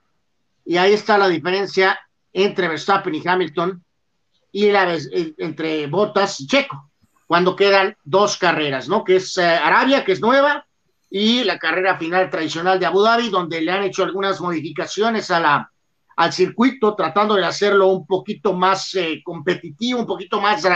[0.66, 2.00] y ahí está la diferencia
[2.34, 3.84] entre Verstappen y Hamilton
[4.52, 6.92] y la, eh, entre botas y Checo,
[7.26, 9.04] cuando quedan dos carreras, ¿no?
[9.04, 10.66] Que es Arabia, que es nueva,
[11.16, 15.40] y la carrera final tradicional de Abu Dhabi, donde le han hecho algunas modificaciones a
[15.40, 15.72] la,
[16.16, 20.70] al circuito, tratando de hacerlo un poquito más eh, competitivo, un poquito más uh,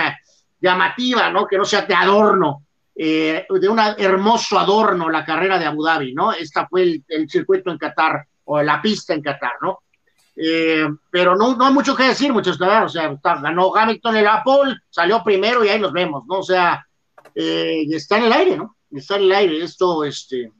[0.61, 1.47] llamativa, ¿no?
[1.47, 2.65] Que no sea de adorno,
[2.95, 6.31] eh, de un hermoso adorno la carrera de Abu Dhabi, ¿no?
[6.31, 9.79] Esta fue el, circuito en Qatar, o la pista en Qatar, ¿no?
[10.35, 14.77] Eh, pero no, no hay mucho que decir, muchachos, o sea, ganó Hamilton el Apple,
[14.87, 16.41] salió primero y ahí nos vemos, ¿no?
[16.41, 16.85] O sea,
[17.33, 18.76] está en el aire, ¿no?
[18.91, 20.51] Está en el aire esto este,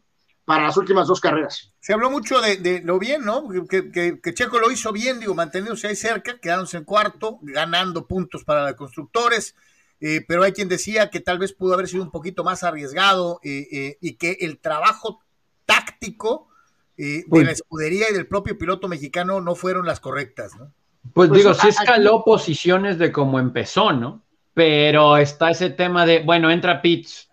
[0.46, 1.74] para las últimas dos carreras.
[1.80, 3.48] Se habló mucho de, lo bien, ¿no?
[3.70, 8.66] Que, Checo lo hizo bien, digo, manteniéndose ahí cerca, quedándose en cuarto, ganando puntos para
[8.66, 9.56] los constructores.
[10.00, 13.40] Eh, pero hay quien decía que tal vez pudo haber sido un poquito más arriesgado
[13.44, 15.22] eh, eh, y que el trabajo
[15.66, 16.48] táctico
[16.96, 20.74] de la pues escudería y del propio piloto mexicano no fueron las correctas, ¿no?
[21.14, 24.24] Pues, pues digo, sí escaló posiciones de cómo empezó, ¿no?
[24.54, 27.27] Pero está ese tema de, bueno, entra Pitts,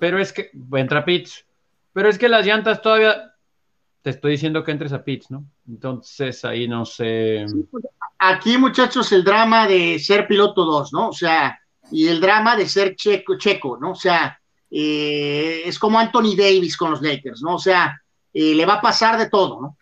[0.00, 1.44] pero es que, entra Pitts,
[1.92, 3.34] pero es que las llantas todavía,
[4.02, 5.44] te estoy diciendo que entres a Pitts, ¿no?
[5.68, 7.44] Entonces ahí no sé.
[7.70, 7.84] Pues,
[8.18, 11.08] aquí, muchachos, el drama de ser piloto 2, ¿no?
[11.10, 11.60] O sea,
[11.92, 13.92] y el drama de ser checo, checo ¿no?
[13.92, 14.40] O sea,
[14.70, 17.56] eh, es como Anthony Davis con los Lakers, ¿no?
[17.56, 18.00] O sea,
[18.32, 19.76] eh, le va a pasar de todo, ¿no?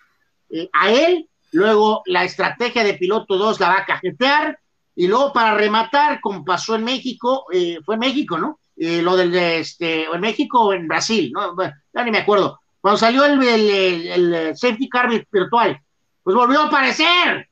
[0.50, 4.58] Eh, a él, luego la estrategia de piloto 2 la va a cajetear,
[4.96, 7.44] y luego para rematar, como pasó en México,
[7.84, 8.57] fue México, ¿no?
[8.78, 11.56] Lo del este, en México o en Brasil, ¿no?
[11.58, 12.60] ya ni me acuerdo.
[12.80, 15.80] Cuando salió el, el, safety car virtual,
[16.22, 17.48] pues volvió a aparecer.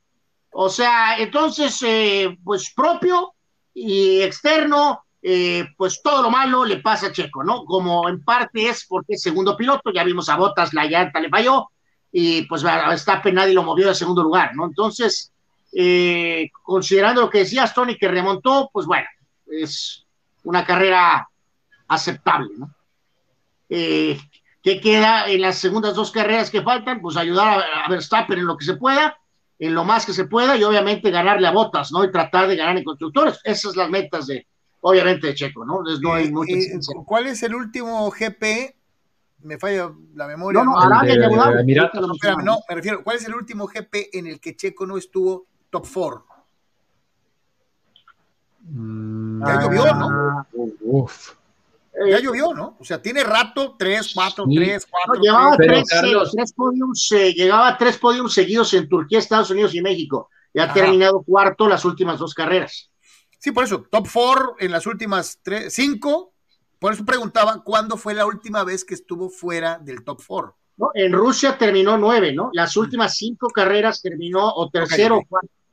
[0.51, 3.33] O sea, entonces, eh, pues propio
[3.73, 7.65] y externo, eh, pues todo lo malo le pasa a Checo, ¿no?
[7.65, 11.29] Como en parte es porque es segundo piloto, ya vimos a Botas, la llanta le
[11.29, 11.67] falló,
[12.11, 14.65] y pues a Verstappen nadie lo movió de segundo lugar, ¿no?
[14.65, 15.31] Entonces,
[15.73, 19.07] eh, considerando lo que decías, Tony, que remontó, pues bueno,
[19.45, 20.06] es
[20.47, 21.27] una carrera
[21.89, 22.73] aceptable, ¿no?
[23.69, 24.17] Eh,
[24.63, 27.01] ¿Qué queda en las segundas dos carreras que faltan?
[27.01, 29.17] Pues ayudar a, Verstappen en lo que se pueda,
[29.59, 32.03] en lo más que se pueda, y obviamente ganarle a botas, ¿no?
[32.03, 33.39] Y tratar de ganar en constructores.
[33.43, 34.47] Esas son las metas de,
[34.81, 35.81] obviamente, de Checo, ¿no?
[36.01, 36.53] no hay mucha
[37.05, 38.75] ¿Cuál es el último GP
[39.43, 40.63] me falla la memoria.
[40.63, 40.79] No, no,
[42.43, 45.85] no, me refiero, ¿cuál es el último GP en el que Checo no estuvo top
[45.93, 46.26] 4?
[48.69, 50.47] Mm, ya llovió, ¿no?
[50.81, 51.33] Uf.
[52.09, 52.77] Ya llovió, ¿no?
[52.79, 55.21] O sea, tiene rato, 3, 4, 3, 4.
[55.21, 55.83] llevaba tres,
[56.31, 60.29] tres, podiums, eh, llegaba a tres podiums seguidos en Turquía, Estados Unidos y México.
[60.53, 62.91] Y ha terminado cuarto las últimas dos carreras.
[63.39, 65.39] Sí, por eso, top 4 en las últimas
[65.69, 66.33] 5
[66.79, 70.55] por eso preguntaba cuándo fue la última vez que estuvo fuera del top four.
[70.77, 70.91] ¿No?
[70.93, 72.51] En Rusia terminó nueve, ¿no?
[72.53, 75.23] Las últimas cinco carreras terminó o tercero,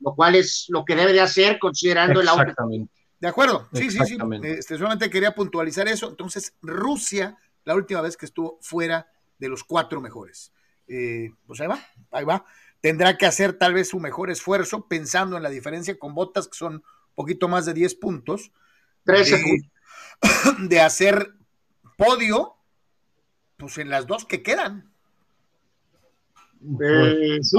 [0.05, 2.93] lo cual es lo que debe de hacer considerando el Exactamente.
[3.19, 4.17] De acuerdo, sí, sí, sí.
[4.43, 6.09] Este, solamente quería puntualizar eso.
[6.09, 9.09] Entonces, Rusia, la última vez que estuvo fuera
[9.39, 10.53] de los cuatro mejores.
[10.87, 11.79] Eh, pues ahí va,
[12.11, 12.45] ahí va.
[12.81, 16.55] Tendrá que hacer tal vez su mejor esfuerzo pensando en la diferencia con botas que
[16.55, 16.83] son un
[17.15, 18.51] poquito más de 10 puntos.
[19.05, 19.43] 13
[20.21, 21.33] puntos de hacer
[21.97, 22.57] podio,
[23.57, 24.93] pues en las dos que quedan.
[26.79, 27.57] Eh, sí.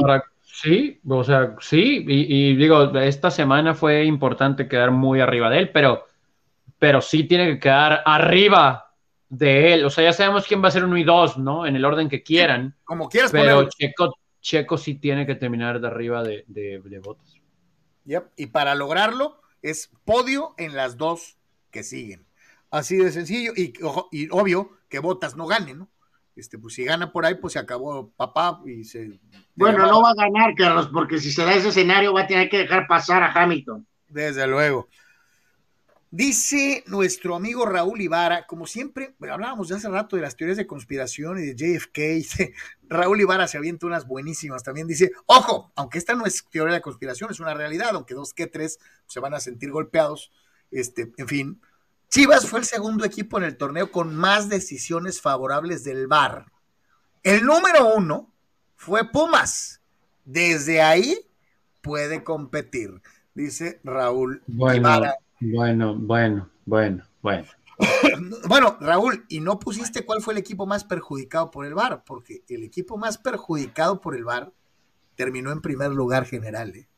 [1.09, 6.07] O sea, sí, y, digo, esta semana fue importante quedar muy arriba de él, pero,
[6.79, 8.95] pero sí tiene que quedar arriba
[9.29, 9.85] de él.
[9.85, 11.67] O sea, ya sabemos quién va a ser uno y dos, ¿no?
[11.67, 12.75] En el orden que quieran.
[12.85, 17.35] como quieras, pero Checo, Checo sí tiene que terminar de arriba de, de, botas.
[18.37, 21.37] Y para lograrlo es podio en las dos
[21.71, 22.27] que siguen.
[22.71, 23.53] Así de sencillo.
[23.57, 23.75] Y,
[24.13, 25.89] y obvio que Botas no gane, ¿no?
[26.37, 29.19] Este, pues si gana por ahí, pues se acabó papá y se.
[29.55, 32.51] Bueno, no va a ganar, Carlos, porque si se da ese escenario va a tener
[32.51, 33.87] que dejar pasar a Hamilton.
[34.07, 34.87] Desde luego.
[36.11, 40.67] Dice nuestro amigo Raúl Ibarra, como siempre, hablábamos de hace rato de las teorías de
[40.67, 42.55] conspiración y de JFK, dice,
[42.85, 46.81] Raúl Ibarra se avienta unas buenísimas también, dice, ojo, aunque esta no es teoría de
[46.81, 50.31] conspiración, es una realidad, aunque dos que tres se van a sentir golpeados,
[50.71, 51.61] este, en fin,
[52.09, 56.47] Chivas fue el segundo equipo en el torneo con más decisiones favorables del VAR.
[57.23, 58.33] El número uno
[58.77, 59.81] fue Pumas.
[60.25, 61.19] Desde ahí
[61.83, 63.01] puede competir,
[63.35, 65.03] dice Raúl bueno,
[65.41, 67.47] Bueno, bueno, bueno, bueno.
[68.49, 72.43] bueno, Raúl, y no pusiste cuál fue el equipo más perjudicado por el VAR, porque
[72.49, 74.53] el equipo más perjudicado por el VAR
[75.15, 76.75] terminó en primer lugar general.
[76.75, 76.89] ¿eh?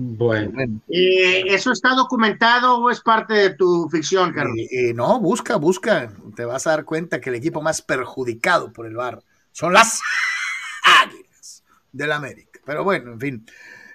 [0.00, 0.80] Bueno.
[0.86, 4.56] ¿Eso está documentado o es parte de tu ficción, Carlos?
[4.56, 6.12] Eh, eh, no, busca, busca.
[6.36, 10.00] Te vas a dar cuenta que el equipo más perjudicado por el VAR son las
[11.02, 12.60] Águilas del América.
[12.64, 13.46] Pero bueno, en fin.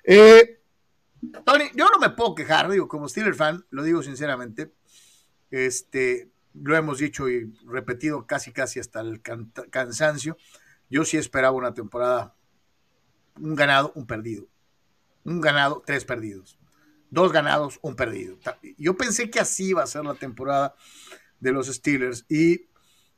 [0.04, 0.60] Eh,
[1.46, 4.74] Tony, yo no me puedo quejar, digo, como Steeler fan, lo digo sinceramente.
[5.52, 10.36] Este, lo hemos dicho y repetido casi casi hasta el cansancio.
[10.90, 12.36] Yo sí esperaba una temporada,
[13.40, 14.50] un ganado, un perdido
[15.24, 16.58] un ganado, tres perdidos.
[17.10, 18.38] Dos ganados, un perdido.
[18.78, 20.76] Yo pensé que así iba a ser la temporada
[21.40, 22.68] de los Steelers y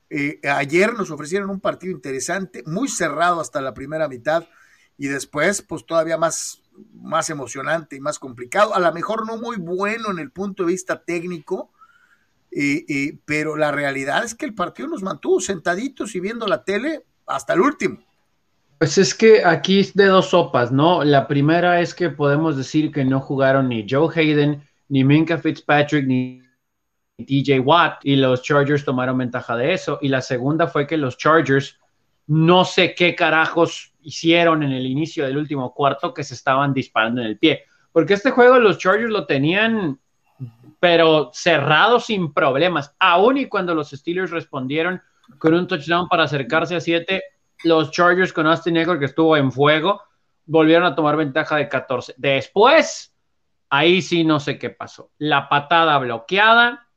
[0.10, 4.46] eh, ayer nos ofrecieron un partido interesante, muy cerrado hasta la primera mitad
[4.98, 6.62] y después pues todavía más,
[6.94, 8.76] más emocionante y más complicado.
[8.76, 11.72] A lo mejor no muy bueno en el punto de vista técnico,
[13.26, 17.54] pero la realidad es que el partido nos mantuvo sentaditos y viendo la tele hasta
[17.54, 18.06] el último.
[18.78, 21.04] Pues es que aquí es de dos sopas, ¿no?
[21.04, 26.06] La primera es que podemos decir que no jugaron ni Joe Hayden, ni Minka Fitzpatrick,
[26.06, 26.42] ni
[27.18, 29.98] DJ Watt, y los Chargers tomaron ventaja de eso.
[30.02, 31.80] Y la segunda fue que los Chargers
[32.28, 37.22] no sé qué carajos hicieron en el inicio del último cuarto que se estaban disparando
[37.22, 37.64] en el pie.
[37.92, 40.00] Porque este juego los Chargers lo tenían,
[40.82, 42.94] pero cerrado sin problemas.
[43.00, 45.02] Aún y cuando los Steelers respondieron
[45.38, 47.24] con un touchdown para acercarse a siete,
[47.64, 50.02] los Chargers con Austin Eckler, que estuvo en fuego,
[50.46, 52.16] volvieron a tomar ventaja de 14.
[52.18, 53.14] Después,
[53.70, 55.12] ahí sí no sé qué pasó.
[55.18, 56.88] La patada bloqueada.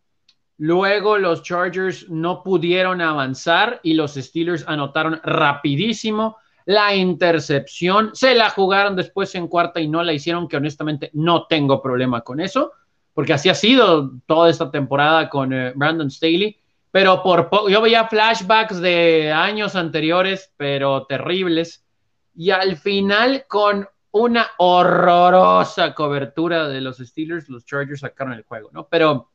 [0.58, 8.10] Luego los Chargers no pudieron avanzar y los Steelers anotaron rapidísimo la intercepción.
[8.12, 12.20] Se la jugaron después en cuarta y no la hicieron, que honestamente no tengo problema
[12.20, 12.72] con eso,
[13.14, 16.58] porque así ha sido toda esta temporada con eh, Brandon Staley
[16.90, 21.84] pero por yo veía flashbacks de años anteriores, pero terribles,
[22.34, 28.70] y al final con una horrorosa cobertura de los Steelers, los Chargers sacaron el juego,
[28.72, 28.88] ¿no?
[28.88, 29.30] Pero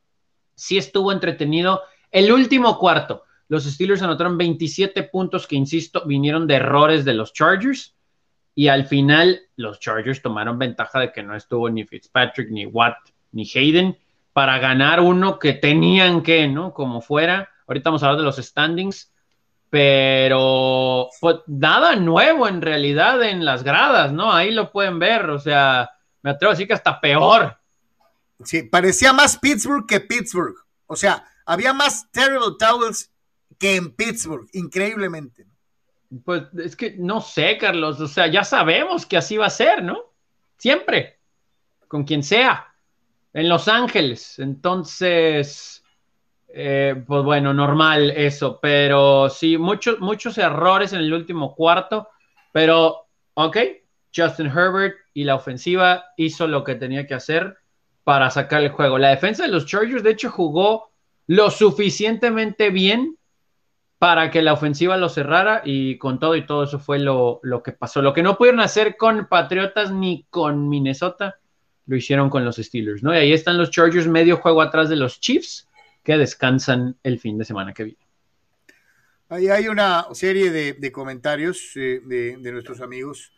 [0.54, 3.24] sí estuvo entretenido el último cuarto.
[3.48, 7.94] Los Steelers anotaron 27 puntos que, insisto, vinieron de errores de los Chargers.
[8.54, 12.96] Y al final, los Chargers tomaron ventaja de que no estuvo ni Fitzpatrick, ni Watt,
[13.32, 13.98] ni Hayden
[14.34, 16.74] para ganar uno que tenían que, ¿no?
[16.74, 17.48] Como fuera.
[17.66, 19.14] Ahorita vamos a hablar de los standings,
[19.70, 24.32] pero pues nada nuevo en realidad en las gradas, ¿no?
[24.32, 25.88] Ahí lo pueden ver, o sea,
[26.20, 27.56] me atrevo a decir que hasta peor.
[28.44, 30.56] Sí, parecía más Pittsburgh que Pittsburgh.
[30.86, 33.12] O sea, había más Terrible Towels
[33.56, 35.46] que en Pittsburgh, increíblemente.
[36.24, 39.82] Pues es que no sé, Carlos, o sea, ya sabemos que así va a ser,
[39.82, 40.12] ¿no?
[40.58, 41.20] Siempre,
[41.86, 42.73] con quien sea,
[43.34, 44.38] en Los Ángeles.
[44.38, 45.84] Entonces,
[46.48, 52.08] eh, pues bueno, normal eso, pero sí, muchos, muchos errores en el último cuarto,
[52.52, 53.58] pero ok,
[54.14, 57.58] Justin Herbert y la ofensiva hizo lo que tenía que hacer
[58.04, 58.98] para sacar el juego.
[58.98, 60.92] La defensa de los Chargers, de hecho, jugó
[61.26, 63.18] lo suficientemente bien
[63.98, 67.72] para que la ofensiva lo cerrara y con todo y todo eso fue lo, que
[67.72, 68.02] pasó.
[68.02, 71.38] Lo que no pudieron hacer con Patriotas ni con Minnesota,
[71.86, 73.14] lo hicieron con los Steelers, ¿no?
[73.14, 75.68] Y ahí están los Chargers medio juego atrás de los Chiefs
[76.02, 77.98] que descansan el fin de semana que viene.
[79.28, 83.32] Ahí hay una serie de, comentarios eh, de, nuestros amigos.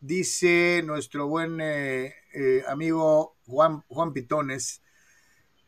[0.00, 4.82] Dice nuestro buen eh, eh, amigo Juan, Juan Pitones.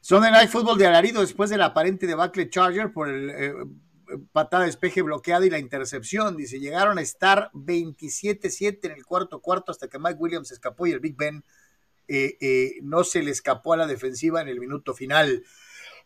[0.01, 3.85] Sunday Night Football de alarido después de la aparente debacle Charger por el
[4.33, 6.37] patada de despeje bloqueada y la intercepción.
[6.37, 10.93] Dice, llegaron a estar 27-7 en el cuarto cuarto hasta que Mike Williams escapó y
[10.93, 11.45] el Big Ben
[12.09, 15.45] eh, eh, no se le escapó a la defensiva en el minuto final.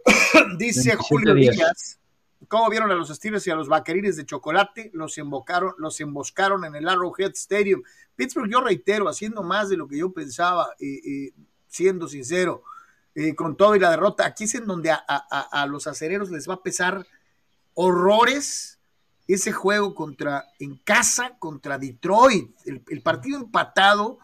[0.59, 2.01] Dice Julio Díaz,
[2.49, 4.91] ¿cómo vieron a los Steelers y a los vaquerines de chocolate?
[4.93, 7.83] Los, embocaron, los emboscaron en el Arrowhead Stadium.
[8.17, 11.33] Pittsburgh, yo reitero, haciendo más de lo que yo pensaba, eh,
[11.69, 12.65] siendo sincero,
[13.37, 16.55] con todo y la derrota, aquí es en donde a, a los acereros les va
[16.55, 17.07] a pesar
[17.75, 18.79] horrores
[19.27, 22.51] ese juego contra en casa contra Detroit.
[22.65, 24.19] El, partido empatado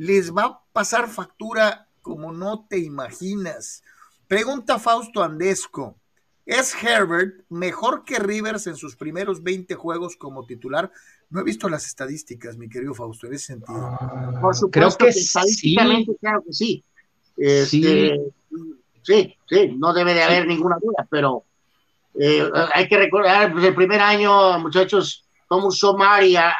[0.00, 3.82] les va a pasar factura como no te imaginas.
[4.26, 5.98] Pregunta Fausto Andesco.
[6.46, 10.90] ¿Es Herbert mejor que Rivers en sus primeros 20 juegos como titular?
[11.28, 13.98] No he visto las estadísticas, mi querido Fausto, en ese sentido.
[14.40, 16.82] Por supuesto que, estadísticamente, claro que sí.
[17.36, 18.32] Este,
[19.02, 19.36] sí.
[19.46, 19.76] sí.
[19.76, 21.44] no debe de haber ninguna duda, pero
[22.18, 26.54] eh, hay que recordar, pues el primer año, muchachos, cómo usó Mari a,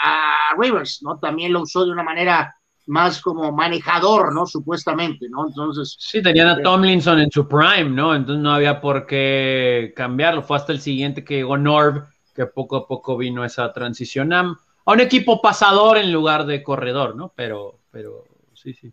[0.59, 1.19] Rivers, ¿no?
[1.19, 2.55] También lo usó de una manera
[2.91, 4.47] más como manejador, ¿no?
[4.47, 5.49] Supuestamente, ¿no?
[5.49, 5.97] Entonces.
[5.99, 8.15] Sí, tenían a eh, Tomlinson en su prime, ¿no?
[8.15, 10.43] Entonces no había por qué cambiarlo.
[10.43, 12.05] Fue hasta el siguiente que llegó Norv,
[12.35, 16.63] que poco a poco vino esa transición a, a un equipo pasador en lugar de
[16.63, 17.33] corredor, ¿no?
[17.37, 18.93] Pero, pero sí, sí.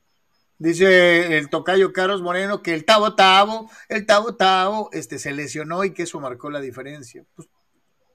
[0.60, 5.84] Dice el tocayo Carlos Moreno que el Tavo Tavo, el Tavo Tavo, este, se lesionó
[5.84, 7.24] y que eso marcó la diferencia.
[7.36, 7.48] Pues,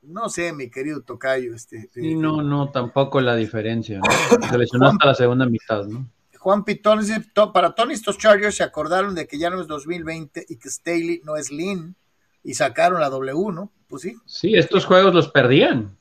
[0.03, 1.55] no sé, mi querido tocayo.
[1.55, 4.01] Este, sí, no, no, tampoco la diferencia.
[4.51, 6.09] Se lesionó hasta la segunda mitad, ¿no?
[6.39, 7.25] Juan Pitón dice,
[7.55, 11.21] para Tony estos Chargers se acordaron de que ya no es 2020 y que Staley
[11.25, 11.95] no es Lean
[12.43, 13.71] y sacaron la W, ¿no?
[13.87, 14.17] Pues sí.
[14.27, 15.97] Sí, estos juegos los perdían.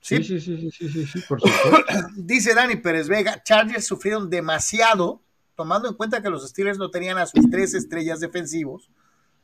[0.00, 1.84] Sí, sí, sí, sí, sí, sí, sí por supuesto.
[2.16, 5.20] dice Dani Pérez Vega, Chargers sufrieron demasiado
[5.56, 8.88] tomando en cuenta que los Steelers no tenían a sus tres estrellas defensivos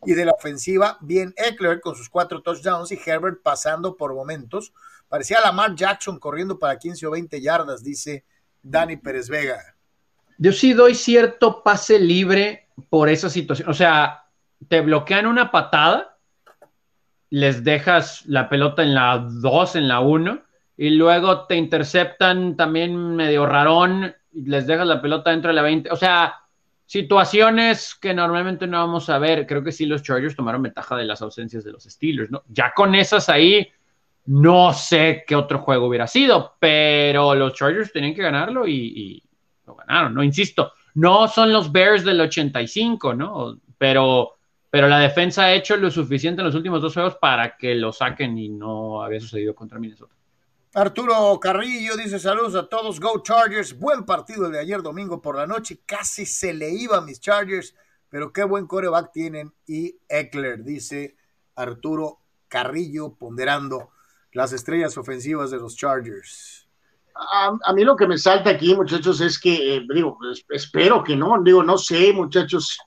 [0.04, 4.72] y de la ofensiva, bien Eckler con sus cuatro touchdowns y Herbert pasando por momentos.
[5.08, 8.24] Parecía Lamar Jackson corriendo para 15 o 20 yardas, dice
[8.62, 9.58] Dani Pérez Vega.
[10.36, 13.68] Yo sí doy cierto pase libre por esa situación.
[13.68, 14.24] O sea,
[14.68, 16.16] te bloquean una patada,
[17.30, 20.42] les dejas la pelota en la 2, en la 1,
[20.76, 25.90] y luego te interceptan también medio rarón les dejas la pelota dentro de la 20.
[25.90, 26.34] O sea,
[26.88, 29.46] situaciones que normalmente no vamos a ver.
[29.46, 32.42] Creo que sí los Chargers tomaron ventaja de las ausencias de los Steelers, ¿no?
[32.48, 33.68] Ya con esas ahí,
[34.24, 39.22] no sé qué otro juego hubiera sido, pero los Chargers tenían que ganarlo y,
[39.66, 40.22] lo ganaron, ¿no?
[40.22, 43.60] Insisto, no son los Bears del 85, ¿no?
[43.76, 44.36] Pero,
[44.70, 47.92] pero la defensa ha hecho lo suficiente en los últimos dos juegos para que lo
[47.92, 50.14] saquen y no había sucedido contra Minnesota.
[50.74, 55.46] Arturo Carrillo dice saludos a todos, Go Chargers, buen partido de ayer domingo por la
[55.46, 57.74] noche, casi se le iba a mis Chargers,
[58.10, 61.16] pero qué buen coreback tienen y Eckler, dice
[61.54, 62.18] Arturo
[62.48, 63.90] Carrillo ponderando
[64.32, 66.68] las estrellas ofensivas de los Chargers.
[67.14, 70.18] A, mí lo que me salta aquí, muchachos, es que, eh, digo,
[70.50, 72.78] espero que no, digo, no sé, muchachos,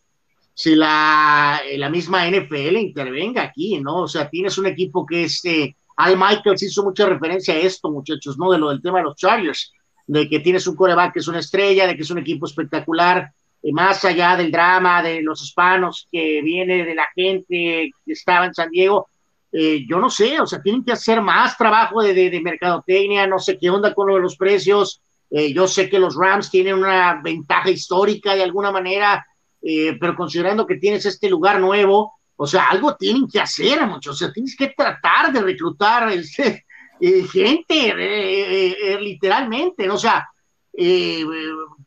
[0.53, 4.03] si la, la misma NFL intervenga aquí, ¿no?
[4.03, 8.37] O sea, tienes un equipo que este Al Michaels hizo mucha referencia a esto, muchachos,
[8.37, 8.51] ¿no?
[8.51, 9.71] De lo del tema de los Chargers,
[10.07, 13.31] de que tienes un coreback que es una estrella, de que es un equipo espectacular,
[13.71, 18.53] más allá del drama de los hispanos que viene de la gente que estaba en
[18.53, 19.07] San Diego,
[19.51, 23.37] eh, yo no sé, o sea, tienen que hacer más trabajo de, de, mercadotecnia, no
[23.37, 25.01] sé qué onda con lo de los precios.
[25.29, 29.25] Eh, yo sé que los Rams tienen una ventaja histórica de alguna manera,
[29.61, 32.13] eh, pero considerando que tienes este lugar nuevo,
[32.43, 36.65] o sea, algo tienen que hacer, muchachos, o sea, tienes que tratar de reclutar este,
[37.31, 40.27] gente, literalmente, o sea,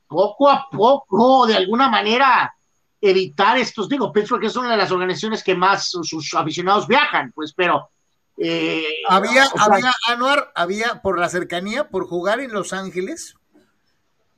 [0.06, 2.54] poco a poco, de alguna manera,
[3.00, 7.32] evitar estos, digo, pienso que es una de las organizaciones que más sus aficionados viajan,
[7.34, 7.90] pues, pero...
[8.36, 13.34] Eh, había, había, Anuar, había por la cercanía, por jugar en Los Ángeles,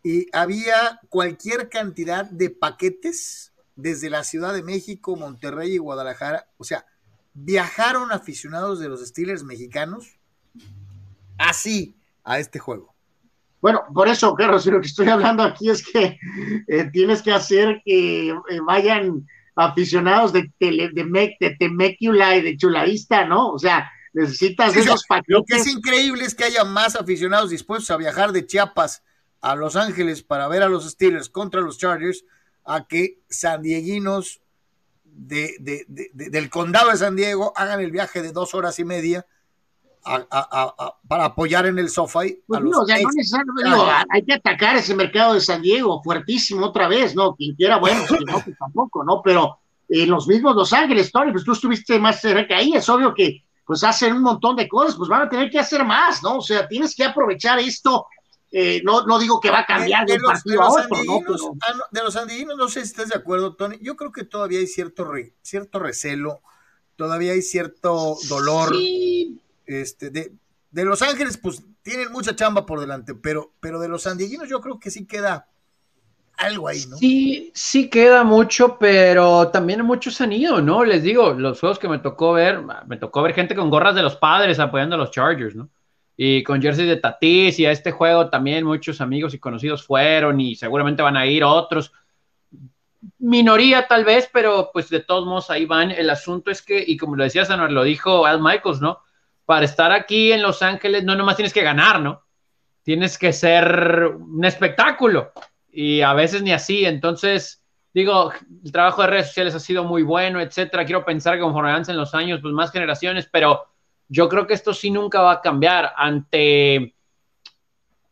[0.03, 6.65] y había cualquier cantidad de paquetes desde la Ciudad de México, Monterrey y Guadalajara, o
[6.65, 6.87] sea,
[7.35, 10.19] viajaron aficionados de los Steelers mexicanos
[11.39, 11.95] así
[12.25, 12.95] a este juego.
[13.61, 16.19] Bueno, por eso, Carlos, lo que estoy hablando aquí es que
[16.67, 22.57] eh, tienes que hacer que eh, vayan aficionados de, tele, de, de Temecula y de
[22.57, 23.49] Chulaísta, ¿no?
[23.49, 25.29] O sea, necesitas esos paquetes.
[25.29, 29.03] Lo que es increíble es que haya más aficionados dispuestos a viajar de Chiapas
[29.41, 32.25] a Los Ángeles para ver a los Steelers contra los Chargers
[32.67, 34.41] a que sandieguinos
[35.05, 39.27] de, de, del condado de San Diego hagan el viaje de dos horas y media
[41.09, 42.21] para apoyar en el sofá.
[42.47, 42.85] Pues no,
[44.11, 47.35] hay que atacar ese mercado de San Diego fuertísimo otra vez, ¿no?
[47.35, 49.21] Quien quiera, bueno, si no, pues tampoco, ¿no?
[49.23, 53.15] Pero en los mismos Los Ángeles, Tony, pues tú estuviste más cerca ahí, es obvio
[53.15, 56.37] que pues hacen un montón de cosas, pues van a tener que hacer más, ¿no?
[56.37, 58.07] O sea, tienes que aprovechar esto.
[58.59, 61.21] Eh, no, no digo que va a cambiar de, un partido a otro, ¿no?
[61.61, 63.79] Ah, de los andinos, no sé si estás de acuerdo, Tony.
[63.83, 65.11] Yo creo que todavía hay cierto,
[65.43, 66.41] cierto recelo,
[66.97, 68.75] todavía hay cierto dolor.
[68.75, 70.33] Sí este, de,
[70.71, 74.61] de Los Ángeles, pues tienen mucha chamba por delante, pero, pero de los sandiguinos yo
[74.61, 75.49] creo que sí queda
[76.37, 76.97] algo ahí, ¿no?
[76.99, 80.85] Sí, sí queda mucho, pero también muchos han ido, ¿no?
[80.85, 84.03] Les digo, los juegos que me tocó ver, me tocó ver gente con gorras de
[84.03, 85.69] los padres apoyando a los Chargers, ¿no?
[86.17, 90.41] Y con jersey de Tatis y a este juego también muchos amigos y conocidos fueron
[90.41, 91.93] y seguramente van a ir otros.
[93.19, 95.91] Minoría tal vez, pero pues de todos modos ahí van.
[95.91, 99.03] El asunto es que, y como lo decía Samuel, lo dijo Al Michaels, ¿no?
[99.47, 102.25] para estar aquí en Los Ángeles no nomás tienes que ganar, ¿no?
[102.83, 105.33] Tienes que ser un espectáculo
[105.71, 106.85] y a veces ni así.
[106.85, 107.65] Entonces,
[107.95, 108.33] digo,
[108.65, 110.85] el trabajo de redes sociales ha sido muy bueno, etcétera.
[110.85, 113.65] Quiero pensar que conforme avancen los años, pues más generaciones, pero
[114.09, 116.95] yo creo que esto sí nunca va a cambiar ante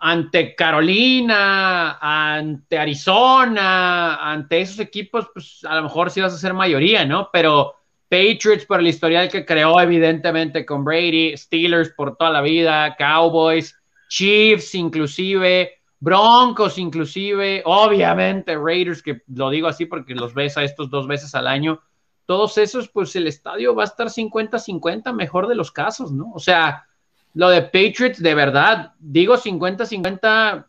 [0.06, 6.52] ante Carolina, ante Arizona, ante esos equipos, pues a lo mejor sí vas a ser
[6.52, 7.30] mayoría, ¿no?
[7.32, 7.76] Pero
[8.10, 13.74] Patriots por el historial que creó evidentemente con Brady, Steelers por toda la vida, Cowboys,
[14.08, 20.90] Chiefs inclusive, Broncos inclusive, obviamente Raiders, que lo digo así porque los ves a estos
[20.90, 21.80] dos veces al año,
[22.26, 26.32] todos esos, pues el estadio va a estar 50-50, mejor de los casos, ¿no?
[26.32, 26.86] O sea,
[27.34, 30.66] lo de Patriots, de verdad, digo 50-50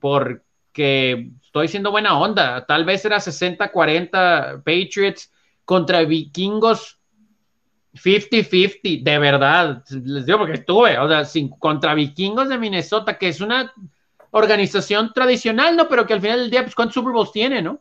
[0.00, 5.30] porque estoy siendo buena onda, tal vez era 60-40 Patriots,
[5.64, 6.98] contra vikingos
[7.94, 13.28] 50-50, de verdad, les digo porque estuve, o sea, sin, contra vikingos de Minnesota, que
[13.28, 13.72] es una
[14.30, 15.88] organización tradicional, ¿no?
[15.88, 17.80] Pero que al final del día, pues, ¿cuántos Super Bowls tiene, no?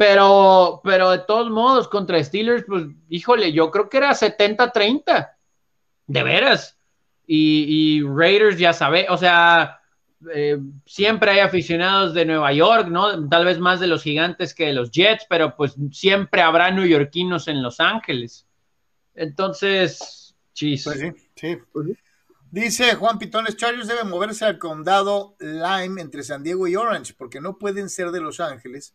[0.00, 5.28] Pero, pero de todos modos, contra Steelers, pues, híjole, yo creo que era 70-30,
[6.06, 6.78] de veras.
[7.26, 9.82] Y, y Raiders, ya sabe, o sea,
[10.34, 13.28] eh, siempre hay aficionados de Nueva York, ¿no?
[13.28, 17.46] Tal vez más de los gigantes que de los Jets, pero pues siempre habrá neoyorquinos
[17.46, 18.46] en Los Ángeles.
[19.14, 20.82] Entonces, chis.
[20.82, 21.58] Pues sí, sí.
[22.50, 27.42] Dice Juan Pitones, Chargers deben moverse al condado Lime entre San Diego y Orange, porque
[27.42, 28.94] no pueden ser de Los Ángeles,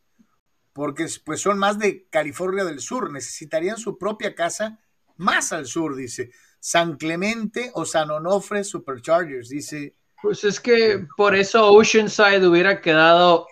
[0.75, 4.77] porque pues son más de California del Sur, necesitarían su propia casa
[5.15, 6.31] más al sur, dice.
[6.59, 13.47] San Clemente o San Onofre Superchargers, dice pues es que por eso Oceanside hubiera quedado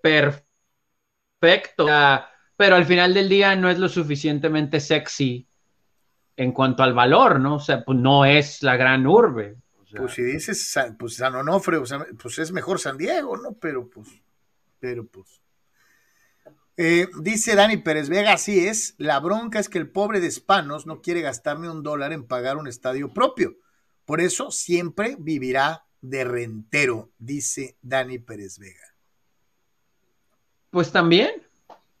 [0.00, 1.88] perfecto,
[2.56, 5.48] pero al final del día no es lo suficientemente sexy
[6.36, 7.56] en cuanto al valor, ¿no?
[7.56, 9.56] O sea, pues no es la gran urbe.
[9.96, 11.80] pues si dices pues San Onofre,
[12.20, 13.54] pues es mejor San Diego, ¿no?
[13.54, 14.08] Pero pues,
[14.78, 15.43] pero pues.
[16.76, 20.86] Eh, dice Dani Pérez Vega, así es, la bronca es que el pobre de Hispanos
[20.86, 23.56] no quiere gastarme un dólar en pagar un estadio propio.
[24.04, 28.94] Por eso siempre vivirá de rentero, dice Dani Pérez Vega.
[30.70, 31.30] Pues también,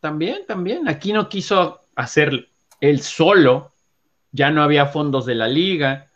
[0.00, 0.88] también, también.
[0.88, 3.72] Aquí no quiso hacer el solo,
[4.32, 6.10] ya no había fondos de la liga,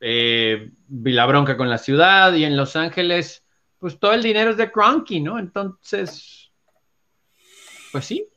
[0.00, 3.44] eh, la bronca con la ciudad y en Los Ángeles,
[3.78, 5.38] pues todo el dinero es de Cronky, ¿no?
[5.38, 6.47] Entonces,
[7.92, 8.28] pues sí.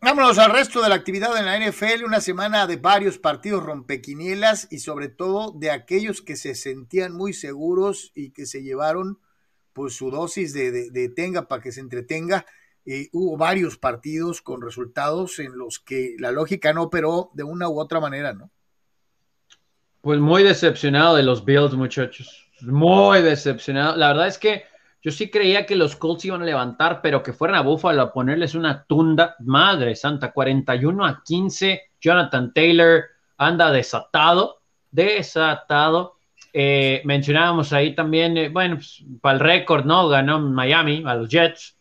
[0.00, 4.68] Vámonos al resto de la actividad en la NFL, una semana de varios partidos rompequinielas
[4.70, 9.18] y sobre todo de aquellos que se sentían muy seguros y que se llevaron
[9.72, 12.46] pues su dosis de, tenga para que se entretenga.
[12.84, 17.68] Eh, hubo varios partidos con resultados en los que la lógica no operó de una
[17.68, 18.50] u otra manera, ¿no?
[20.02, 22.48] Pues muy decepcionado de los Bills, muchachos.
[22.60, 23.96] Muy decepcionado.
[23.96, 24.64] La verdad es que
[25.06, 28.12] yo sí creía que los Colts iban a levantar, pero que fueran a Buffalo a
[28.12, 29.36] ponerles una tunda.
[29.38, 31.80] Madre santa, 41 a 15.
[32.00, 33.04] Jonathan Taylor
[33.36, 36.16] anda desatado, desatado.
[36.52, 40.08] Eh, mencionábamos ahí también, eh, bueno, pues, para el récord, ¿no?
[40.08, 41.78] Ganó Miami a los Jets.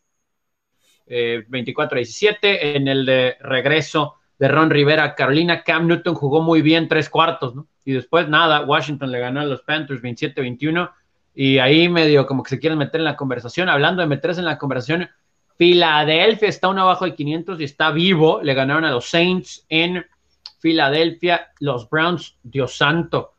[1.08, 2.78] 24 a 17.
[2.78, 7.56] En el de regreso de Ron Rivera, Carolina, Cam Newton jugó muy bien tres cuartos,
[7.56, 7.68] ¿no?
[7.86, 10.92] Y después nada, Washington le ganó a los Panthers 27-21
[11.36, 13.68] y ahí medio como que se quieren meter en la conversación.
[13.70, 15.10] Hablando de meterse en la conversación,
[15.58, 18.42] Filadelfia está uno abajo de 500 y está vivo.
[18.42, 20.06] Le ganaron a los Saints en
[20.60, 21.52] Filadelfia.
[21.60, 23.34] Los Browns, Dios santo.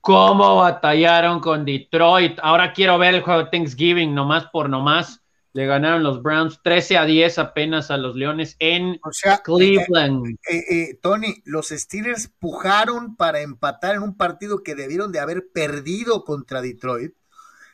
[0.00, 2.38] ¿Cómo batallaron con Detroit?
[2.42, 5.21] Ahora quiero ver el juego de Thanksgiving, nomás por nomás.
[5.54, 8.98] Le ganaron los Browns 13 a 10 apenas a los Leones en
[9.44, 10.26] Cleveland.
[10.26, 15.20] Eh, eh, eh, Tony, los Steelers pujaron para empatar en un partido que debieron de
[15.20, 17.12] haber perdido contra Detroit.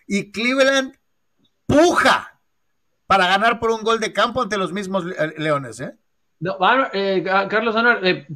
[0.08, 0.96] Y Cleveland
[1.66, 2.40] puja
[3.06, 5.04] para ganar por un gol de campo ante los mismos
[5.36, 5.82] Leones.
[6.40, 7.76] Carlos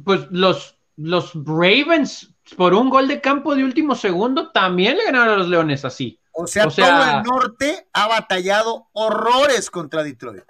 [0.05, 5.33] pues los, los Ravens por un gol de campo de último segundo también le ganaron
[5.33, 6.19] a los Leones así.
[6.33, 10.43] O sea, todo el norte ha batallado horrores contra Detroit.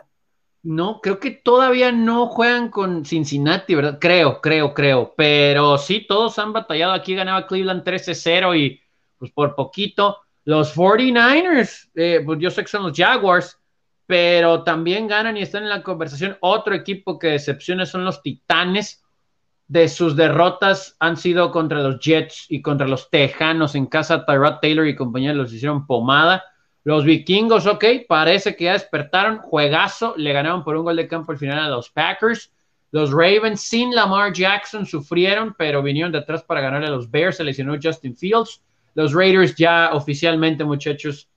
[0.64, 3.98] No, creo que todavía no juegan con Cincinnati, ¿verdad?
[4.00, 5.14] Creo, creo, creo.
[5.18, 6.94] Pero sí, todos han batallado.
[6.94, 8.82] Aquí ganaba Cleveland 13-0 y
[9.18, 10.20] pues por poquito.
[10.46, 13.60] Los 49ers, eh, pues yo sé que son los Jaguars,
[14.06, 16.38] pero también ganan y están en la conversación.
[16.40, 19.03] Otro equipo que decepciona son los Titanes
[19.68, 24.26] de sus derrotas han sido contra los Jets y contra los Tejanos en casa.
[24.26, 26.44] Tyrod Taylor y compañía los hicieron pomada.
[26.84, 29.40] Los vikingos, ok, parece que ya despertaron.
[29.40, 32.52] Juegazo, le ganaron por un gol de campo al final a los Packers.
[32.92, 37.38] Los Ravens sin Lamar Jackson sufrieron, pero vinieron de atrás para ganarle a los Bears.
[37.38, 38.62] Se lesionó Justin Fields.
[38.96, 41.30] Los Raiders ya oficialmente, muchachos,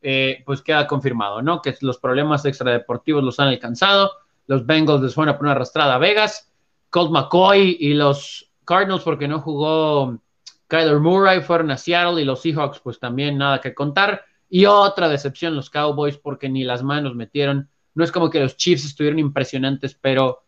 [0.00, 1.60] eh, pues queda confirmado, ¿no?
[1.60, 4.10] Que los problemas extradeportivos los han alcanzado.
[4.46, 6.51] Los Bengals les fueron a poner arrastrada a Vegas.
[6.92, 10.20] Colt McCoy y los Cardinals porque no jugó
[10.68, 14.26] Kyler Murray, fueron a Seattle y los Seahawks pues también nada que contar.
[14.50, 17.70] Y otra decepción los Cowboys porque ni las manos metieron.
[17.94, 20.44] No es como que los Chiefs estuvieron impresionantes, pero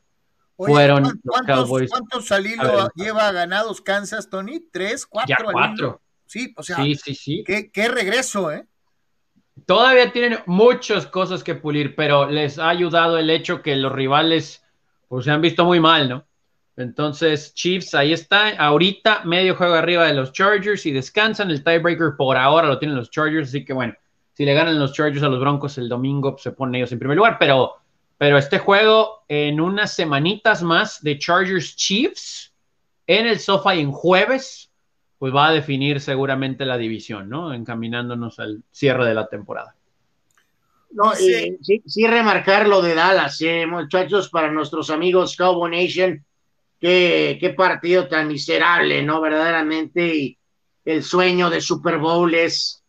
[0.54, 1.90] fueron los Cowboys.
[1.90, 4.60] ¿Cuántos salidos lleva ganados Kansas, Tony?
[4.70, 5.06] ¿Tres?
[5.06, 5.34] ¿Cuatro?
[5.38, 6.02] Ya cuatro.
[6.26, 7.44] Sí, o sea, sí, sí, sí.
[7.46, 8.66] Qué, qué regreso, ¿eh?
[9.64, 14.62] Todavía tienen muchas cosas que pulir, pero les ha ayudado el hecho que los rivales
[15.08, 16.26] pues se han visto muy mal, ¿no?
[16.76, 18.50] Entonces, Chiefs, ahí está.
[18.56, 21.50] Ahorita medio juego arriba de los Chargers y descansan.
[21.50, 23.48] El tiebreaker por ahora lo tienen los Chargers.
[23.48, 23.94] Así que bueno,
[24.32, 26.98] si le ganan los Chargers a los Broncos el domingo, pues, se ponen ellos en
[26.98, 27.36] primer lugar.
[27.38, 27.74] Pero,
[28.18, 32.52] pero este juego en unas semanitas más de Chargers Chiefs
[33.06, 34.70] en el sofá y en jueves,
[35.18, 37.54] pues va a definir seguramente la división, ¿no?
[37.54, 39.76] Encaminándonos al cierre de la temporada.
[40.90, 41.58] No, sí.
[41.86, 46.24] sí, remarcar lo de Dallas, eh, muchachos, para nuestros amigos Cowboy Nation
[46.80, 49.20] Qué, partido tan miserable, ¿no?
[49.20, 50.38] Verdaderamente, y
[50.84, 52.82] el sueño de Super Bowl es,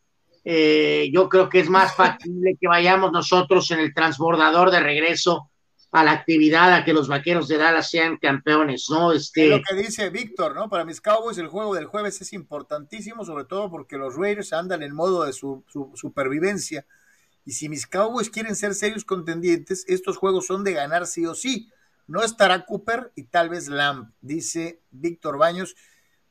[0.44, 5.50] eh, yo creo que es más factible que vayamos nosotros en el transbordador de regreso
[5.92, 9.14] a la actividad a que los vaqueros de Dallas sean campeones, ¿no?
[9.14, 9.48] Este...
[9.48, 10.70] lo que dice Víctor, ¿no?
[10.70, 14.84] Para mis Cowboys el juego del jueves es importantísimo, sobre todo porque los Raiders andan
[14.84, 16.86] en modo de su, su supervivencia.
[17.46, 21.34] Y si mis Cowboys quieren ser serios contendientes, estos juegos son de ganar sí o
[21.34, 21.70] sí.
[22.08, 25.76] No estará Cooper y tal vez Lamb, dice Víctor Baños.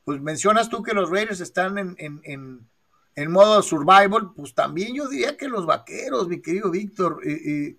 [0.05, 2.68] Pues mencionas tú que los Raiders están en, en,
[3.16, 7.76] en, modo survival, pues también yo diría que los vaqueros, mi querido Víctor, eh,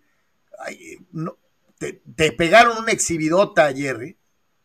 [0.70, 1.38] eh, no,
[1.78, 2.02] te,
[2.32, 4.02] pegaron una exhibidota ayer.
[4.02, 4.18] ¿eh?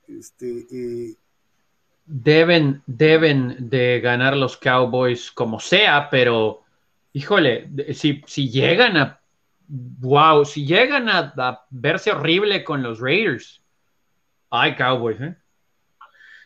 [0.08, 1.16] Este,
[2.06, 6.62] deben, deben de ganar los Cowboys como sea, pero
[7.12, 9.19] híjole, si, si llegan a
[9.70, 11.32] wow, si llegan a,
[11.70, 13.62] verse horrible con los Raiders,
[14.50, 15.36] ay, Cowboys, ¿eh?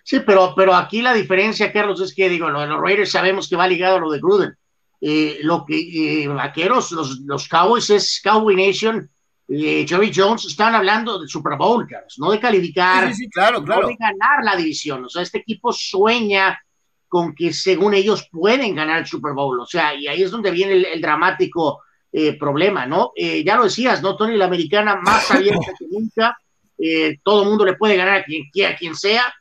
[0.02, 3.48] Sí, pero, pero aquí la diferencia, Carlos, es que digo, lo de los Raiders sabemos
[3.48, 4.54] que va ligado a lo de Gruden.
[5.00, 9.08] Eh, lo que eh, vaqueros, los, los, Cowboys es Cowboy Nation.
[9.48, 13.62] Eh, Jerry Jones están hablando del Super Bowl, Carlos, no de calificar, sí, sí, claro,
[13.62, 13.82] claro.
[13.82, 15.04] no de ganar la división.
[15.04, 16.58] O sea, este equipo sueña
[17.08, 19.60] con que según ellos pueden ganar el Super Bowl.
[19.60, 21.83] O sea, y ahí es donde viene el dramático
[22.16, 23.10] eh, problema, ¿no?
[23.16, 24.36] Eh, ya lo decías, ¿no, Tony?
[24.36, 26.38] La americana más abierta que nunca,
[26.78, 29.34] eh, todo mundo le puede ganar a quien, a quien sea,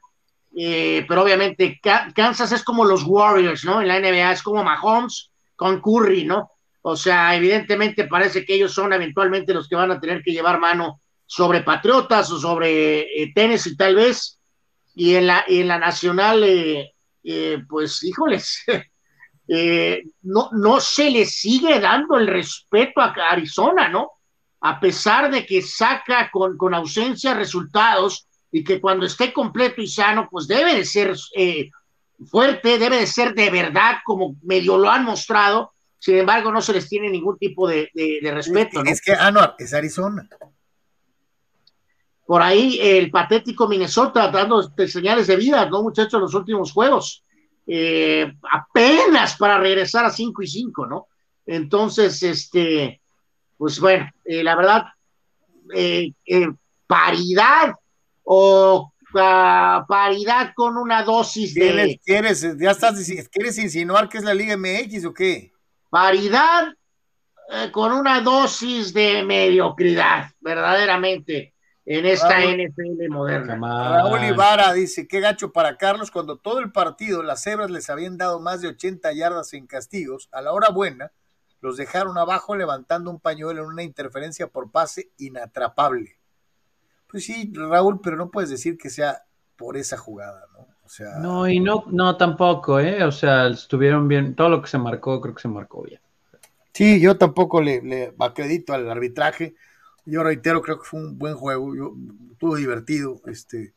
[1.08, 1.80] pero obviamente
[2.16, 3.80] Kansas es como los Warriors, ¿no?
[3.80, 6.50] En la NBA es como Mahomes con Curry, ¿no?
[6.82, 10.60] O sea, evidentemente parece que ellos son eventualmente los que van a tener que llevar
[10.60, 14.40] mano sobre Patriotas o sobre Tennessee tal vez,
[14.95, 16.44] y en la, en la nacional,
[17.70, 18.66] pues híjoles,
[20.22, 24.12] no, no se le sigue dando el respeto a Arizona, ¿no?
[24.66, 29.88] a pesar de que saca con, con ausencia resultados y que cuando esté completo y
[29.88, 31.70] sano, pues debe de ser eh,
[32.26, 35.74] fuerte, debe de ser de verdad, como medio lo han mostrado.
[36.00, 37.90] Sin embargo, no se les tiene ningún tipo de,
[38.24, 38.82] respeto.
[38.86, 40.30] Es, que, ah, no, es Arizona.
[42.26, 46.22] Por ahí el patético Minnesota dando señales de vida, ¿no, muchachos?
[46.22, 47.22] Los últimos juegos.
[47.65, 51.07] Eh, apenas para regresar a 5 y 5, ¿no?
[51.45, 53.02] Entonces, este,
[53.57, 54.85] pues bueno, eh, la verdad,
[55.73, 56.48] eh, eh,
[56.88, 57.73] paridad
[58.23, 61.99] o ah, paridad con una dosis de...
[62.03, 62.95] ¿Quieres, ya estás,
[63.31, 65.52] ¿Quieres insinuar que es la Liga MX o qué?
[65.90, 66.73] Paridad
[67.72, 71.53] con una dosis de mediocridad, verdaderamente,
[71.85, 73.55] en esta NFL moderna.
[73.55, 78.18] Raúl Ibarra dice, qué gacho para Carlos, cuando todo el partido las cebras les habían
[78.18, 81.11] dado más de 80 yardas en castigos, a la hora buena,
[81.60, 86.18] los dejaron abajo levantando un pañuelo en una interferencia por pase inatrapable.
[87.07, 89.23] Pues sí, Raúl, pero no puedes decir que sea
[89.55, 90.68] por esa jugada, ¿no?
[90.84, 91.19] O sea...
[91.19, 93.03] No, y no, no tampoco, ¿eh?
[93.03, 96.01] O sea, estuvieron bien, todo lo que se marcó, creo que se marcó bien.
[96.73, 99.55] Sí, yo tampoco le, le acredito al arbitraje.
[100.06, 101.94] Yo reitero, creo que fue un buen juego, yo,
[102.32, 103.74] estuvo divertido, este,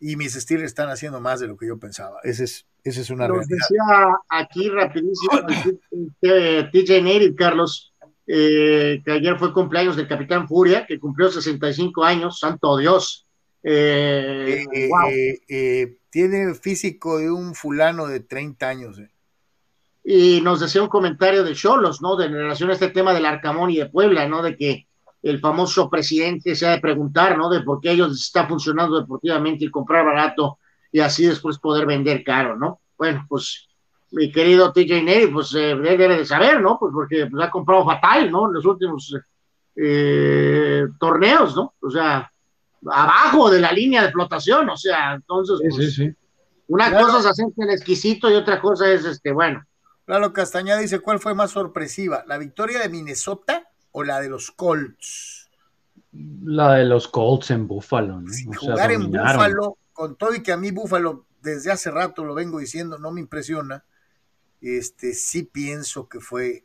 [0.00, 2.18] y mis Steelers están haciendo más de lo que yo pensaba.
[2.22, 3.82] Ese es, esa es una Nos decía
[4.28, 5.40] aquí rapidísimo
[6.20, 7.92] TJ Neri, Carlos,
[8.26, 13.26] eh, que ayer fue cumpleaños del Capitán Furia, que cumplió 65 años, santo Dios.
[13.62, 14.64] Eh,
[15.48, 19.00] eh, tiene físico de un fulano de 30 años.
[20.02, 22.16] Y nos decía un comentario de Cholos, ¿no?
[22.16, 24.42] De relación a este tema del Arcamón y de Puebla, ¿no?
[24.42, 24.86] De que
[25.22, 27.50] el famoso presidente se ha de preguntar, ¿no?
[27.50, 30.58] De por qué ellos está funcionando deportivamente y comprar barato
[30.90, 32.80] y así después poder vender caro, ¿no?
[32.96, 33.68] Bueno, pues
[34.12, 36.78] mi querido TJ Neri, pues eh, debe de saber, ¿no?
[36.78, 38.46] Pues porque pues, ha comprado fatal, ¿no?
[38.46, 39.14] En los últimos
[39.76, 41.74] eh, torneos, ¿no?
[41.80, 42.30] O sea,
[42.90, 46.14] abajo de la línea de flotación, o sea, entonces, pues, sí, sí,
[46.66, 49.64] una cosa es hacerse el exquisito y otra cosa es, este, bueno.
[50.06, 52.24] Claro, Castañeda dice, ¿cuál fue más sorpresiva?
[52.26, 55.50] ¿La victoria de Minnesota o la de los Colts?
[56.12, 58.30] La de los Colts en Buffalo, ¿no?
[58.58, 62.58] jugar en Buffalo con todo y que a mí Búfalo desde hace rato lo vengo
[62.58, 63.84] diciendo, no me impresiona,
[64.60, 66.64] este sí pienso que fue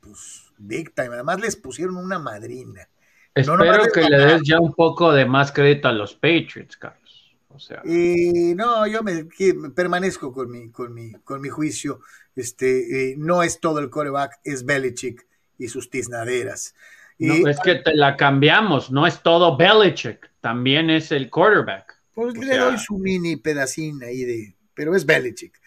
[0.00, 1.08] pues big time.
[1.08, 2.88] Además les pusieron una madrina.
[3.34, 7.36] Espero que le des ya un poco de más crédito a los Patriots, Carlos.
[7.48, 7.82] O sea.
[7.84, 9.26] Y no, yo me,
[9.74, 12.00] permanezco con mi, con mi, con mi juicio.
[12.34, 15.26] Este, eh, no es todo el coreback, es Belichick
[15.58, 16.74] y sus tiznaderas.
[17.18, 22.02] no, es que te la cambiamos, no es todo Belichick, también es el quarterback.
[22.14, 24.54] Pues le doy su mini pedacín ahí de.
[24.74, 25.60] Pero es Belichick.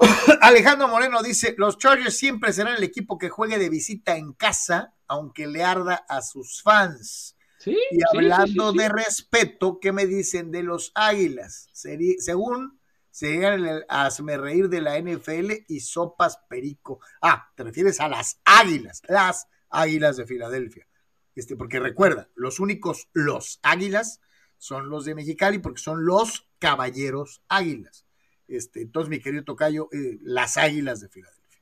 [0.42, 4.94] Alejandro Moreno dice: Los Chargers siempre serán el equipo que juegue de visita en casa,
[5.06, 7.36] aunque le arda a sus fans.
[7.64, 11.68] y hablando de respeto, ¿qué me dicen de los Águilas?
[11.72, 12.81] según
[13.12, 16.98] serían el hazme reír de la NFL y sopas perico.
[17.20, 20.88] Ah, te refieres a las Águilas, las Águilas de Filadelfia.
[21.36, 24.20] Este, porque recuerda, los únicos los Águilas
[24.58, 28.06] son los de Mexicali porque son los caballeros águilas.
[28.46, 31.60] Este, entonces, mi querido Tocayo, eh, las águilas de Filadelfia.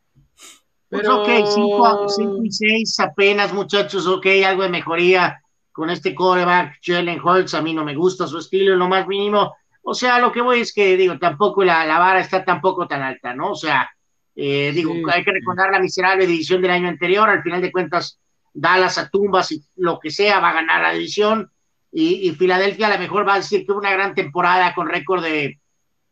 [0.88, 5.40] Pues ok, 5 y 6 apenas, muchachos, ok, algo de mejoría
[5.72, 9.06] con este coreback, Jalen Hurts, a mí no me gusta su estilo en lo más
[9.06, 9.56] mínimo.
[9.82, 13.02] O sea, lo que voy es que, digo, tampoco la, la vara está tampoco tan
[13.02, 13.52] alta, ¿no?
[13.52, 13.90] O sea,
[14.36, 18.18] eh, digo, hay que recordar la miserable división del año anterior, al final de cuentas,
[18.52, 21.50] Dallas a tumbas y lo que sea va a ganar la división
[21.92, 25.60] y, Filadelfia a lo mejor va a decir que una gran temporada con récord de,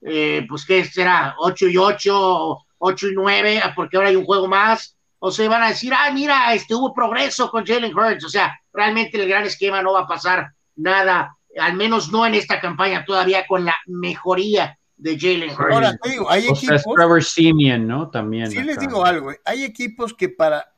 [0.03, 1.36] eh, pues, ¿qué será?
[1.39, 4.97] 8 y 8, 8 y 9, porque ahora hay un juego más.
[5.20, 8.24] O se van a decir, ah, mira, este, hubo progreso con Jalen Hurts.
[8.24, 12.35] O sea, realmente el gran esquema no va a pasar nada, al menos no en
[12.35, 15.74] esta campaña todavía con la mejoría de Jalen Hurts.
[15.74, 16.82] Ahora, te digo, hay equipos.
[16.94, 18.10] Trevor Simeon, ¿no?
[18.10, 18.51] También.
[18.51, 20.74] Sí, les digo algo, eh, hay equipos que para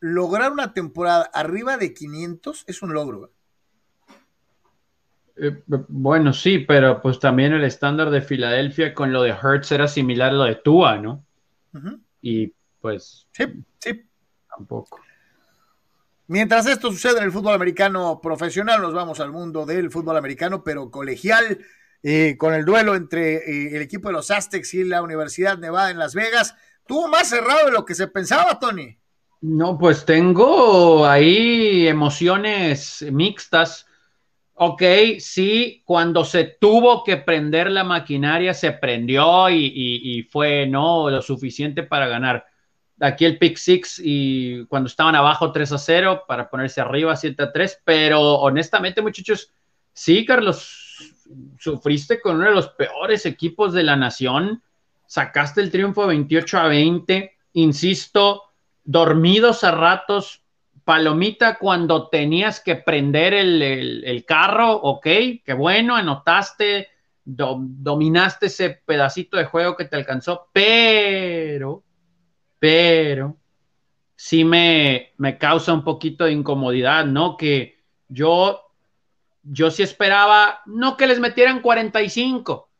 [0.00, 3.26] lograr una temporada arriba de 500 es un logro.
[3.26, 3.30] ¿eh?
[5.36, 9.88] Eh, bueno, sí, pero pues también el estándar de Filadelfia con lo de Hertz era
[9.88, 11.24] similar a lo de Tua, ¿no?
[12.20, 13.26] Y pues.
[13.32, 13.44] Sí,
[13.78, 14.02] sí.
[14.48, 15.00] Tampoco.
[16.30, 20.62] Mientras esto sucede en el fútbol americano profesional, nos vamos al mundo del fútbol americano,
[20.62, 21.58] pero colegial,
[22.04, 25.90] eh, con el duelo entre eh, el equipo de los Aztecs y la Universidad Nevada
[25.90, 26.54] en Las Vegas.
[26.86, 28.96] Tuvo más cerrado de lo que se pensaba, Tony.
[29.40, 33.86] No, pues tengo ahí emociones mixtas.
[34.54, 34.84] Ok,
[35.18, 41.82] sí, cuando se tuvo que prender la maquinaria, se prendió y, fue no lo suficiente
[41.82, 42.46] para ganar.
[43.00, 47.42] Aquí el pick six y cuando estaban abajo 3 a 0 para ponerse arriba 7
[47.42, 49.52] a 3, pero honestamente, muchachos,
[49.94, 51.16] sí, Carlos,
[51.58, 54.62] sufriste con uno de los peores equipos de la nación,
[55.06, 58.42] sacaste el triunfo 28 a 20, insisto,
[58.84, 60.42] dormidos a ratos,
[60.84, 65.04] palomita cuando tenías que prender el, carro, ok,
[65.44, 66.88] qué bueno, anotaste,
[67.24, 71.82] dominaste ese pedacito de juego que te alcanzó, pero,
[72.60, 73.36] pero,
[74.14, 77.36] sí me, me causa un poquito de incomodidad, ¿no?
[77.36, 78.60] Que yo,
[79.42, 82.70] yo sí esperaba, no que les metieran 45,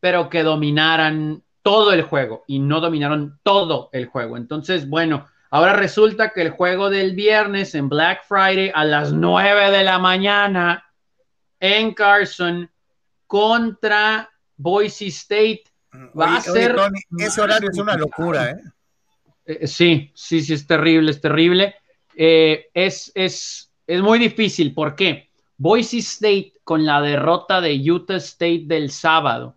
[0.00, 4.36] pero que dominaran todo el juego y no dominaron todo el juego.
[4.36, 9.70] Entonces, bueno, Ahora resulta que el juego del viernes en Black Friday a las 9
[9.70, 10.84] de la mañana
[11.60, 12.70] en Carson
[13.26, 15.64] contra Boise State
[16.18, 16.76] va a ser.
[17.18, 18.60] ese horario es una locura, ¿eh?
[19.46, 19.66] ¿Eh?
[19.66, 21.74] Sí, sí, sí, es terrible, es terrible.
[22.14, 24.74] Eh, es, es, es muy difícil.
[24.74, 25.30] ¿Por qué?
[25.58, 29.54] Boise State, con la derrota de Utah State del sábado,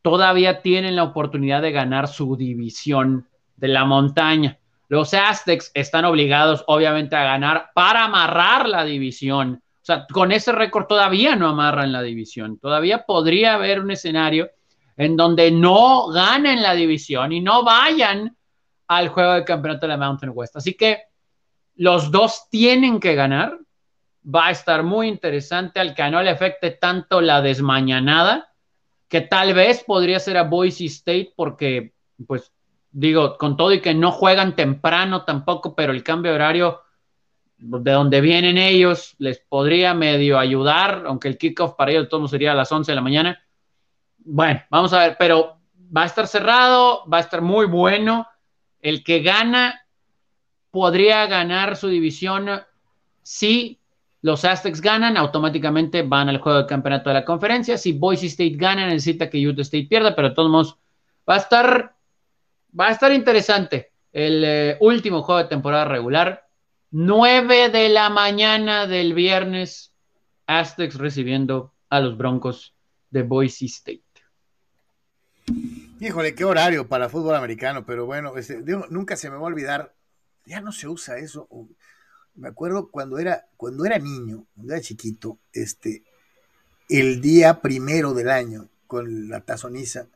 [0.00, 4.58] todavía tienen la oportunidad de ganar su división de la montaña.
[4.88, 9.62] Los Aztecs están obligados, obviamente, a ganar para amarrar la división.
[9.82, 12.58] O sea, con ese récord todavía no amarran la división.
[12.58, 14.50] Todavía podría haber un escenario
[14.96, 18.36] en donde no ganen la división y no vayan
[18.96, 20.56] al juego de campeonato de la Mountain West.
[20.56, 21.02] Así que
[21.76, 23.58] los dos tienen que ganar.
[24.24, 28.52] Va a estar muy interesante al que no le afecte tanto la desmañanada,
[29.08, 31.92] que tal vez podría ser a Boise State porque
[32.26, 32.52] pues
[32.92, 36.80] digo, con todo y que no juegan temprano tampoco, pero el cambio de horario
[37.56, 42.52] de donde vienen ellos les podría medio ayudar, aunque el kickoff para ellos todo sería
[42.52, 43.42] a las 11 de la mañana.
[44.18, 45.58] Bueno, vamos a ver, pero
[45.96, 48.26] va a estar cerrado, va a estar muy bueno.
[48.82, 49.86] El que gana
[50.70, 52.48] podría ganar su división
[53.22, 53.78] si
[54.20, 57.76] los Aztecs ganan, automáticamente van al juego de campeonato de la conferencia.
[57.76, 60.78] Si Boise State gana, necesita que Utah State pierda, pero de todos modos
[61.28, 61.96] va a estar
[62.78, 66.46] va a estar interesante el eh, último juego de temporada regular.
[66.90, 69.94] 9 de la mañana del viernes,
[70.46, 72.74] Aztecs recibiendo a los Broncos
[73.10, 74.02] de Boise State.
[76.02, 78.60] Híjole, qué horario para fútbol americano, pero bueno, este,
[78.90, 79.94] nunca se me va a olvidar,
[80.44, 81.46] ya no se usa eso.
[82.34, 86.02] Me acuerdo cuando era, cuando era niño, cuando era chiquito, este,
[86.88, 90.08] el día primero del año, con la tazoniza,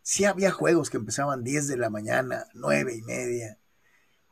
[0.00, 3.58] sí había juegos que empezaban 10 de la mañana, 9 y media.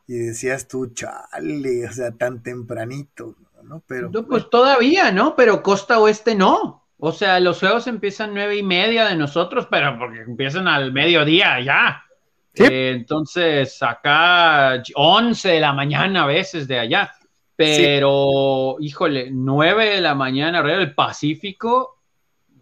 [0.07, 3.83] Y decías tú, chale, o sea, tan tempranito, ¿no?
[3.85, 4.09] Pero.
[4.27, 5.35] pues todavía, ¿no?
[5.35, 6.82] Pero Costa Oeste no.
[6.97, 11.59] O sea, los juegos empiezan nueve y media de nosotros, pero porque empiezan al mediodía
[11.59, 12.03] ya.
[12.55, 17.11] Eh, entonces, acá 11 de la mañana a veces de allá.
[17.55, 22.01] Pero, híjole, 9 de la mañana, alrededor del Pacífico.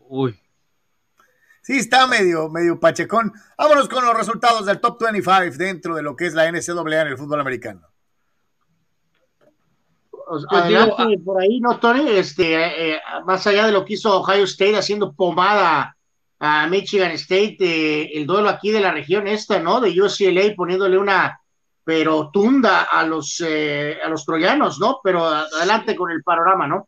[0.09, 0.37] Uy,
[1.61, 3.31] Sí, está medio, medio pachecón.
[3.57, 7.07] Vámonos con los resultados del top 25 dentro de lo que es la NCAA en
[7.07, 7.87] el fútbol americano.
[10.31, 12.09] Pues adelante, por ahí, ¿no, Tony?
[12.09, 15.97] Este, eh, más allá de lo que hizo Ohio State haciendo pomada
[16.39, 19.81] a Michigan State, eh, el duelo aquí de la región esta, ¿no?
[19.81, 21.37] De UCLA poniéndole una
[21.83, 25.01] pero tunda a los, eh, a los troyanos, ¿no?
[25.03, 26.87] Pero adelante con el panorama, ¿no?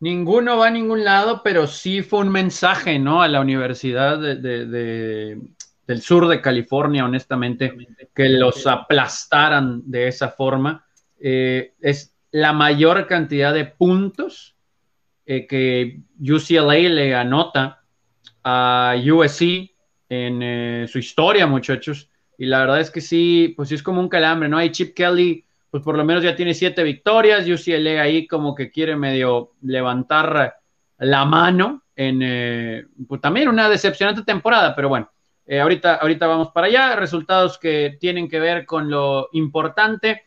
[0.00, 3.20] Ninguno va a ningún lado, pero sí fue un mensaje, ¿no?
[3.20, 5.38] A la Universidad de,
[5.86, 7.76] del sur de California, honestamente,
[8.14, 10.86] que los aplastaran de esa forma.
[11.20, 14.56] Eh, es la mayor cantidad de puntos
[15.24, 17.84] eh, que UCLA le anota
[18.42, 19.70] a USC
[20.08, 22.10] en eh, su historia, muchachos.
[22.36, 24.58] Y la verdad es que sí, pues sí es como un calambre, ¿no?
[24.58, 27.48] Hay Chip Kelly pues por lo menos ya tiene siete victorias.
[27.48, 30.56] UCLA ahí como que quiere medio levantar
[30.98, 35.08] la mano en eh, pues también una decepcionante temporada, pero bueno,
[35.48, 36.96] ahorita, ahorita vamos para allá.
[36.96, 40.24] Resultados que tienen que ver con lo importante.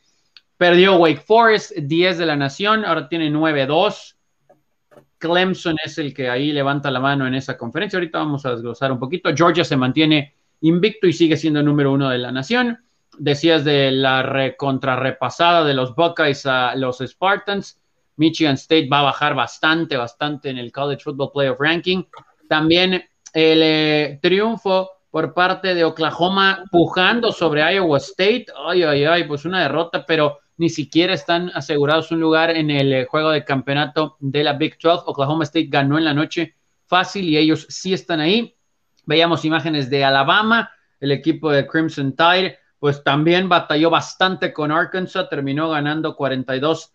[0.57, 4.15] Perdió Wake Forest, 10 de la nación, ahora tiene 9-2.
[5.19, 7.97] Clemson es el que ahí levanta la mano en esa conferencia.
[7.97, 9.29] Ahorita vamos a desglosar un poquito.
[9.35, 12.79] Georgia se mantiene invicto y sigue siendo número uno de la nación.
[13.19, 17.79] decías de la contrarrepasada de los Buckeyes a los Spartans.
[18.15, 22.03] Michigan State va a bajar bastante, bastante en el College Football Playoff Ranking.
[22.49, 22.93] También
[23.33, 28.47] el eh, triunfo por parte de Oklahoma pujando sobre Iowa State.
[28.67, 32.91] Ay, ay, ay, pues una derrota, pero ni siquiera están asegurados un lugar en el
[32.91, 35.03] eh, juego de campeonato de la Big 12.
[35.05, 36.55] Oklahoma State ganó en la noche
[36.87, 38.55] fácil y ellos sí están ahí.
[39.05, 45.29] Veíamos imágenes de Alabama, el equipo de Crimson Tide, pues también batalló bastante con Arkansas,
[45.29, 46.93] terminó ganando 42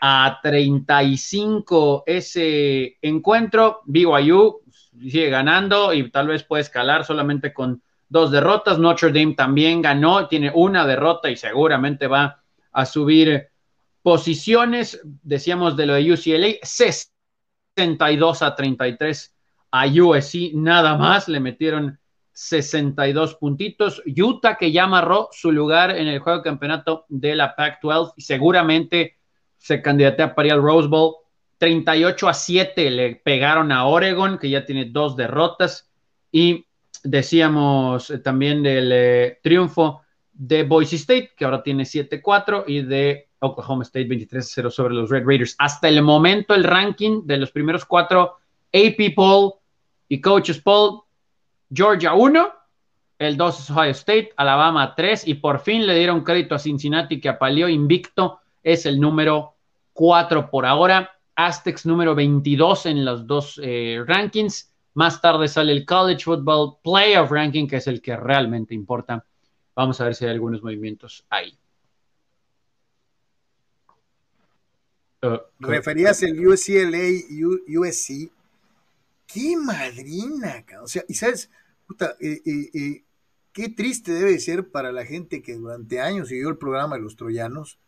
[0.00, 3.80] a 35 ese encuentro.
[3.86, 4.62] BYU
[5.00, 8.78] sigue ganando y tal vez puede escalar solamente con dos derrotas.
[8.78, 13.48] Notre Dame también ganó, tiene una derrota y seguramente va a subir
[14.02, 15.00] posiciones.
[15.04, 19.34] Decíamos de lo de UCLA, 62 a 33
[19.70, 21.98] a USC, nada más, le metieron
[22.32, 24.02] 62 puntitos.
[24.06, 28.22] Utah que ya amarró su lugar en el juego de campeonato de la Pac-12 y
[28.22, 29.18] seguramente
[29.56, 31.16] se candidatea para el Rose Bowl.
[31.58, 35.90] 38 a 7 le pegaron a Oregon, que ya tiene dos derrotas.
[36.30, 36.64] Y
[37.02, 40.02] decíamos eh, también del eh, triunfo
[40.38, 45.26] de Boise State, que ahora tiene 7-4, y de Oklahoma State 23-0 sobre los Red
[45.26, 45.56] Raiders.
[45.58, 48.36] Hasta el momento, el ranking de los primeros cuatro
[48.72, 49.54] AP Poll
[50.08, 51.00] y Coaches Poll,
[51.70, 52.52] Georgia 1,
[53.18, 57.20] el 2 es Ohio State, Alabama 3, y por fin le dieron crédito a Cincinnati,
[57.20, 59.56] que apaleó invicto, es el número
[59.92, 61.10] 4 por ahora.
[61.34, 64.72] Aztecs número 22 en los dos eh, rankings.
[64.94, 69.24] Más tarde sale el College Football Playoff Ranking, que es el que realmente importa.
[69.78, 71.56] Vamos a ver si hay algunos movimientos ahí.
[75.22, 78.28] Uh, Referías el UCLA, USC.
[79.24, 80.64] ¡Qué madrina!
[80.82, 81.48] O sea, y sabes,
[81.86, 83.04] puta, eh, eh,
[83.52, 87.14] qué triste debe ser para la gente que durante años siguió el programa de los
[87.14, 87.78] troyanos,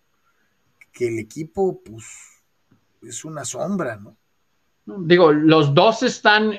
[0.93, 2.07] que el equipo, pues,
[3.03, 4.17] es una sombra, ¿no?
[4.87, 6.53] Digo, los dos están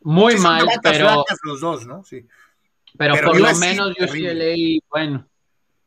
[0.00, 1.24] muy mal, pero.
[1.44, 2.02] los dos, ¿no?
[2.02, 2.26] Sí.
[2.96, 4.54] Pero, por lo menos UCLA,
[4.90, 5.28] bueno.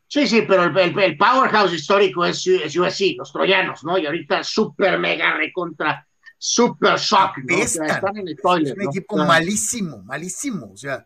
[0.08, 3.98] Sí, sí, pero el, powerhouse histórico es, es, USC, los troyanos, ¿no?
[3.98, 6.06] Y ahorita super mega recontra,
[6.38, 7.56] super shock, ¿no?
[7.56, 10.70] están en el toilet, es un equipo malísimo, malísimo.
[10.72, 11.04] O sea,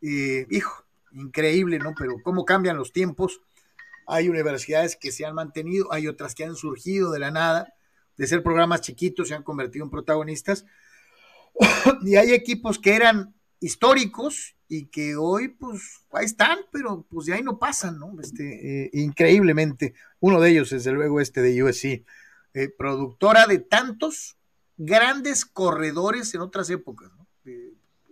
[0.00, 1.92] eh, hijo, increíble, ¿no?
[1.98, 3.40] Pero cómo cambian los tiempos.
[4.06, 7.72] Hay universidades que se han mantenido, hay otras que han surgido de la nada
[8.16, 10.64] de ser programas chiquitos se han convertido en protagonistas.
[12.02, 17.34] y hay equipos que eran históricos y que hoy pues ahí están, pero pues de
[17.34, 18.20] ahí no pasan, ¿no?
[18.20, 19.94] Este, eh, increíblemente.
[20.20, 22.04] Uno de ellos, desde luego, este de USC,
[22.54, 24.36] eh, productora de tantos
[24.76, 27.26] grandes corredores en otras épocas, ¿no?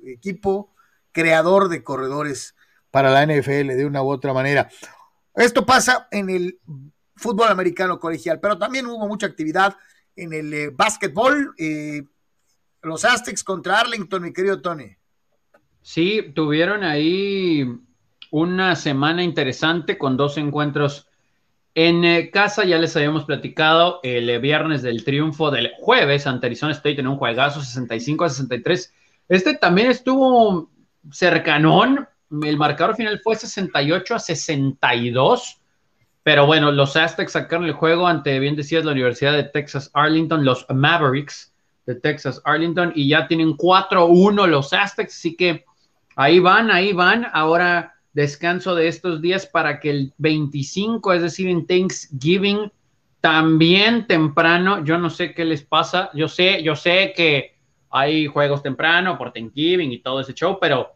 [0.07, 0.75] equipo
[1.13, 2.55] creador de corredores
[2.91, 4.69] para la NFL de una u otra manera.
[5.35, 6.61] Esto pasa en el
[7.17, 9.77] fútbol americano colegial, pero también hubo mucha actividad
[10.15, 11.55] en el eh, básquetbol.
[12.83, 14.95] Los Aztecs contra Arlington, mi querido Tony.
[15.85, 17.63] Sí, tuvieron ahí
[18.31, 21.09] una semana interesante con dos encuentros
[21.75, 22.65] en eh, casa.
[22.65, 27.19] Ya les habíamos platicado el viernes del triunfo del jueves ante Arizona State en un
[27.19, 28.95] juegazo 65 a 63.
[29.29, 30.71] Este también estuvo
[31.13, 32.09] cercanón.
[32.43, 35.61] El marcador final fue 68 a 62
[36.23, 40.43] pero bueno, los Aztecs sacaron el juego ante, bien decías, la Universidad de Texas Arlington,
[40.43, 41.53] los Mavericks
[41.85, 45.67] de Texas Arlington, y ya tienen 4-1 los Aztecs, así que
[46.17, 47.27] ahí van, ahí van.
[47.33, 52.71] Ahora descanso de estos días para que el 25, es decir, en Thanksgiving,
[53.21, 57.57] también temprano, yo no sé qué les pasa, yo sé, yo sé que
[57.91, 60.95] hay juegos temprano por Thanksgiving y todo ese show, pero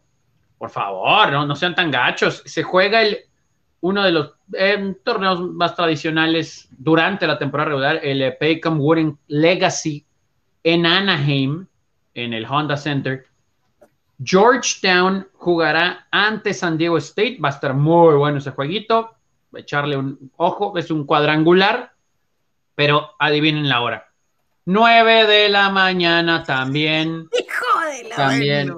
[0.57, 2.43] por favor, no, sean tan gachos.
[2.45, 3.17] Se juega el
[3.81, 9.17] uno de los eh, torneos más tradicionales durante la temporada regular, el eh, Paycom Wooden
[9.27, 10.05] Legacy
[10.63, 11.65] en Anaheim,
[12.13, 13.25] en el Honda Center.
[14.23, 17.37] Georgetown jugará ante San Diego State.
[17.43, 19.15] Va a estar muy bueno ese jueguito.
[19.53, 20.77] Echarle un ojo.
[20.77, 21.93] Es un cuadrangular.
[22.75, 24.09] Pero adivinen la hora.
[24.65, 27.27] 9 de la mañana también.
[27.31, 28.73] Hijo de la También.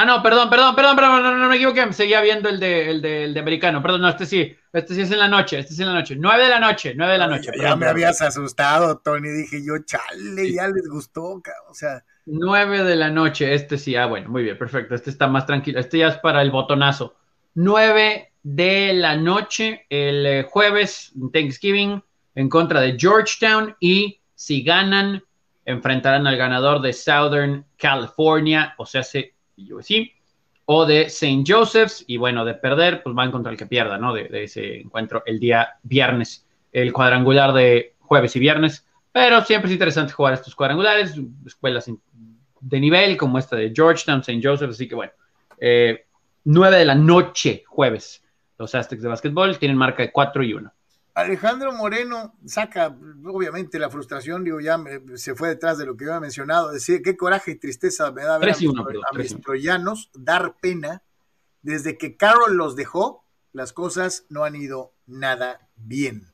[0.00, 3.02] Ah, no, perdón, perdón, perdón, perdón, no, no, me equivoqué, seguía viendo el de, el,
[3.02, 5.74] de, el de americano, perdón, no, este sí, este sí es en la noche, este
[5.74, 7.50] sí es en la noche, nueve de la noche, nueve de la noche.
[7.60, 12.04] Ya, me habías asustado, Tony, dije yo, chale, ya les gustó, o sea.
[12.30, 15.80] Nueve de la noche, este sí, ah, bueno, muy bien, perfecto, este está más tranquilo,
[15.80, 17.16] este ya es para el botonazo.
[17.54, 22.02] Nueve de la noche, el eh, jueves, Thanksgiving,
[22.34, 25.22] en contra de Georgetown, y si ganan,
[25.64, 30.12] enfrentarán al ganador de Southern California, o sea, se USC.
[30.66, 31.44] o de St.
[31.46, 32.04] Joseph's.
[32.06, 34.12] Y bueno, de perder, pues van contra el que pierda, ¿no?
[34.12, 38.86] De, ese encuentro el día viernes, el cuadrangular de jueves y viernes.
[39.12, 41.14] Pero siempre es interesante jugar estos cuadrangulares,
[41.46, 41.90] escuelas
[42.60, 44.40] de nivel como esta de Georgetown, St.
[44.42, 44.74] Joseph's.
[44.74, 45.12] Así que bueno,
[45.58, 46.06] eh,
[46.44, 48.22] 9 de la noche, jueves.
[48.58, 50.72] Los Aztecs de básquetbol tienen marca de 4 y 1.
[51.14, 54.80] Alejandro Moreno saca, obviamente, la frustración, digo, ya
[55.16, 58.22] se fue detrás de lo que yo había mencionado, decir qué coraje y tristeza me
[58.22, 61.02] da ver a, mis, troyanos dar pena.
[61.60, 66.32] Desde que Carol los dejó, las cosas no han ido nada bien.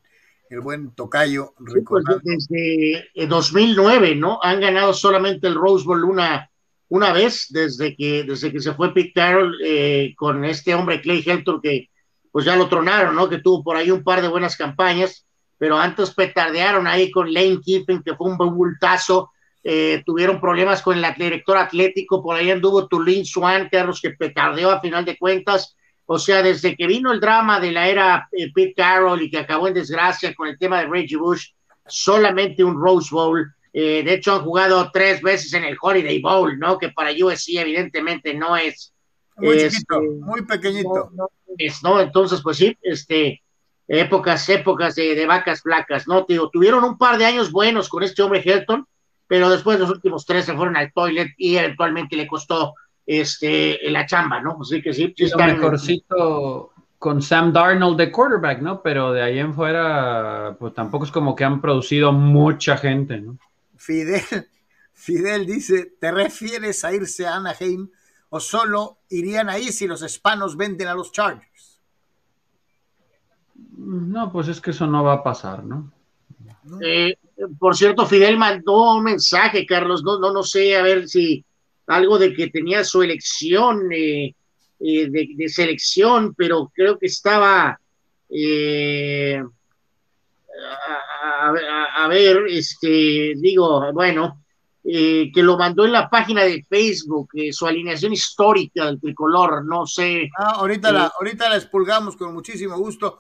[0.54, 1.52] El buen Tocayo,
[1.84, 4.38] pues, desde 2009, eh, ¿no?
[4.40, 6.48] Han ganado solamente el Rose Bowl una,
[6.90, 11.24] una vez, desde que, desde que se fue Pete Carroll eh, con este hombre Clay
[11.26, 11.90] Helton que
[12.30, 13.28] pues ya lo tronaron, ¿no?
[13.28, 15.26] Que tuvo por ahí un par de buenas campañas,
[15.58, 19.32] pero antes petardearon ahí con Lane Kiffin, que fue un bultazo,
[19.64, 24.10] eh, tuvieron problemas con el director atlético, por ahí anduvo Tulin Swan, que los que
[24.10, 25.76] petardeó a final de cuentas,
[26.06, 29.38] o sea, desde que vino el drama de la era eh, Pete Carroll y que
[29.38, 31.48] acabó en desgracia con el tema de Reggie Bush,
[31.86, 36.58] solamente un Rose Bowl, eh, de hecho han jugado tres veces en el Holiday Bowl,
[36.58, 36.78] ¿no?
[36.78, 38.92] Que para USC evidentemente no es...
[39.36, 41.10] Muy chiquito, muy pequeñito.
[41.82, 42.00] ¿no?
[42.00, 43.42] Entonces, pues sí, este,
[43.88, 46.24] épocas, épocas de, vacas flacas, ¿no?
[46.24, 48.86] tuvieron un par de años buenos con este hombre Helton,
[49.26, 52.74] pero después los últimos tres se fueron al toilet y eventualmente le costó
[53.06, 54.58] este, la chamba, ¿no?
[54.60, 58.80] Así que sí, sí mejorcito con Sam Darnold de quarterback, ¿no?
[58.80, 63.36] Pero de ahí en fuera, pues tampoco es como que han producido mucha gente, ¿no?
[63.76, 64.22] Fidel,
[64.94, 67.90] Fidel dice, ¿te refieres a irse a Anaheim
[68.30, 71.78] o solo irían ahí si los hispanos venden a los Chargers?
[73.76, 75.92] No, pues es que eso no va a pasar, ¿no?
[76.80, 77.18] Eh,
[77.58, 81.44] por cierto, Fidel mandó un mensaje, Carlos, no, no, no sé, a ver si
[81.86, 84.34] algo de que tenía su elección eh,
[84.80, 87.78] eh, de, selección, pero creo que estaba
[91.96, 94.44] a, ver, este, digo, bueno,
[94.86, 99.64] eh, que lo mandó en la página de Facebook, eh, su alineación histórica del tricolor,
[99.64, 100.28] no sé.
[100.38, 103.18] Ah, ahorita, la, eh, ahorita la expulgamos con muchísimo gusto.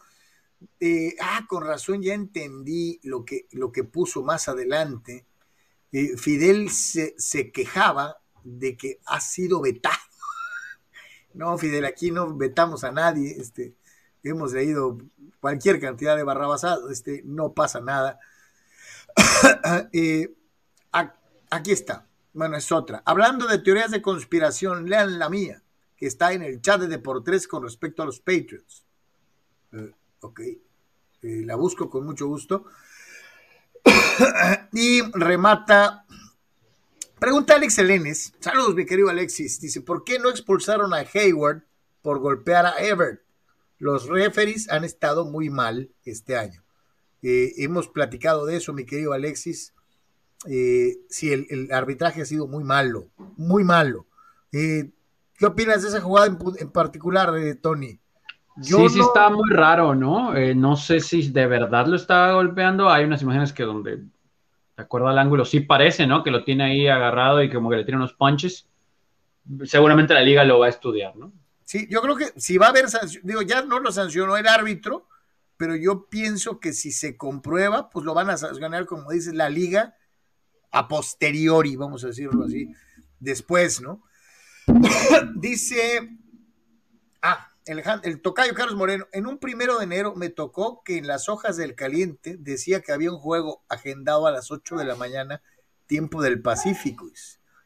[1.20, 5.26] ah, con razón, ya entendí lo que, lo que puso más adelante.
[6.18, 9.96] Fidel se, se, quejaba de que ha sido vetado.
[11.34, 13.34] No, Fidel, aquí no vetamos a nadie.
[13.36, 13.74] Este,
[14.22, 14.98] hemos leído
[15.40, 18.20] cualquier cantidad de barrabasadas, este, no pasa nada.
[19.92, 20.32] eh,
[21.54, 22.08] Aquí está.
[22.32, 23.04] Bueno, es otra.
[23.06, 25.62] Hablando de teorías de conspiración, lean la mía,
[25.96, 28.84] que está en el chat de Deportes con respecto a los Patriots.
[29.70, 30.40] Eh, ok.
[30.40, 30.58] Eh,
[31.44, 32.64] la busco con mucho gusto.
[34.72, 36.06] y remata.
[37.24, 38.34] Pregunta Alex Elenes.
[38.38, 39.58] Saludos, mi querido Alexis.
[39.58, 41.62] Dice: ¿Por qué no expulsaron a Hayward
[42.02, 43.22] por golpear a Everett?
[43.78, 46.62] Los referees han estado muy mal este año.
[47.22, 49.72] Eh, hemos platicado de eso, mi querido Alexis
[50.46, 54.04] eh, sí, el, arbitraje ha sido muy malo, muy malo.
[54.52, 54.90] Eh,
[55.38, 57.32] ¿Qué opinas de esa jugada en, particular,
[57.62, 58.00] Tony?
[58.60, 60.34] sí, sí está muy raro, ¿no?
[60.54, 62.90] No sé si de verdad lo está golpeando.
[62.90, 64.04] Hay unas imágenes que donde,
[64.76, 66.22] de acuerdo al ángulo, sí parece, ¿no?
[66.22, 68.68] Que lo tiene ahí agarrado y como que le tiene unos punches.
[69.64, 71.32] Seguramente la liga lo va a estudiar, ¿no?
[71.64, 74.46] Sí, yo creo que si va a haber sanción, digo, ya no lo sancionó el
[74.46, 75.08] árbitro,
[75.56, 79.48] pero yo pienso que si se comprueba, pues lo van a sancionar, como dice la
[79.48, 79.96] liga,
[80.70, 82.68] a posteriori, vamos a decirlo así,
[83.20, 84.02] después, ¿no?
[85.36, 86.18] Dice,
[87.22, 91.06] ah, el, el, tocayo Carlos Moreno, en un primero de enero me tocó que en
[91.06, 94.96] las hojas del caliente decía que había un juego agendado a las 8 de la
[94.96, 95.42] mañana,
[95.86, 97.10] tiempo del Pacífico,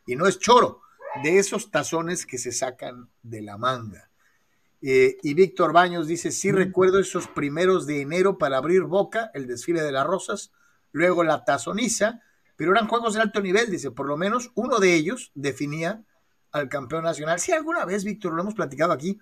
[0.06, 0.82] y no es choro,
[1.22, 4.10] de esos tazones que se sacan de la manga.
[4.80, 9.46] Eh, y Víctor Baños dice, sí recuerdo esos primeros de enero para abrir boca, el
[9.46, 10.52] desfile de las rosas,
[10.92, 12.22] luego la tazoniza,
[12.56, 16.04] pero eran juegos de alto nivel, dice, por lo menos uno de ellos definía
[16.52, 17.40] al campeón nacional.
[17.40, 19.18] Si alguna vez, Víctor, lo hemos platicado aquí,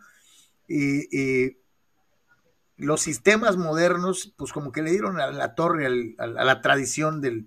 [2.77, 7.47] los sistemas modernos, pues como que le dieron a la torre, a la tradición del,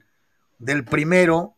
[0.58, 1.56] del primero.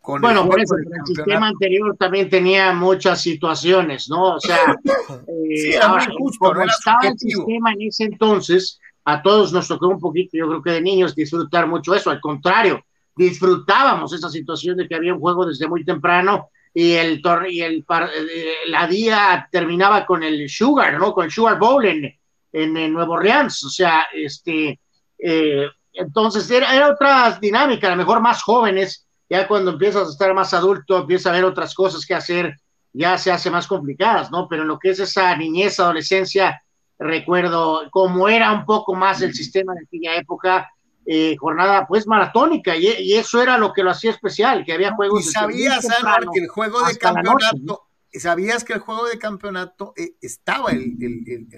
[0.00, 4.36] Con bueno, por eso el sistema anterior también tenía muchas situaciones, ¿no?
[4.36, 4.56] O sea,
[5.28, 6.30] eh, ahora, como
[6.62, 10.70] estaba el sistema en ese entonces, a todos nos tocó un poquito, yo creo que
[10.70, 12.10] de niños, disfrutar mucho eso.
[12.10, 12.82] Al contrario,
[13.14, 17.84] disfrutábamos esa situación de que había un juego desde muy temprano y el, y el
[17.88, 21.12] eh, la día terminaba con el Sugar, ¿no?
[21.12, 22.14] Con el Sugar Bowl en,
[22.52, 24.78] en, Nuevo Orleans, o sea, este,
[25.18, 30.10] eh, entonces era, era, otra dinámica, a lo mejor más jóvenes, ya cuando empiezas a
[30.10, 32.56] estar más adulto, empiezas a ver otras cosas que hacer,
[32.92, 34.48] ya se hace más complicadas, ¿no?
[34.48, 36.62] Pero en lo que es esa niñez, adolescencia,
[36.98, 40.68] recuerdo cómo era un poco más el sistema de aquella época,
[41.12, 45.26] eh, jornada pues maratónica, y, eso era lo que lo hacía especial, que había juegos.
[45.26, 45.84] Y sabías,
[46.32, 51.48] que el juego de campeonato, sabías que el juego de campeonato eh, estaba el,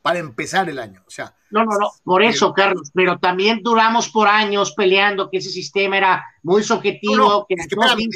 [0.00, 1.36] para empezar el año, o sea.
[1.50, 5.98] No, no, no, por eso, Carlos, pero también duramos por años peleando que ese sistema
[5.98, 8.06] era muy subjetivo, que, no, hablé,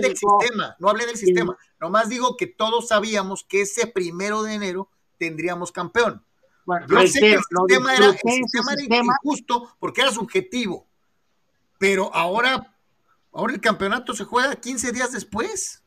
[0.00, 4.54] del sistema, no hablé del sistema, nomás digo que todos sabíamos que ese primero de
[4.54, 4.88] enero
[5.18, 6.25] tendríamos campeón.
[6.66, 10.84] Bueno, Yo sé que el sistema, era, injusto porque era subjetivo,
[11.78, 12.74] pero ahora,
[13.32, 15.84] ahora el campeonato se juega 15 días después.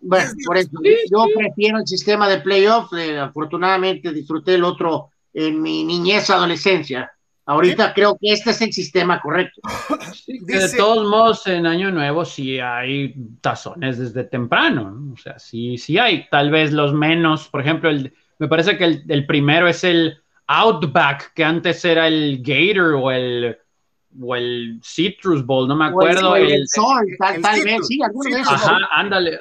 [0.00, 0.70] Bueno, por eso,
[1.10, 7.12] yo prefiero el sistema de playoff, eh, afortunadamente disfruté el otro en mi niñez, adolescencia.
[7.48, 9.60] Ahorita creo que este es el sistema correcto.
[10.26, 15.98] de todos modos, en Año Nuevo sí hay tazones desde temprano, o sea, sí, sí
[15.98, 20.18] hay, tal vez los menos, por ejemplo, el, me parece que el, primero es el
[20.46, 23.56] Outback, que antes era el Gator o el,
[24.20, 26.36] o el Citrus Bowl, no me acuerdo.
[26.36, 28.54] El, el, Sol, tal, vez, sí, alguno de esos.
[28.54, 29.40] Ajá, ándale.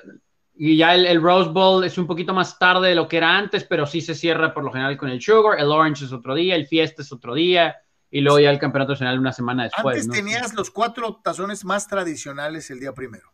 [0.57, 3.65] Y ya el, Rose Bowl es un poquito más tarde de lo que era antes,
[3.65, 5.59] pero sí se cierra por lo general con el Sugar.
[5.59, 7.75] El Orange es otro día, el Fiesta es otro día,
[8.09, 10.03] y luego ya el Campeonato Nacional una semana después.
[10.03, 13.33] Antes tenías los cuatro tazones más tradicionales el día primero.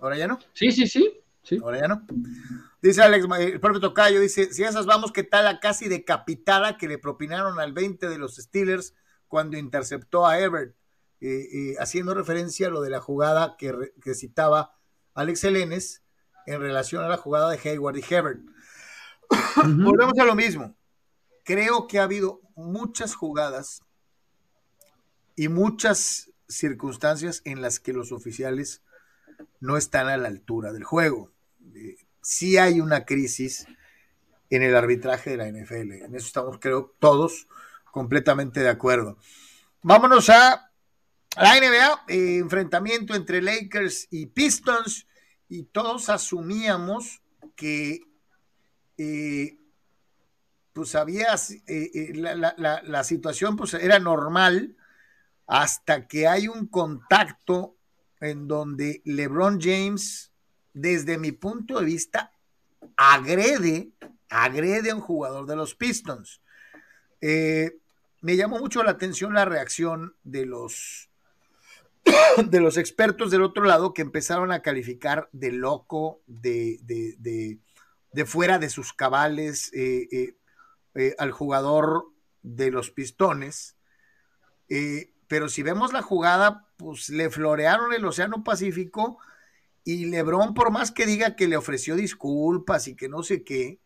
[0.00, 0.38] ¿Ahora ya no?
[0.52, 1.10] Sí, sí, sí.
[1.42, 1.58] sí.
[1.62, 2.06] Ahora ya no.
[2.84, 6.86] Dice Alex, el propio Tocayo, dice, si esas vamos, ¿qué tal la casi decapitada que
[6.86, 8.94] le propinaron al 20 de los Steelers
[9.26, 10.76] cuando interceptó a Everett?
[11.78, 13.72] haciendo referencia a lo de la jugada que,
[14.14, 14.76] citaba
[15.14, 16.02] Alex Helenes
[16.44, 18.40] en relación a la jugada de Hayward y Hebert.
[19.64, 20.76] Volvemos a lo mismo.
[21.42, 23.80] Creo que ha habido muchas jugadas
[25.36, 28.82] y muchas circunstancias en las que los oficiales
[29.58, 31.32] no están a la altura del juego
[32.24, 33.66] sí hay una crisis
[34.50, 35.92] en el arbitraje de la NFL.
[36.04, 37.46] En eso estamos, creo, todos
[37.92, 39.18] completamente de acuerdo.
[39.82, 40.70] Vámonos a
[41.36, 45.06] la NBA, eh, enfrentamiento entre Lakers y Pistons,
[45.48, 47.20] y todos asumíamos
[47.54, 48.00] que
[48.96, 49.58] eh,
[50.72, 51.34] pues había
[51.66, 54.76] eh, la, la, situación pues era normal
[55.46, 57.76] hasta que hay un contacto
[58.20, 60.32] en donde LeBron James
[60.74, 62.32] desde mi punto de vista,
[62.96, 63.90] agrede,
[64.28, 66.42] agrede a un jugador de los Pistons.
[67.20, 67.78] Eh,
[68.20, 71.08] me llamó mucho la atención la reacción de los,
[72.50, 78.58] de los expertos del otro lado que empezaron a calificar de loco, de, de, fuera
[78.58, 80.36] de sus cabales eh,
[80.94, 82.06] eh, al jugador
[82.42, 83.76] de los Pistones.
[85.28, 89.18] pero si vemos la jugada, pues le florearon el Océano Pacífico
[89.84, 93.80] y Lebron, por más que diga que le ofreció disculpas y que no sé qué,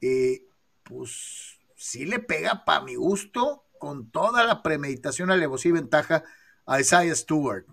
[0.00, 0.42] eh,
[0.82, 6.24] pues sí le pega para mi gusto con toda la premeditación, alevosía y ventaja
[6.66, 7.64] a Isaiah Stewart.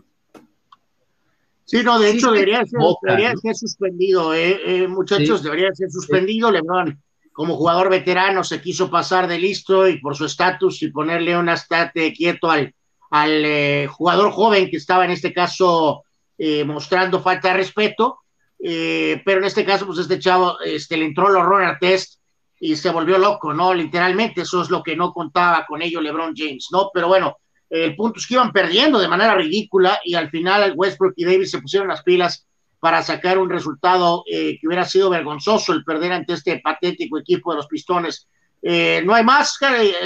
[1.65, 6.49] Sí, no, de hecho debería ser, suspendido, eh, eh, muchachos, debería ser suspendido.
[6.51, 7.01] Lebron,
[7.33, 11.49] como jugador veterano, se quiso pasar de listo y por su estatus y ponerle un
[11.49, 12.73] estate quieto al,
[13.09, 16.03] al jugador joven que estaba en este caso
[16.39, 18.19] eh, mostrando falta de respeto,
[18.59, 22.19] eh, pero en este caso, pues este chavo este, le entró el horror al test
[22.59, 23.73] y se volvió loco, ¿no?
[23.73, 26.91] Literalmente, eso es lo que no contaba con ello LeBron James, ¿no?
[26.93, 27.37] Pero bueno,
[27.69, 31.51] el punto es que iban perdiendo de manera ridícula y al final Westbrook y Davis
[31.51, 32.47] se pusieron las pilas
[32.79, 37.51] para sacar un resultado eh, que hubiera sido vergonzoso el perder ante este patético equipo
[37.51, 38.27] de los Pistones.
[38.61, 39.57] no hay más,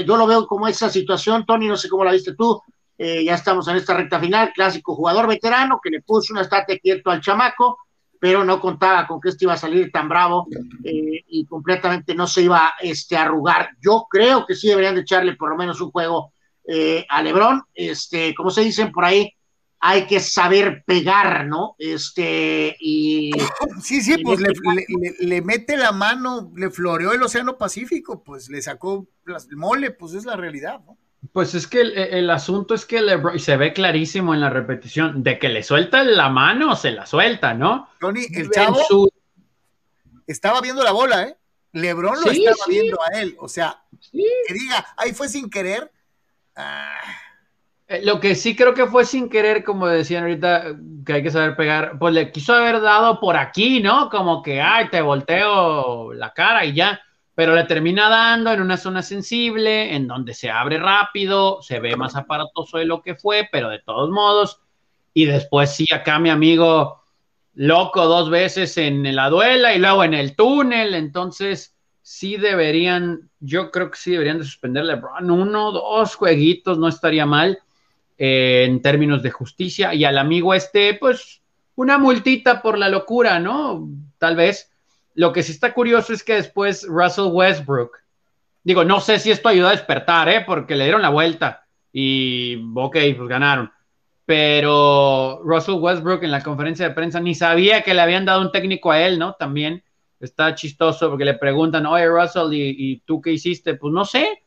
[0.06, 2.62] yo lo veo como esa situación, Tony, no sé cómo la viste tú,
[3.04, 6.80] eh, ya estamos en esta recta final, clásico jugador veterano que le puso una estate
[6.80, 7.80] quieto al chamaco,
[8.20, 10.46] pero no contaba con que este iba a salir tan bravo
[10.84, 13.70] eh, y completamente no se iba este, a arrugar.
[13.82, 16.34] Yo creo que sí deberían de echarle por lo menos un juego
[16.68, 17.64] eh, a Lebron.
[17.74, 19.34] Este, como se dicen por ahí,
[19.80, 21.76] hay que saber pegar, ¿no?
[21.80, 23.32] Este, y.
[23.82, 24.40] Sí, sí, pues
[25.22, 30.14] le, mete la mano, le floreó el Océano Pacífico, pues le sacó el mole, pues
[30.14, 31.00] es la realidad, ¿no?
[31.34, 33.00] Pues es que el, asunto es que
[33.38, 37.54] se ve clarísimo en la repetición de que le suelta la mano, se la suelta,
[37.54, 37.90] ¿no?
[38.00, 39.08] Tony, el chavo
[40.26, 41.38] estaba viendo la bola, ¿eh?
[41.74, 45.92] Lebron lo estaba viendo a él, o sea, que diga, ahí fue sin querer.
[46.56, 47.00] Ah.
[47.88, 50.76] Eh, lo que sí creo que fue sin querer, como decían ahorita,
[51.06, 54.10] que hay que saber pegar, pues le quiso haber dado por aquí, ¿no?
[54.10, 57.00] Como que, ay, te volteo la cara y ya
[57.36, 61.96] pero le termina dando en una zona sensible, en donde se abre rápido, se ve
[61.96, 64.60] más aparatoso de lo que fue, pero de todos modos,
[65.14, 67.04] y después sí, acá mi amigo
[67.54, 73.72] loco dos veces en la duela y luego en el túnel, entonces sí deberían, yo
[73.72, 77.60] creo que sí deberían de suspender LeBron uno, dos jueguitos, no estaría mal
[78.18, 81.42] eh, en términos de justicia y al amigo este, pues
[81.76, 83.88] una multita por la locura, ¿no?
[84.18, 84.71] Tal vez.
[85.14, 87.98] Lo que sí está curioso es que después Russell Westbrook,
[88.64, 90.44] digo, no sé si esto ayuda a despertar, ¿eh?
[90.46, 93.72] Porque le dieron la vuelta y, ok, pues ganaron
[94.32, 98.50] pero Russell Westbrook en la conferencia de prensa ni sabía que le habían dado un
[98.50, 99.34] técnico a él, ¿no?
[99.34, 99.84] También
[100.22, 103.76] está chistoso porque le preguntan, oye Russell, ¿y, tú qué hiciste?
[103.76, 104.44] Pues no sé,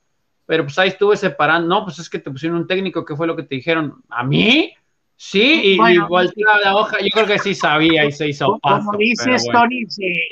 [0.46, 3.26] pero pues ahí estuve separando, no, pues es que te pusieron un técnico, ¿qué fue
[3.26, 4.02] lo que te dijeron?
[4.08, 4.72] ¿A mí?
[5.16, 6.08] Sí, y, bueno,
[6.62, 8.86] la hoja, yo creo que sí sabía y se hizo paso.
[8.86, 9.84] Como dices, Tony,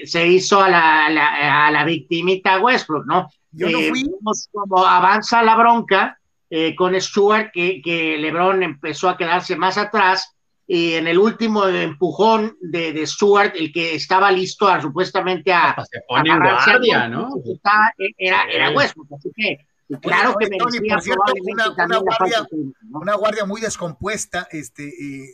[0.05, 3.29] se, hizo a la, a la, victimita Westbrook, ¿no?
[3.53, 4.11] Yo no eh, fui.
[4.51, 6.19] como avanza la bronca,
[6.51, 10.35] eh, con Stuart, que, que, LeBron empezó a quedarse más atrás.
[10.67, 15.77] Y en el último empujón de, de Stuart, el que estaba listo a, supuestamente a.
[15.91, 17.31] Se pone a guardia, ¿no?
[18.19, 19.59] era, era Westbrook, así que.
[20.01, 22.47] Claro que Tony, por cierto, una, una, guardia,
[22.93, 25.27] una, guardia, muy descompuesta, este, y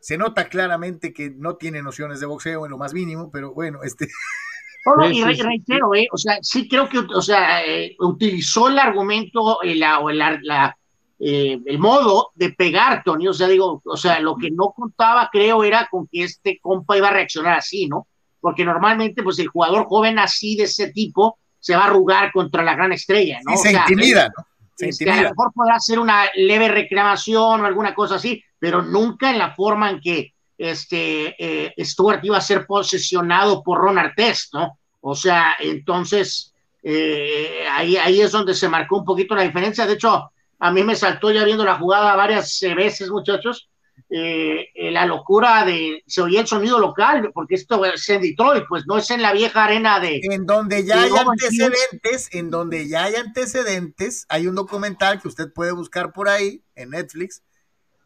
[0.00, 3.80] se nota claramente que no tiene nociones de boxeo en lo más mínimo, pero bueno,
[3.82, 4.08] este.
[5.12, 9.74] y reitero, eh, o sea, sí creo que, o sea, eh, utilizó el argumento eh,
[9.74, 10.76] la, o la,
[11.18, 15.64] el modo de pegar, Tony, o sea, digo, o sea, lo que no contaba, creo,
[15.64, 18.06] era con que este compa iba a reaccionar así, ¿no?
[18.40, 22.62] Porque normalmente, pues, el jugador joven así de ese tipo se va a arrugar contra
[22.62, 23.56] la gran estrella, ¿no?
[23.56, 24.46] se intimida, ¿no?
[24.76, 25.18] Se este, intimida.
[25.18, 29.38] a lo mejor podrá hacer una leve reclamación o alguna cosa así, pero nunca en
[29.38, 34.78] la forma en que este, eh, Stuart iba a ser posesionado por Ron Artest, ¿no?
[35.00, 39.86] O sea, entonces, eh, ahí, ahí es donde se marcó un poquito la diferencia.
[39.86, 40.30] De hecho,
[40.60, 43.68] a mí me saltó ya viendo la jugada varias veces, muchachos,
[44.08, 48.84] eh, la locura de, se oía el sonido local, porque esto es en Detroit, pues
[48.86, 50.20] no es en la vieja arena de...
[50.22, 55.52] En donde ya hay antecedentes, en donde ya hay antecedentes, hay un documental que usted
[55.52, 57.42] puede buscar por ahí en Netflix,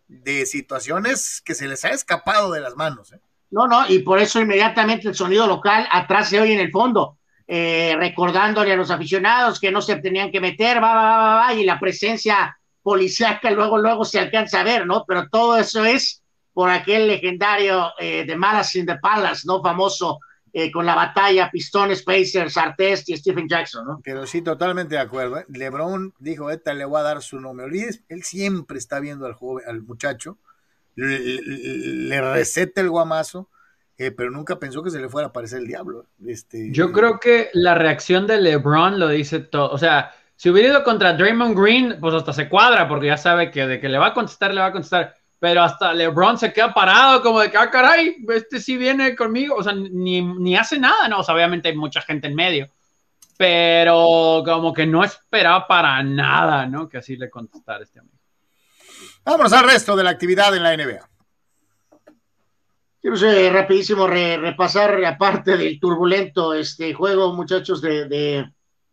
[0.09, 3.13] de situaciones que se les ha escapado de las manos.
[3.13, 3.21] ¿eh?
[3.51, 7.19] No, no, y por eso inmediatamente el sonido local atrás se oye en el fondo,
[7.47, 11.55] eh, recordándole a los aficionados que no se tenían que meter, va, va, va, va,
[11.55, 15.05] y la presencia policíaca luego, luego se alcanza a ver, ¿no?
[15.07, 19.63] Pero todo eso es por aquel legendario eh, de Malas in the Palace, ¿no?
[19.63, 20.19] Famoso
[20.53, 24.01] eh, con la batalla Pistones, Pacers, Artest y Stephen Jackson, ¿no?
[24.03, 25.39] Pero sí, totalmente de acuerdo.
[25.39, 25.47] ¿eh?
[25.49, 27.67] LeBron dijo, esta le voy a dar su nombre.
[27.67, 30.39] Olvides, él siempre está viendo al joven, al muchacho,
[30.97, 33.49] le, receta el guamazo,
[33.97, 36.07] eh, pero nunca pensó que se le fuera a aparecer el diablo.
[36.27, 39.71] Este, Yo creo que la reacción de LeBron lo dice todo.
[39.71, 40.11] O sea,
[40.41, 43.79] si hubiera ido contra Draymond Green, pues hasta se cuadra, porque ya sabe que de
[43.79, 47.21] que le va a contestar, le va a contestar pero hasta LeBron se queda parado
[47.21, 51.09] como de que, ah, caray, este sí viene conmigo, o sea, ni, ni hace nada,
[51.09, 52.71] no, o sea, obviamente hay mucha gente en medio,
[53.37, 56.89] pero como que no esperaba para nada, ¿no?
[56.89, 58.17] Que así le contestara este amigo.
[59.27, 61.09] Vamos al resto de la actividad en la NBA.
[63.03, 68.51] Quiero ser rapidísimo repasar, aparte del turbulento este juego, muchachos, de, de,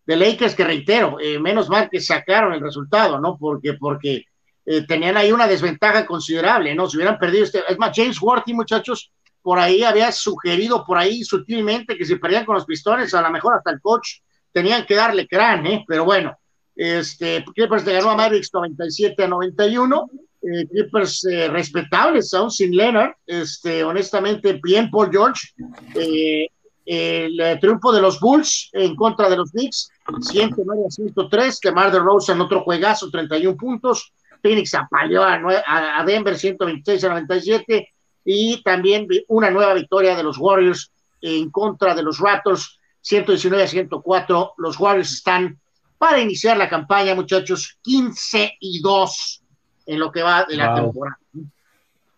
[0.07, 3.37] de Lakers, que reitero, eh, menos mal que sacaron el resultado, ¿no?
[3.37, 4.23] Porque, porque
[4.65, 6.89] eh, tenían ahí una desventaja considerable, ¿no?
[6.89, 9.11] Si hubieran perdido este, es más, James Worthy, muchachos,
[9.41, 13.29] por ahí había sugerido por ahí sutilmente que si perdían con los pistones, a lo
[13.29, 14.19] mejor hasta el coach
[14.51, 15.83] tenían que darle crán, ¿eh?
[15.85, 16.37] Pero bueno,
[16.73, 20.09] este, Clippers le ganó a Mavericks 97 a 91,
[20.41, 25.49] eh, Clippers eh, respetables, aún sin Leonard, este, honestamente, bien Paul George,
[25.95, 26.47] eh,
[26.87, 29.91] el triunfo de los Bulls en contra de los Knicks,
[30.21, 36.03] 109 a 103, que Mar de Rosa en otro juegazo, 31 puntos, Phoenix apaleó a,
[36.05, 37.89] Denver 126 a 97
[38.23, 40.91] y también una nueva victoria de los Warriors
[41.21, 44.53] en contra de los Raptors 119 a 104.
[44.57, 45.59] Los Warriors están
[45.97, 49.41] para iniciar la campaña, muchachos, 15 y 2
[49.87, 51.17] en lo que va de la temporada.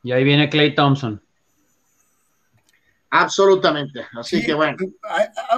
[0.03, 1.21] Y ahí viene Clay Thompson.
[3.11, 4.05] Absolutamente.
[4.13, 4.77] Así que bueno.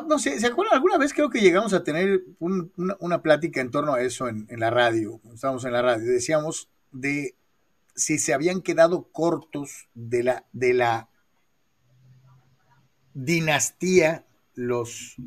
[0.08, 0.76] No sé, ¿se acuerdan?
[0.76, 4.70] Alguna vez creo que llegamos a tener una, plática en torno a eso en, la
[4.70, 5.20] radio.
[5.34, 6.12] Estábamos en la radio.
[6.12, 7.36] Decíamos de
[7.96, 11.10] si se habían quedado cortos de la, de la
[13.14, 14.26] dinastía
[14.56, 15.18] los,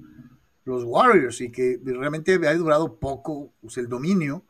[0.64, 4.44] los Warriors y que realmente había durado poco pues, el dominio.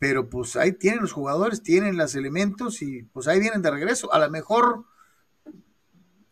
[0.00, 4.12] Pero pues ahí tienen los jugadores, tienen los elementos y pues ahí vienen de regreso.
[4.12, 4.86] A lo mejor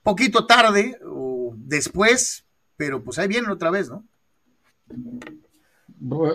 [0.09, 4.05] poquito tarde o después, pero pues ahí vienen otra vez, ¿no?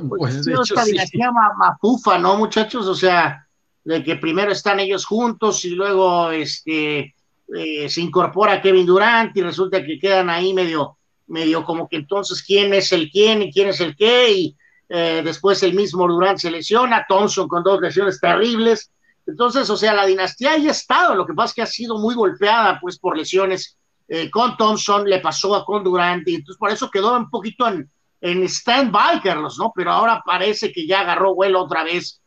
[0.10, 1.20] Pues, de hecho, sí.
[1.58, 2.86] mafufa, ¿no, muchachos?
[2.88, 3.48] O sea,
[3.84, 7.16] de que primero están ellos juntos y luego este
[7.56, 10.98] eh, se incorpora Kevin Durant y resulta que quedan ahí medio,
[11.28, 14.58] medio como que entonces quién es el quién y quién es el qué, y
[14.90, 18.92] eh, después el mismo Durant se lesiona, Thompson con dos lesiones terribles.
[19.26, 22.16] Entonces, o sea, la dinastía ha estado, lo que pasa es que ha sido muy
[22.16, 23.78] golpeada pues por lesiones
[24.08, 27.68] eh, con Thompson, le pasó a con Durant, y entonces por eso quedó un poquito
[27.68, 27.90] en,
[28.22, 29.72] en stand-by, Carlos, ¿no?
[29.76, 32.20] Pero ahora parece que ya agarró vuelo otra vez,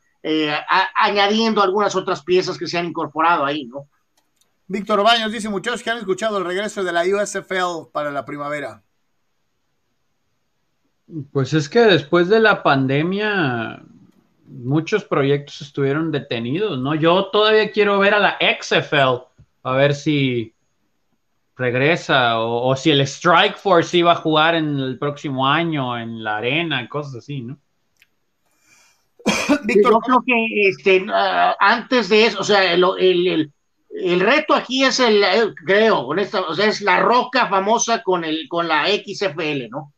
[0.97, 3.86] añadiendo algunas otras piezas que se han incorporado ahí, ¿no?
[4.68, 8.82] Víctor Baños dice, muchachos que han escuchado el regreso de la USFL para la primavera.
[11.32, 13.85] Pues es que después de la pandemia
[14.48, 16.94] muchos proyectos estuvieron detenidos, ¿no?
[16.94, 19.24] Yo todavía quiero ver a la XFL,
[19.62, 20.55] a ver si
[21.56, 26.36] regresa o, si el Strike Force iba a jugar en el próximo año en la
[26.36, 27.59] arena, cosas así, ¿no?
[29.64, 33.51] Víctor, yo creo que este, ah, antes de eso, o sea, el,
[33.97, 38.47] el reto aquí es el, eh, creo, o sea, es la roca famosa con, el,
[38.48, 39.93] con la XFL, ¿no?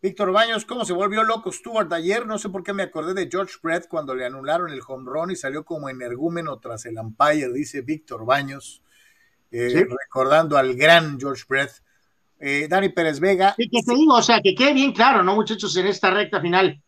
[0.00, 2.24] Víctor Baños, ¿cómo se volvió loco Stuart ayer?
[2.24, 5.32] No sé por qué me acordé de George Brett cuando le anularon el home run
[5.32, 8.80] y salió como energúmeno tras el umpire, dice Víctor Baños,
[9.50, 11.72] eh, recordando al gran George Brett.
[12.38, 13.54] Eh, Dani Pérez Vega.
[13.56, 16.40] Sí, que te digo, o sea, que quede bien claro, ¿no, muchachos, en esta recta
[16.40, 16.80] final?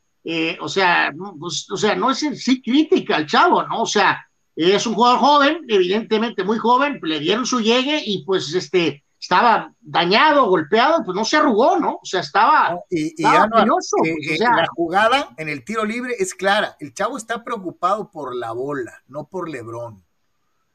[0.61, 3.83] o sea, pues, o sea, no es en sí crítica al chavo, ¿no?
[3.83, 4.25] O sea,
[4.55, 9.75] es un jugador joven, evidentemente muy joven, le dieron su llegue y pues este estaba
[9.81, 11.97] dañado, golpeado, pues no se arrugó, ¿no?
[12.03, 16.35] O sea, estaba, y, y eh, pues, eh, la jugada en el tiro libre es
[16.35, 16.77] clara.
[16.81, 20.03] El chavo está preocupado por la bola, no por Lebrón.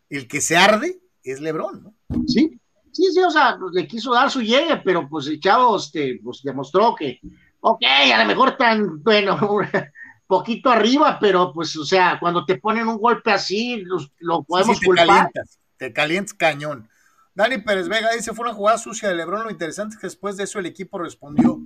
[0.09, 2.23] El que se arde es Lebrón, ¿no?
[2.27, 2.59] Sí,
[2.91, 6.19] sí, sí, o sea, pues, le quiso dar su llegue, pero pues el chavo este,
[6.23, 7.19] pues, demostró que,
[7.61, 7.81] ok,
[8.13, 9.39] a lo mejor tan, bueno,
[10.27, 13.84] poquito arriba, pero pues, o sea, cuando te ponen un golpe así,
[14.19, 16.88] lo, podemos te Calientas, te calientas cañón.
[17.36, 20.38] Dani Pérez Vega dice, fue una jugada sucia de Lebron, lo interesante es que después
[20.38, 21.60] de eso el equipo respondió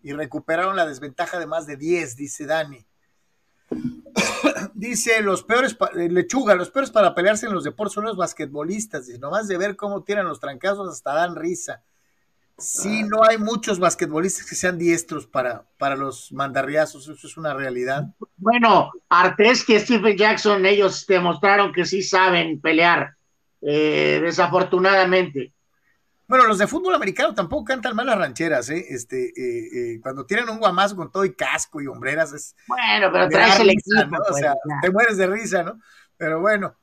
[0.00, 2.86] y recuperaron la desventaja de más de 10, dice Dani.
[4.74, 9.08] dice, los peores, eh, lechuga, los peores para pelearse en los deportes son los basquetbolistas,
[9.08, 11.82] dice, nomás de ver cómo tiran los trancazos hasta dan risa.
[12.56, 17.54] Sí, no hay muchos basquetbolistas que sean diestros para, para los mandarriazos, eso es una
[17.54, 18.14] realidad.
[18.36, 23.16] Bueno, Artes y Stephen Jackson, ellos demostraron que sí saben pelear,
[23.62, 25.52] eh, desafortunadamente.
[26.26, 28.84] Bueno, los de fútbol americano tampoco cantan mal las rancheras, ¿eh?
[28.90, 32.54] Este, eh, eh, cuando tienen un guamazo con todo y casco y hombreras es...
[32.66, 34.16] Bueno, pero traes el equipo.
[34.16, 35.80] o pues, sea, te mueres de risa, ¿no?
[36.18, 36.76] Pero bueno,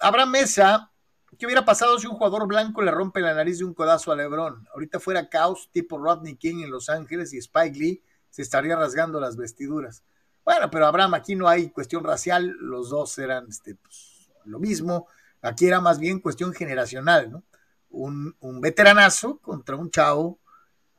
[0.00, 0.92] habrá Mesa
[1.38, 4.16] ¿Qué hubiera pasado si un jugador blanco le rompe la nariz de un codazo a
[4.16, 4.66] LeBron?
[4.72, 9.20] Ahorita fuera caos tipo Rodney King en Los Ángeles y Spike Lee se estaría rasgando
[9.20, 10.04] las vestiduras.
[10.44, 15.08] Bueno, pero Abraham, aquí no hay cuestión racial, los dos eran este, pues, lo mismo.
[15.44, 17.44] Aquí era más bien cuestión generacional, ¿no?
[17.90, 20.40] Un, un, veteranazo contra un chavo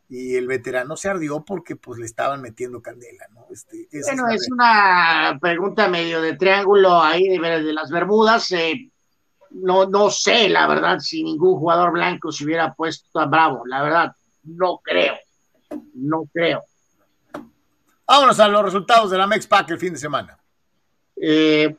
[0.08, 3.48] y el veterano se ardió porque pues le estaban metiendo candela, ¿no?
[3.52, 8.52] Este, bueno, es, una pregunta medio de triángulo ahí de, de las Bermudas.
[8.52, 8.92] Eh,
[9.50, 13.66] no, no sé, la verdad, si ningún jugador blanco se hubiera puesto a Bravo.
[13.66, 15.16] La verdad, no creo.
[15.96, 16.64] No creo.
[18.08, 20.38] Vámonos a los resultados de la Mex Pack el fin de semana.
[21.16, 21.76] Eh,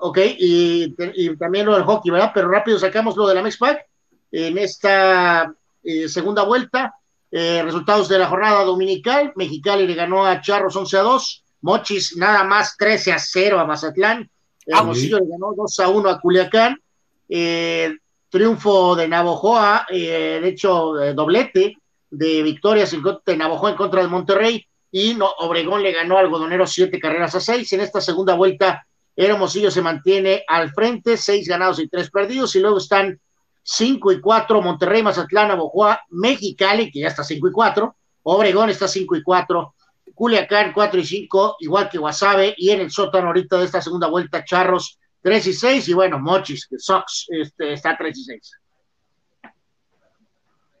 [0.00, 0.94] ok, y,
[1.36, 2.32] también lo del hockey, ¿verdad?
[2.34, 3.86] Pero rápido sacamos lo de la Mex Pack.
[4.32, 5.52] En esta
[5.82, 6.94] eh, segunda vuelta,
[7.30, 12.16] eh, resultados de la jornada dominical: Mexicali le ganó a Charros 11 a 2, Mochis
[12.16, 14.28] nada más 13 a 0 a Mazatlán,
[14.66, 16.80] Hermosillo le ganó 2 a 1 a Culiacán,
[17.28, 17.96] eh,
[18.28, 21.76] triunfo de Navojoa, eh, de hecho, eh, doblete
[22.10, 22.94] de victorias
[23.24, 27.34] de Navojoa en contra de Monterrey y no, Obregón le ganó al Algodonero siete carreras
[27.34, 27.72] a seis.
[27.72, 28.86] En esta segunda vuelta,
[29.16, 33.18] Hermosillo se mantiene al frente, seis ganados y tres perdidos, y luego están
[33.62, 38.86] cinco y cuatro, Monterrey, Mazatlán, Navojoa, Mexicali, que ya está cinco y cuatro, Obregón está
[38.86, 39.74] cinco y cuatro,
[40.14, 44.06] Culiacán cuatro y cinco, igual que Guasave, y en el sótano ahorita de esta segunda
[44.06, 48.52] vuelta, Charros 3 y 6, y bueno, Mochis, que Sox este, está 3 y 6.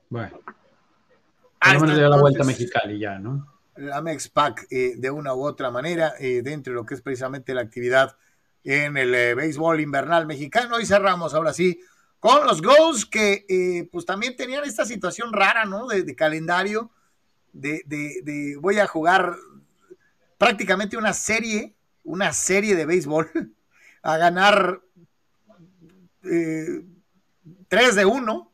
[0.08, 0.38] Bueno.
[1.58, 3.44] Ah, le la vuelta a Mexicali ya, ¿no?
[3.74, 7.54] La Mexpac, eh, de una u otra manera, eh, dentro de lo que es precisamente
[7.54, 8.16] la actividad
[8.66, 10.80] en el eh, béisbol invernal mexicano.
[10.80, 11.80] Y cerramos ahora sí
[12.18, 15.86] con los Ghosts, que eh, pues también tenían esta situación rara, ¿no?
[15.86, 16.90] De, calendario,
[17.52, 19.36] de, de, de, voy a jugar
[20.36, 23.30] prácticamente una serie, una serie de béisbol
[24.02, 24.80] a ganar
[26.24, 26.84] eh,
[27.68, 28.52] 3 de 1.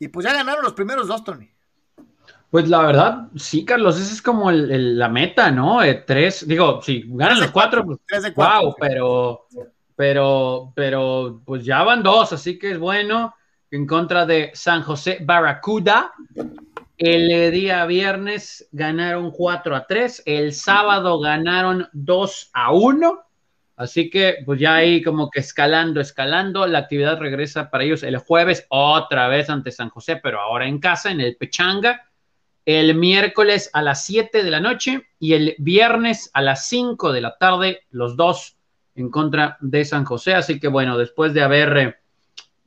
[0.00, 1.50] Y pues ya ganaron los primeros dos, Tony.
[2.50, 5.82] Pues la verdad, sí, Carlos, esa es como el, la meta, ¿no?
[5.82, 9.46] Eh, tres, digo, si ganan los cuatro, pues, de cuatro, wow, pero,
[9.96, 13.34] pero, pero, pues ya van dos, así que es bueno.
[13.70, 16.12] en contra de San José Barracuda.
[16.98, 23.22] El día viernes ganaron 4 a 3, el sábado ganaron 2 a 1.
[23.76, 28.16] Así que pues ya ahí como que escalando, escalando, la actividad regresa para ellos el
[28.16, 32.02] jueves otra vez ante San José, pero ahora en casa, en el Pechanga,
[32.66, 37.20] el miércoles a las 7 de la noche y el viernes a las 5 de
[37.20, 38.56] la tarde, los dos
[38.96, 40.34] en contra de San José.
[40.34, 41.94] Así que bueno, después de haber eh,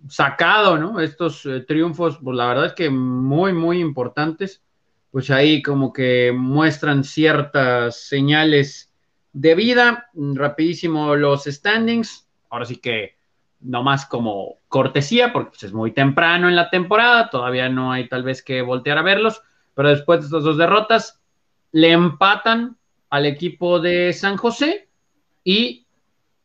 [0.07, 1.01] sacado ¿no?
[1.01, 4.63] estos eh, triunfos, pues la verdad es que muy, muy importantes,
[5.11, 8.93] pues ahí como que muestran ciertas señales
[9.33, 12.25] de vida, rapidísimo los standings.
[12.49, 13.17] Ahora sí que
[13.59, 18.07] no más como cortesía, porque pues, es muy temprano en la temporada, todavía no hay
[18.07, 19.41] tal vez que voltear a verlos,
[19.79, 21.21] pero después de estas dos derrotas,
[21.71, 22.75] le empatan
[23.09, 24.89] al equipo de San José
[25.45, 25.85] y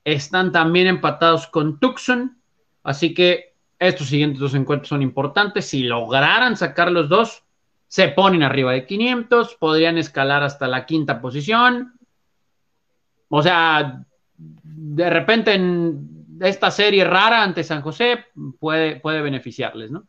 [0.04, 2.38] están también empatados con Tucson,
[2.84, 5.66] así que estos siguientes dos encuentros son importantes.
[5.66, 7.42] Si lograran sacar los dos,
[7.88, 11.94] se ponen arriba de 500, podrían escalar hasta la quinta posición
[13.36, 14.04] o sea,
[14.36, 18.26] de repente en esta serie rara ante San José
[18.60, 20.06] puede, puede beneficiarles, ¿no?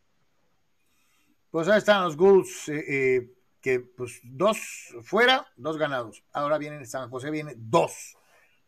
[1.56, 4.58] Pues ahí están los Ghouls, eh, eh, que pues dos
[5.02, 6.22] fuera, dos ganados.
[6.34, 8.14] Ahora viene San José, viene dos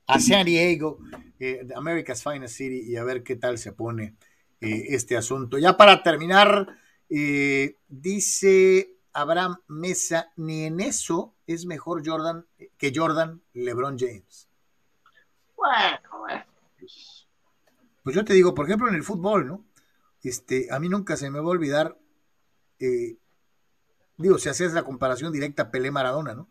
[0.07, 0.99] a San Diego,
[1.39, 4.17] eh, America's Finest City, y a ver qué tal se pone
[4.59, 5.59] este asunto.
[5.59, 6.79] Ya para terminar,
[7.89, 12.47] dice Abraham Mesa, ni en eso es mejor Jordan
[12.79, 14.49] que Jordan LeBron James.
[15.55, 15.99] Bueno,
[18.03, 19.67] Pues yo te digo, por ejemplo, en el fútbol, ¿no?
[20.23, 21.99] Este, a mí nunca se me va a olvidar,
[22.79, 23.17] eh,
[24.17, 26.49] digo, si haces la comparación directa Pelé-Maradona, ¿no?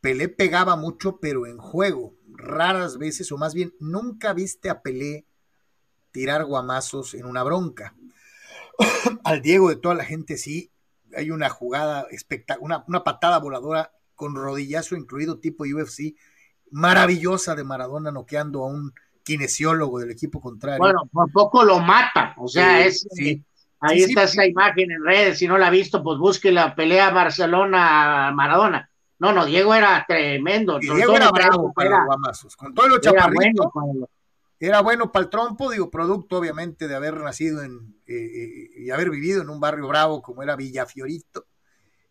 [0.00, 5.26] Pelé pegaba mucho, pero en juego, raras veces, o más bien, nunca viste a Pelé
[6.10, 7.94] tirar guamazos en una bronca.
[9.24, 10.72] Al Diego de toda la gente sí,
[11.14, 16.16] hay una jugada espectacular, una, una patada voladora con rodillazo incluido tipo UFC,
[16.70, 20.78] maravillosa de Maradona noqueando a un kinesiólogo del equipo contrario.
[20.78, 23.06] Bueno, por poco lo mata, o sea, es,
[23.80, 27.10] ahí está esa imagen en redes, si no la ha visto, pues busque la pelea
[27.10, 28.90] Barcelona-Maradona.
[29.18, 30.78] No, no, Diego era tremendo.
[30.78, 33.70] Diego era bravo para los guamazos, con todo lo chaparrito.
[34.58, 38.90] Era bueno para el trompo, digo, producto obviamente de haber nacido en eh, eh, y
[38.90, 41.46] haber vivido en un barrio bravo como era Villafiorito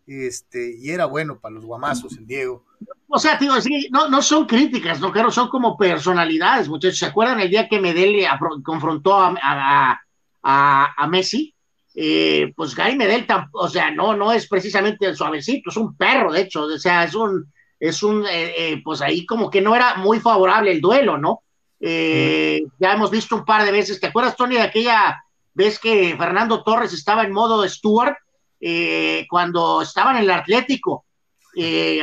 [0.09, 2.65] este, y era bueno para los guamazos el Diego.
[3.07, 6.97] O sea, digo, sí, no, no son críticas, no claro, son como personalidades, muchachos.
[6.97, 8.25] ¿Se acuerdan el día que Medel
[8.63, 9.99] confrontó a,
[10.41, 11.53] a, Messi?
[12.01, 16.31] Eh, pues Gary Medel, o sea, no, no es precisamente el suavecito, es un perro,
[16.31, 19.75] de hecho, o sea, es un, es un, eh, eh, pues ahí como que no
[19.75, 21.41] era muy favorable el duelo, ¿no?
[21.81, 25.21] Ya hemos visto un par de veces, ¿te acuerdas, Tony, de aquella
[25.53, 28.15] vez que Fernando Torres estaba en modo Stuart?
[29.29, 31.03] Cuando estaba en el Atlético,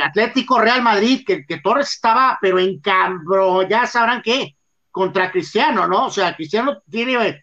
[0.03, 4.55] Atlético Real Madrid, que, Torres estaba, pero en cambro, ya sabrán qué,
[4.91, 6.05] contra Cristiano, ¿no?
[6.05, 7.41] O sea, Cristiano tiene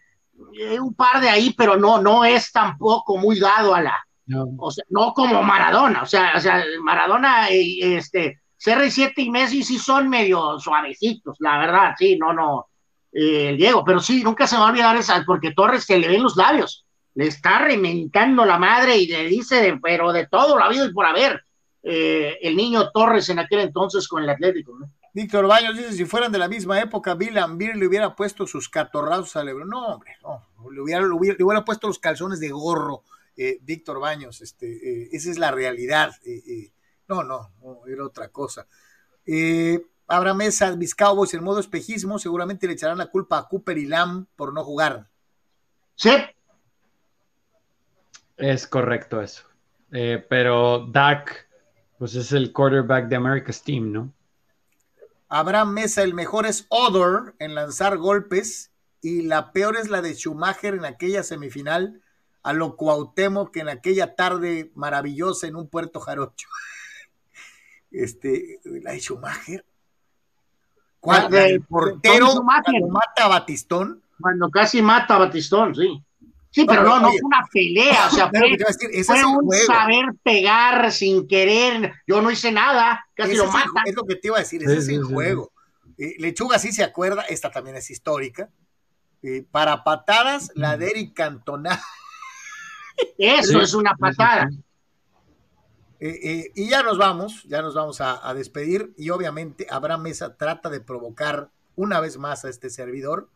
[0.59, 4.45] eh, un par de ahí, pero no, no es tampoco muy dado a la, no.
[4.57, 9.77] o sea, no como Maradona, o sea, o sea, Maradona, este, CR7 y Messi sí
[9.77, 12.67] son medio suavecitos, la verdad, sí, no, no,
[13.11, 16.35] Diego, pero sí, nunca se va a olvidar esa, porque Torres se le ven los
[16.35, 20.85] labios, le está rementando la madre y le dice, pero de todo lo ha habido
[20.85, 21.45] y por haber,
[21.87, 24.75] eh, el niño Torres en aquel entonces con el Atlético.
[25.15, 28.69] Víctor Baños dice, si fueran de la misma época, Bill Ambir le hubiera puesto sus
[28.69, 29.69] catorrazos a Lebron.
[29.69, 33.03] No, hombre, no, le hubiera, le hubiera, puesto los calzones de gorro,
[33.37, 36.11] eh, Víctor Baños, este, eh, esa es la realidad.
[37.07, 37.49] no, no,
[37.87, 38.67] era otra cosa.
[40.07, 43.85] Habrá Mesa, mis Cowboys en modo espejismo, seguramente le echarán la culpa a Cooper y
[43.85, 45.07] Lam por no jugar.
[45.95, 46.11] Sí,
[48.37, 49.43] es correcto eso.
[49.91, 51.47] Eh, pero Dak,
[51.97, 54.13] pues es el quarterback de America's Team, ¿no?
[55.35, 60.13] Abraham Mesa, el mejor es Odor en lanzar golpes y la peor es la de
[60.13, 62.01] Schumacher en aquella semifinal
[62.41, 66.47] a lo Cuauhtémoc que en aquella tarde maravillosa en un puerto jarocho.
[67.91, 69.65] Este, la de Schumacher.
[71.01, 71.33] ¿Cuál?
[71.33, 72.43] el portero cuando
[72.89, 74.03] mata a Batistón.
[74.19, 76.01] Cuando casi mata a Batistón, sí.
[76.49, 81.93] Sí, pero no, no, fue una pelea, o sea, fue, un saber pegar sin querer,
[82.07, 83.83] yo no hice nada, casi lo mata.
[83.85, 85.51] Es, lo que te iba a decir, ese es el juego.
[85.97, 88.49] Eh, Lechuga sí se acuerda, esta también es histórica.
[89.23, 91.81] Eh, para patadas, la de Eric Cantona.
[93.17, 94.49] Eso es una patada.
[95.99, 100.37] Eh, y ya nos vamos, ya nos vamos a, a despedir y obviamente Abraham Mesa
[100.37, 103.29] trata de provocar una vez más a este servidor,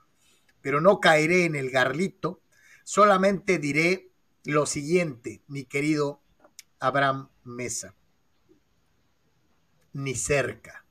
[0.62, 2.42] pero no caeré en el garlito
[2.90, 4.10] solamente diré
[4.46, 6.24] lo siguiente, mi querido
[6.80, 7.94] Abraham Mesa.
[9.94, 10.86] Ni cerca.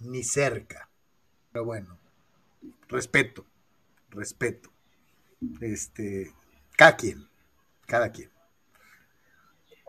[0.00, 0.88] Ni cerca.
[1.52, 1.98] Pero bueno,
[2.88, 3.46] respeto,
[4.10, 4.70] respeto.
[5.60, 6.32] Este,
[6.76, 7.28] cada quien,
[7.86, 8.30] cada quien.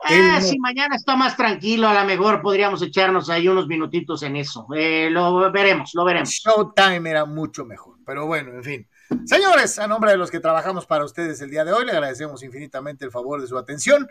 [0.09, 4.37] Eh, si mañana está más tranquilo, a lo mejor podríamos echarnos ahí unos minutitos en
[4.37, 4.65] eso.
[4.73, 6.29] Eh, lo veremos, lo veremos.
[6.29, 8.87] Showtime era mucho mejor, pero bueno, en fin.
[9.25, 12.41] Señores, a nombre de los que trabajamos para ustedes el día de hoy, le agradecemos
[12.43, 14.07] infinitamente el favor de su atención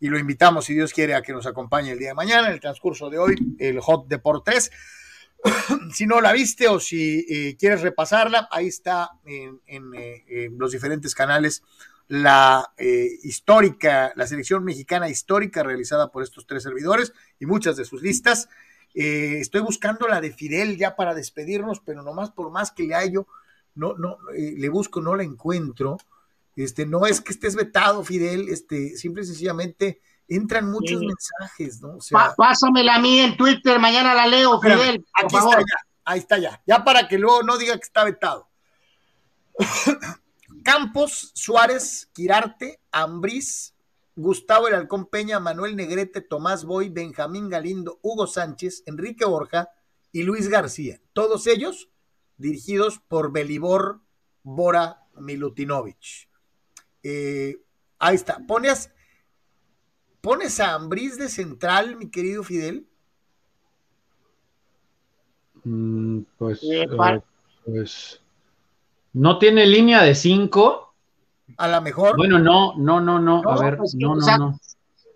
[0.00, 2.54] y lo invitamos, si Dios quiere, a que nos acompañe el día de mañana, en
[2.54, 4.70] el transcurso de hoy, el Hot Deportes.
[5.92, 9.60] si no la viste o si eh, quieres repasarla, ahí está en,
[9.94, 11.62] eh, los diferentes canales
[12.06, 17.86] la eh, histórica, la selección mexicana histórica realizada por estos tres servidores y muchas de
[17.86, 18.48] sus listas.
[18.92, 23.26] estoy buscando la de Fidel ya para despedirnos, pero nomás por más que le hallo,
[23.74, 25.98] no, no, eh, le busco, no la encuentro.
[26.56, 31.96] Este, no es que estés vetado, Fidel, este, simple y sencillamente entran muchos mensajes, ¿no?
[31.96, 35.04] O sea, Pásamela a mí en Twitter, mañana la leo, Fidel.
[35.14, 38.48] aquí está ya, ahí está ya, ya para que luego no diga que está vetado.
[40.64, 43.74] Campos, Suárez, Quirarte, Ambriz,
[44.16, 49.70] Gustavo El Halcón Peña, Manuel Negrete, Tomás Boy, Benjamín Galindo, Hugo Sánchez, Enrique Borja
[50.12, 51.00] y Luis García.
[51.12, 51.90] Todos ellos
[52.36, 54.00] dirigidos por Belibor
[54.42, 56.28] Bora Milutinovich.
[57.04, 57.58] Eh,
[57.98, 58.38] ahí está.
[58.46, 58.90] ¿Pones,
[60.20, 62.88] ¿Pones a Ambriz de central, mi querido Fidel?
[65.64, 66.86] Mm, pues, eh,
[67.64, 68.20] pues,
[69.12, 70.94] no tiene línea de cinco.
[71.58, 72.16] A lo mejor.
[72.16, 73.42] Bueno, no, no, no, no.
[73.46, 74.60] a ver, pues no, no, no.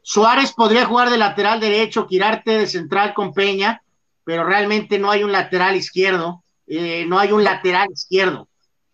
[0.03, 3.83] Suárez podría jugar de lateral derecho, Quirarte de central con Peña,
[4.25, 6.45] pero realmente no hay un lateral izquierdo.
[6.67, 8.49] Eh, no hay un lateral izquierdo.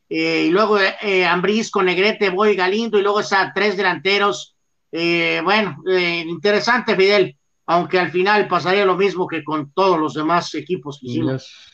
[0.09, 4.57] Eh, y luego eh, Ambriz con Negrete, Boy, Galindo, y luego esas tres delanteros.
[4.93, 5.83] bueno,
[6.27, 11.07] interesante, Fidel, aunque al final pasaría lo mismo que con todos los demás equipos que
[11.07, 11.71] hicimos.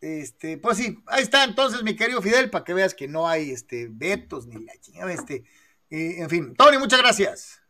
[0.00, 3.50] Este, pues sí, ahí está entonces, mi querido Fidel, para que veas que no hay
[3.50, 5.44] este, vetos ni la chingada, este,
[5.88, 6.54] en fin.
[6.54, 7.62] Tony, muchas gracias.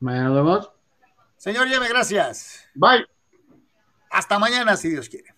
[0.00, 0.70] Mañana nos vemos.
[1.36, 2.68] Señor Yeme, gracias.
[2.74, 3.04] Bye.
[4.10, 5.34] Hasta mañana, si Dios quiere.